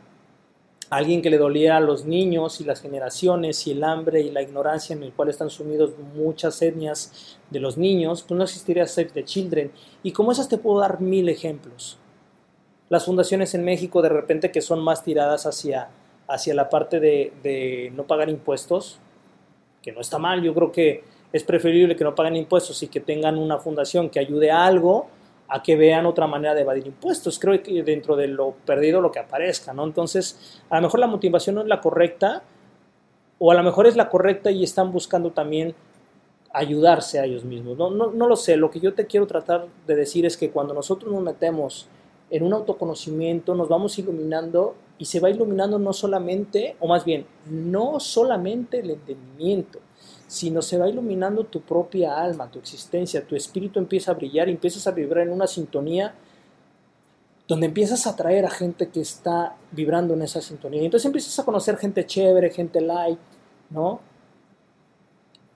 alguien 0.90 1.22
que 1.22 1.30
le 1.30 1.38
doliera 1.38 1.78
a 1.78 1.80
los 1.80 2.04
niños 2.04 2.60
y 2.60 2.64
las 2.64 2.80
generaciones 2.80 3.66
y 3.66 3.72
el 3.72 3.82
hambre 3.82 4.20
y 4.20 4.30
la 4.30 4.42
ignorancia 4.42 4.94
en 4.94 5.02
el 5.02 5.12
cual 5.12 5.28
están 5.28 5.50
sumidos 5.50 5.92
muchas 6.14 6.60
etnias 6.62 7.38
de 7.50 7.60
los 7.60 7.76
niños, 7.76 8.22
pues 8.22 8.38
no 8.38 8.44
existiría 8.44 8.86
Save 8.86 9.10
the 9.10 9.24
Children. 9.24 9.72
Y 10.02 10.12
como 10.12 10.32
esas 10.32 10.48
te 10.48 10.58
puedo 10.58 10.80
dar 10.80 11.00
mil 11.00 11.28
ejemplos. 11.28 11.98
Las 12.88 13.04
fundaciones 13.04 13.54
en 13.54 13.64
México 13.64 14.00
de 14.00 14.08
repente 14.08 14.52
que 14.52 14.60
son 14.60 14.80
más 14.80 15.02
tiradas 15.02 15.44
hacia, 15.46 15.88
hacia 16.28 16.54
la 16.54 16.68
parte 16.68 17.00
de, 17.00 17.32
de 17.42 17.92
no 17.96 18.04
pagar 18.06 18.28
impuestos, 18.28 19.00
que 19.82 19.92
no 19.92 20.00
está 20.00 20.18
mal, 20.18 20.42
yo 20.42 20.54
creo 20.54 20.70
que 20.70 21.04
es 21.32 21.42
preferible 21.42 21.96
que 21.96 22.04
no 22.04 22.14
paguen 22.14 22.36
impuestos 22.36 22.82
y 22.82 22.88
que 22.88 23.00
tengan 23.00 23.38
una 23.38 23.58
fundación 23.58 24.08
que 24.08 24.20
ayude 24.20 24.50
a 24.50 24.64
algo 24.64 25.08
a 25.48 25.62
que 25.62 25.76
vean 25.76 26.06
otra 26.06 26.26
manera 26.26 26.54
de 26.54 26.62
evadir 26.62 26.86
impuestos. 26.86 27.38
Creo 27.38 27.62
que 27.62 27.82
dentro 27.82 28.16
de 28.16 28.28
lo 28.28 28.52
perdido 28.52 29.00
lo 29.00 29.12
que 29.12 29.18
aparezca, 29.18 29.72
¿no? 29.72 29.84
Entonces, 29.84 30.62
a 30.70 30.76
lo 30.76 30.82
mejor 30.82 31.00
la 31.00 31.06
motivación 31.06 31.56
no 31.56 31.62
es 31.62 31.68
la 31.68 31.80
correcta, 31.80 32.42
o 33.38 33.50
a 33.50 33.54
lo 33.54 33.62
mejor 33.62 33.86
es 33.86 33.96
la 33.96 34.08
correcta 34.08 34.50
y 34.50 34.64
están 34.64 34.92
buscando 34.92 35.30
también 35.30 35.74
ayudarse 36.52 37.18
a 37.18 37.24
ellos 37.24 37.44
mismos. 37.44 37.76
No, 37.76 37.90
no, 37.90 38.10
no 38.10 38.26
lo 38.26 38.36
sé, 38.36 38.56
lo 38.56 38.70
que 38.70 38.80
yo 38.80 38.94
te 38.94 39.06
quiero 39.06 39.26
tratar 39.26 39.66
de 39.86 39.94
decir 39.94 40.24
es 40.24 40.36
que 40.36 40.50
cuando 40.50 40.72
nosotros 40.72 41.12
nos 41.12 41.22
metemos 41.22 41.86
en 42.30 42.42
un 42.42 42.52
autoconocimiento, 42.54 43.54
nos 43.54 43.68
vamos 43.68 43.98
iluminando 43.98 44.74
y 44.98 45.04
se 45.04 45.20
va 45.20 45.30
iluminando 45.30 45.78
no 45.78 45.92
solamente, 45.92 46.76
o 46.80 46.88
más 46.88 47.04
bien, 47.04 47.26
no 47.50 48.00
solamente 48.00 48.80
el 48.80 48.90
entendimiento, 48.90 49.80
sino 50.26 50.62
se 50.62 50.78
va 50.78 50.88
iluminando 50.88 51.44
tu 51.44 51.60
propia 51.60 52.18
alma, 52.18 52.50
tu 52.50 52.58
existencia, 52.58 53.26
tu 53.26 53.36
espíritu 53.36 53.78
empieza 53.78 54.10
a 54.10 54.14
brillar 54.14 54.48
empiezas 54.48 54.86
a 54.86 54.90
vibrar 54.90 55.26
en 55.26 55.32
una 55.32 55.46
sintonía 55.46 56.14
donde 57.48 57.66
empiezas 57.66 58.06
a 58.06 58.10
atraer 58.10 58.44
a 58.44 58.50
gente 58.50 58.88
que 58.88 59.00
está 59.00 59.54
vibrando 59.70 60.14
en 60.14 60.22
esa 60.22 60.40
sintonía. 60.40 60.82
Y 60.82 60.86
entonces 60.86 61.06
empiezas 61.06 61.38
a 61.38 61.44
conocer 61.44 61.76
gente 61.76 62.04
chévere, 62.04 62.50
gente 62.50 62.80
light, 62.80 63.18
¿no? 63.70 64.00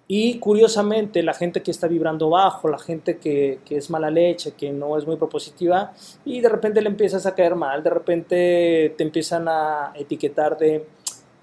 Y 0.06 0.38
curiosamente, 0.38 1.22
la 1.22 1.34
gente 1.34 1.62
que 1.62 1.70
está 1.70 1.86
vibrando 1.86 2.30
bajo, 2.30 2.68
la 2.68 2.78
gente 2.78 3.18
que, 3.18 3.60
que, 3.64 3.76
es 3.76 3.90
mala 3.90 4.10
leche, 4.10 4.52
que 4.52 4.72
no 4.72 4.98
es 4.98 5.06
muy 5.06 5.16
propositiva, 5.16 5.92
y 6.24 6.40
de 6.40 6.48
repente 6.48 6.80
le 6.80 6.88
empiezas 6.88 7.26
a 7.26 7.34
caer 7.34 7.54
mal, 7.54 7.82
de 7.82 7.90
repente 7.90 8.94
te 8.96 9.04
empiezan 9.04 9.46
a 9.48 9.92
etiquetar 9.94 10.58
de... 10.58 10.84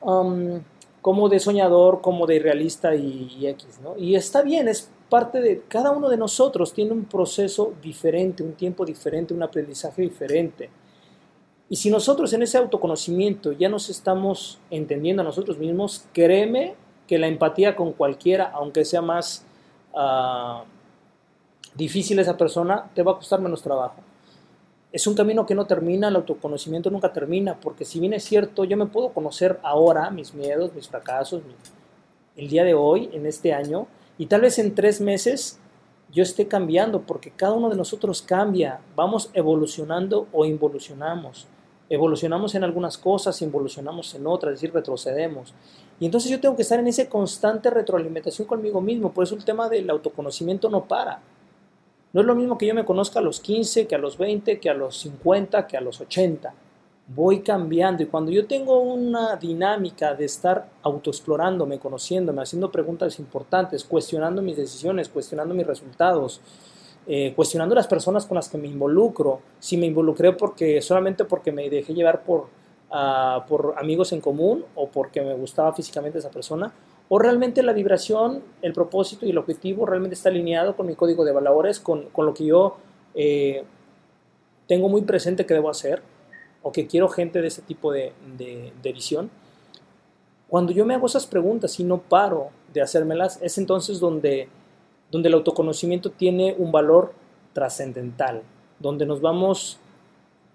Um, 0.01 0.59
como 1.07 1.29
de 1.29 1.39
soñador, 1.39 2.01
como 2.01 2.27
de 2.27 2.35
irrealista 2.35 2.93
y, 2.93 3.47
X, 3.47 3.79
¿no? 3.81 3.97
Y 3.97 4.15
está 4.15 4.41
bien, 4.41 4.67
es 4.67 4.91
parte 5.07 5.39
de 5.39 5.61
cada 5.65 5.91
uno 5.91 6.09
de 6.09 6.17
nosotros, 6.17 6.73
tiene 6.73 6.91
un 6.91 7.05
proceso 7.05 7.71
diferente, 7.81 8.43
un 8.43 8.55
tiempo 8.55 8.83
diferente, 8.83 9.33
un 9.33 9.41
aprendizaje 9.41 10.01
diferente. 10.01 10.69
Y 11.69 11.77
si 11.77 11.89
nosotros 11.89 12.33
en 12.33 12.41
ese 12.41 12.57
autoconocimiento 12.57 13.53
ya 13.53 13.69
nos 13.69 13.89
estamos 13.89 14.59
entendiendo 14.69 15.21
a 15.21 15.23
nosotros 15.23 15.57
mismos, 15.57 16.05
créeme 16.11 16.75
que 17.07 17.17
la 17.17 17.27
empatía 17.27 17.77
con 17.77 17.93
cualquiera, 17.93 18.51
aunque 18.53 18.83
sea 18.83 19.01
más 19.01 19.45
uh, 19.93 20.65
difícil 21.73 22.19
esa 22.19 22.35
persona, 22.35 22.91
te 22.93 23.01
va 23.01 23.13
a 23.13 23.15
costar 23.15 23.39
menos 23.39 23.61
trabajo 23.61 24.03
es 24.91 25.05
un 25.05 25.15
camino 25.15 25.45
que 25.45 25.55
no 25.55 25.65
termina, 25.65 26.07
el 26.07 26.15
autoconocimiento 26.15 26.89
nunca 26.89 27.11
termina, 27.11 27.59
porque 27.59 27.83
si 27.83 27.99
bien 27.99 28.13
es 28.13 28.23
cierto, 28.23 28.63
yo 28.63 28.77
me 28.77 28.85
puedo 28.85 29.09
conocer 29.09 29.59
ahora, 29.63 30.09
mis 30.11 30.33
miedos, 30.33 30.73
mis 30.73 30.87
fracasos, 30.87 31.41
el 32.35 32.47
día 32.47 32.63
de 32.63 32.73
hoy, 32.73 33.09
en 33.13 33.25
este 33.25 33.53
año, 33.53 33.87
y 34.17 34.27
tal 34.27 34.41
vez 34.41 34.59
en 34.59 34.73
tres 34.75 35.01
meses 35.01 35.59
yo 36.11 36.23
esté 36.23 36.47
cambiando, 36.47 37.01
porque 37.01 37.31
cada 37.31 37.53
uno 37.53 37.69
de 37.69 37.75
nosotros 37.75 38.21
cambia, 38.21 38.79
vamos 38.95 39.29
evolucionando 39.33 40.27
o 40.31 40.45
involucionamos. 40.45 41.47
Evolucionamos 41.89 42.55
en 42.55 42.63
algunas 42.63 42.97
cosas, 42.97 43.41
involucionamos 43.41 44.13
en 44.15 44.27
otras, 44.27 44.53
es 44.53 44.61
decir, 44.61 44.73
retrocedemos. 44.73 45.53
Y 45.99 46.05
entonces 46.05 46.29
yo 46.31 46.39
tengo 46.39 46.55
que 46.55 46.61
estar 46.61 46.79
en 46.79 46.87
esa 46.87 47.07
constante 47.09 47.69
retroalimentación 47.69 48.47
conmigo 48.47 48.81
mismo, 48.81 49.11
por 49.11 49.23
eso 49.23 49.35
el 49.35 49.43
tema 49.43 49.67
del 49.69 49.89
autoconocimiento 49.89 50.69
no 50.69 50.85
para. 50.85 51.21
No 52.13 52.21
es 52.21 52.27
lo 52.27 52.35
mismo 52.35 52.57
que 52.57 52.65
yo 52.65 52.73
me 52.73 52.85
conozca 52.85 53.19
a 53.19 53.21
los 53.21 53.39
15, 53.39 53.87
que 53.87 53.95
a 53.95 53.97
los 53.97 54.17
20, 54.17 54.59
que 54.59 54.69
a 54.69 54.73
los 54.73 54.97
50, 54.97 55.67
que 55.67 55.77
a 55.77 55.81
los 55.81 55.99
80. 55.99 56.53
Voy 57.09 57.39
cambiando 57.39 58.03
y 58.03 58.07
cuando 58.07 58.31
yo 58.31 58.45
tengo 58.47 58.79
una 58.79 59.35
dinámica 59.35 60.13
de 60.13 60.25
estar 60.25 60.67
autoexplorándome, 60.83 61.79
conociéndome, 61.79 62.41
haciendo 62.41 62.71
preguntas 62.71 63.19
importantes, 63.19 63.83
cuestionando 63.83 64.41
mis 64.41 64.57
decisiones, 64.57 65.07
cuestionando 65.09 65.53
mis 65.53 65.65
resultados, 65.65 66.41
eh, 67.09 67.31
cuestionando 67.33 67.73
las 67.73 67.87
personas 67.87 68.25
con 68.25 68.35
las 68.35 68.49
que 68.49 68.57
me 68.57 68.67
involucro, 68.67 69.39
si 69.59 69.77
me 69.77 69.85
involucré 69.85 70.33
porque 70.33 70.81
solamente 70.81 71.23
porque 71.23 71.53
me 71.53 71.69
dejé 71.69 71.93
llevar 71.93 72.23
por, 72.23 72.47
uh, 72.91 73.47
por 73.47 73.75
amigos 73.77 74.11
en 74.11 74.19
común 74.19 74.65
o 74.75 74.89
porque 74.89 75.21
me 75.21 75.33
gustaba 75.33 75.71
físicamente 75.71 76.19
esa 76.19 76.29
persona, 76.29 76.73
o 77.09 77.19
realmente 77.19 77.63
la 77.63 77.73
vibración, 77.73 78.43
el 78.61 78.73
propósito 78.73 79.25
y 79.25 79.29
el 79.29 79.37
objetivo 79.37 79.85
realmente 79.85 80.15
está 80.15 80.29
alineado 80.29 80.75
con 80.75 80.87
mi 80.87 80.95
código 80.95 81.23
de 81.23 81.31
valores, 81.31 81.79
con, 81.79 82.09
con 82.09 82.25
lo 82.25 82.33
que 82.33 82.45
yo 82.45 82.77
eh, 83.15 83.63
tengo 84.67 84.89
muy 84.89 85.01
presente 85.03 85.45
que 85.45 85.53
debo 85.53 85.69
hacer, 85.69 86.01
o 86.63 86.71
que 86.71 86.87
quiero 86.87 87.07
gente 87.07 87.41
de 87.41 87.47
ese 87.47 87.61
tipo 87.61 87.91
de, 87.91 88.11
de, 88.37 88.73
de 88.81 88.93
visión, 88.93 89.29
cuando 90.47 90.71
yo 90.71 90.85
me 90.85 90.93
hago 90.93 91.07
esas 91.07 91.27
preguntas 91.27 91.79
y 91.79 91.83
no 91.83 91.97
paro 91.99 92.49
de 92.73 92.81
hacérmelas, 92.81 93.39
es 93.41 93.57
entonces 93.57 93.99
donde, 93.99 94.47
donde 95.11 95.27
el 95.27 95.35
autoconocimiento 95.35 96.11
tiene 96.11 96.55
un 96.57 96.71
valor 96.71 97.13
trascendental, 97.53 98.43
donde 98.79 99.05
nos 99.05 99.19
vamos 99.19 99.77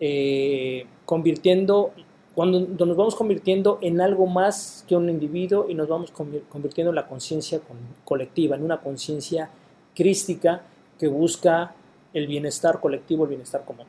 eh, 0.00 0.86
convirtiendo, 1.04 1.92
cuando, 2.34 2.60
nos 2.60 2.96
vamos 2.96 3.14
convirtiendo 3.14 3.78
en 3.82 4.00
algo 4.00 4.26
más 4.26 4.84
que 4.88 4.96
un 4.96 5.08
individuo 5.08 5.66
y 5.68 5.74
nos 5.74 5.88
vamos 5.88 6.12
convir- 6.12 6.42
convirtiendo 6.48 6.90
en 6.90 6.96
la 6.96 7.06
conciencia 7.06 7.60
con- 7.60 7.76
colectiva, 8.04 8.56
en 8.56 8.64
una 8.64 8.80
conciencia 8.80 9.50
crística 9.94 10.62
que 10.98 11.08
busca 11.08 11.74
el 12.14 12.26
bienestar 12.26 12.80
colectivo, 12.80 13.24
el 13.24 13.30
bienestar 13.30 13.64
común. 13.64 13.86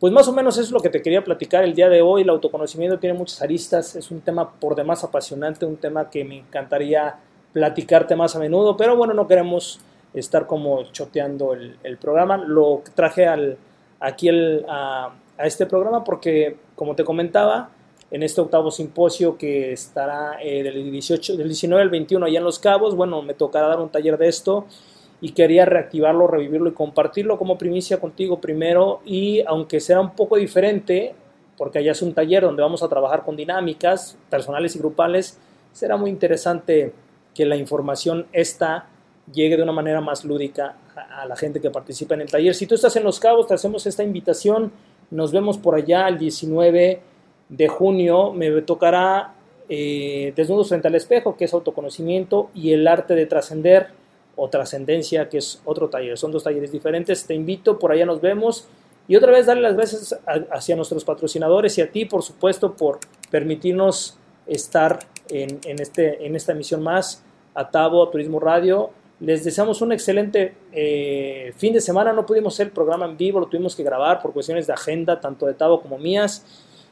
Pues 0.00 0.12
más 0.12 0.28
o 0.28 0.32
menos 0.32 0.56
eso 0.56 0.62
es 0.62 0.70
lo 0.70 0.80
que 0.80 0.90
te 0.90 1.02
quería 1.02 1.24
platicar 1.24 1.64
el 1.64 1.74
día 1.74 1.88
de 1.88 2.02
hoy. 2.02 2.22
El 2.22 2.30
autoconocimiento 2.30 2.98
tiene 2.98 3.18
muchas 3.18 3.42
aristas, 3.42 3.96
es 3.96 4.10
un 4.10 4.20
tema 4.20 4.48
por 4.48 4.76
demás 4.76 5.02
apasionante, 5.02 5.66
un 5.66 5.76
tema 5.76 6.08
que 6.08 6.24
me 6.24 6.38
encantaría 6.38 7.16
platicarte 7.52 8.14
más 8.14 8.36
a 8.36 8.38
menudo, 8.38 8.76
pero 8.76 8.96
bueno, 8.96 9.14
no 9.14 9.26
queremos 9.26 9.80
estar 10.14 10.46
como 10.46 10.84
choteando 10.92 11.52
el, 11.52 11.98
programa. 11.98 12.36
Lo 12.36 12.82
traje 12.94 13.26
al, 13.26 13.58
aquí 13.98 14.28
a 14.68 15.12
este 15.38 15.66
programa 15.66 16.04
porque, 16.04 16.56
como 16.78 16.94
te 16.94 17.04
comentaba, 17.04 17.70
en 18.10 18.22
este 18.22 18.40
octavo 18.40 18.70
simposio 18.70 19.36
que 19.36 19.72
estará 19.72 20.38
eh, 20.40 20.62
del, 20.62 20.92
18, 20.92 21.36
del 21.36 21.48
19 21.48 21.82
al 21.82 21.90
21 21.90 22.24
allá 22.24 22.38
en 22.38 22.44
Los 22.44 22.60
Cabos, 22.60 22.94
bueno, 22.94 23.20
me 23.20 23.34
tocará 23.34 23.66
dar 23.66 23.80
un 23.80 23.90
taller 23.90 24.16
de 24.16 24.28
esto 24.28 24.64
y 25.20 25.32
quería 25.32 25.64
reactivarlo, 25.64 26.28
revivirlo 26.28 26.70
y 26.70 26.74
compartirlo 26.74 27.36
como 27.36 27.58
primicia 27.58 27.98
contigo 27.98 28.40
primero 28.40 29.00
y 29.04 29.42
aunque 29.46 29.80
será 29.80 30.00
un 30.00 30.12
poco 30.12 30.36
diferente, 30.36 31.16
porque 31.56 31.80
allá 31.80 31.90
es 31.90 32.00
un 32.00 32.14
taller 32.14 32.44
donde 32.44 32.62
vamos 32.62 32.84
a 32.84 32.88
trabajar 32.88 33.24
con 33.24 33.34
dinámicas 33.36 34.16
personales 34.30 34.76
y 34.76 34.78
grupales, 34.78 35.36
será 35.72 35.96
muy 35.96 36.10
interesante 36.10 36.92
que 37.34 37.44
la 37.44 37.56
información 37.56 38.28
esta 38.32 38.86
llegue 39.32 39.56
de 39.56 39.64
una 39.64 39.72
manera 39.72 40.00
más 40.00 40.24
lúdica 40.24 40.76
a, 40.94 41.22
a 41.22 41.26
la 41.26 41.34
gente 41.34 41.60
que 41.60 41.70
participa 41.70 42.14
en 42.14 42.20
el 42.20 42.30
taller. 42.30 42.54
Si 42.54 42.68
tú 42.68 42.76
estás 42.76 42.94
en 42.94 43.02
Los 43.02 43.18
Cabos, 43.18 43.48
te 43.48 43.54
hacemos 43.54 43.84
esta 43.84 44.04
invitación, 44.04 44.72
nos 45.10 45.32
vemos 45.32 45.58
por 45.58 45.74
allá 45.74 46.08
el 46.08 46.18
19 46.18 47.00
de 47.48 47.68
junio, 47.68 48.32
me 48.32 48.50
tocará 48.62 49.34
eh, 49.68 50.32
Desnudos 50.36 50.68
frente 50.68 50.88
al 50.88 50.94
espejo, 50.94 51.36
que 51.36 51.44
es 51.44 51.52
autoconocimiento, 51.54 52.50
y 52.54 52.72
el 52.72 52.86
arte 52.88 53.14
de 53.14 53.26
trascender 53.26 53.88
o 54.36 54.48
trascendencia, 54.48 55.28
que 55.28 55.38
es 55.38 55.60
otro 55.64 55.88
taller. 55.88 56.16
Son 56.16 56.30
dos 56.30 56.44
talleres 56.44 56.70
diferentes. 56.72 57.26
Te 57.26 57.34
invito, 57.34 57.78
por 57.78 57.92
allá 57.92 58.06
nos 58.06 58.20
vemos. 58.20 58.68
Y 59.08 59.16
otra 59.16 59.32
vez 59.32 59.46
darle 59.46 59.62
las 59.62 59.74
gracias 59.74 60.18
a- 60.26 60.74
nuestros 60.76 61.04
patrocinadores 61.04 61.76
y 61.78 61.80
a 61.80 61.90
ti, 61.90 62.04
por 62.04 62.22
supuesto, 62.22 62.74
por 62.74 62.98
permitirnos 63.30 64.16
estar 64.46 64.98
en, 65.28 65.58
en 65.64 65.80
este, 65.80 66.24
en 66.26 66.36
esta 66.36 66.52
emisión 66.52 66.82
más, 66.82 67.22
a 67.54 67.70
Tabo, 67.70 68.02
a 68.02 68.10
Turismo 68.10 68.38
Radio. 68.38 68.90
Les 69.20 69.42
deseamos 69.42 69.82
un 69.82 69.90
excelente 69.92 70.54
eh, 70.72 71.52
fin 71.56 71.72
de 71.72 71.80
semana. 71.80 72.12
No 72.12 72.24
pudimos 72.24 72.54
hacer 72.54 72.68
el 72.68 72.72
programa 72.72 73.04
en 73.06 73.16
vivo, 73.16 73.40
lo 73.40 73.46
tuvimos 73.46 73.74
que 73.74 73.82
grabar 73.82 74.22
por 74.22 74.32
cuestiones 74.32 74.66
de 74.66 74.72
agenda, 74.72 75.20
tanto 75.20 75.46
de 75.46 75.54
Tabo 75.54 75.80
como 75.80 75.98
mías. 75.98 76.44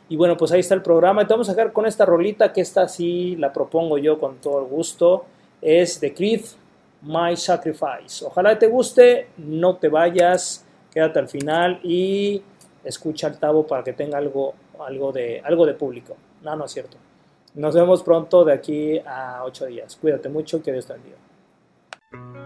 Y 0.09 0.17
bueno, 0.17 0.37
pues 0.37 0.51
ahí 0.51 0.61
está 0.61 0.75
el 0.75 0.83
programa. 0.83 1.23
Y 1.23 1.27
te 1.27 1.35
vamos 1.35 1.49
a 1.49 1.55
dejar 1.55 1.73
con 1.73 1.87
esta 1.87 2.05
rolita, 2.05 2.53
que 2.53 2.61
esta 2.61 2.89
sí 2.89 3.37
la 3.37 3.53
propongo 3.53 3.99
yo 3.99 4.19
con 4.19 4.37
todo 4.37 4.61
el 4.61 4.67
gusto. 4.67 5.25
Es 5.63 6.01
de 6.01 6.13
Creed, 6.13 6.43
My 7.03 7.37
Sacrifice. 7.37 8.25
Ojalá 8.25 8.59
te 8.59 8.67
guste, 8.67 9.29
no 9.37 9.77
te 9.77 9.89
vayas, 9.89 10.65
quédate 10.93 11.21
al 11.21 11.29
final 11.29 11.79
y 11.85 12.43
escucha 12.85 13.29
al 13.29 13.39
Tabo 13.39 13.67
para 13.67 13.85
que 13.85 13.93
tenga 13.93 14.19
algo, 14.19 14.55
algo, 14.81 15.13
de, 15.13 15.41
algo 15.45 15.65
de 15.65 15.75
público. 15.75 16.17
No, 16.43 16.57
no 16.57 16.65
es 16.65 16.73
cierto. 16.73 16.97
Nos 17.55 17.75
vemos 17.75 18.03
pronto 18.03 18.45
de 18.45 18.53
aquí 18.53 18.99
a 18.99 19.43
ocho 19.45 19.67
días. 19.67 19.97
Cuídate 19.97 20.29
mucho, 20.29 20.63
que 20.63 20.73
Dios 20.73 20.87
te 20.87 20.93
bendiga. 20.93 21.17
Thank 22.13 22.37
you. 22.37 22.46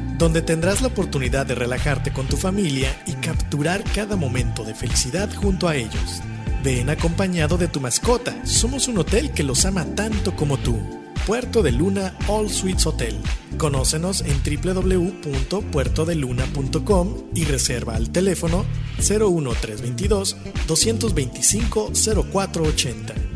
donde 0.21 0.41
tendrás 0.43 0.81
la 0.81 0.87
oportunidad 0.89 1.47
de 1.47 1.55
relajarte 1.55 2.13
con 2.13 2.27
tu 2.27 2.37
familia 2.37 2.95
y 3.07 3.13
capturar 3.13 3.83
cada 3.83 4.15
momento 4.15 4.63
de 4.63 4.75
felicidad 4.75 5.33
junto 5.33 5.67
a 5.67 5.75
ellos. 5.75 6.21
Ven 6.63 6.91
acompañado 6.91 7.57
de 7.57 7.67
tu 7.67 7.81
mascota, 7.81 8.35
somos 8.45 8.87
un 8.87 8.99
hotel 8.99 9.31
que 9.31 9.41
los 9.41 9.65
ama 9.65 9.83
tanto 9.95 10.35
como 10.35 10.59
tú. 10.59 10.77
Puerto 11.25 11.63
de 11.63 11.71
Luna 11.71 12.15
All 12.27 12.51
Suites 12.51 12.85
Hotel. 12.85 13.17
Conócenos 13.57 14.21
en 14.21 14.43
www.puertodeluna.com 14.43 17.17
y 17.33 17.45
reserva 17.45 17.95
al 17.95 18.11
teléfono 18.11 18.63
01322 18.99 20.37
225 20.67 21.93
0480. 22.31 23.30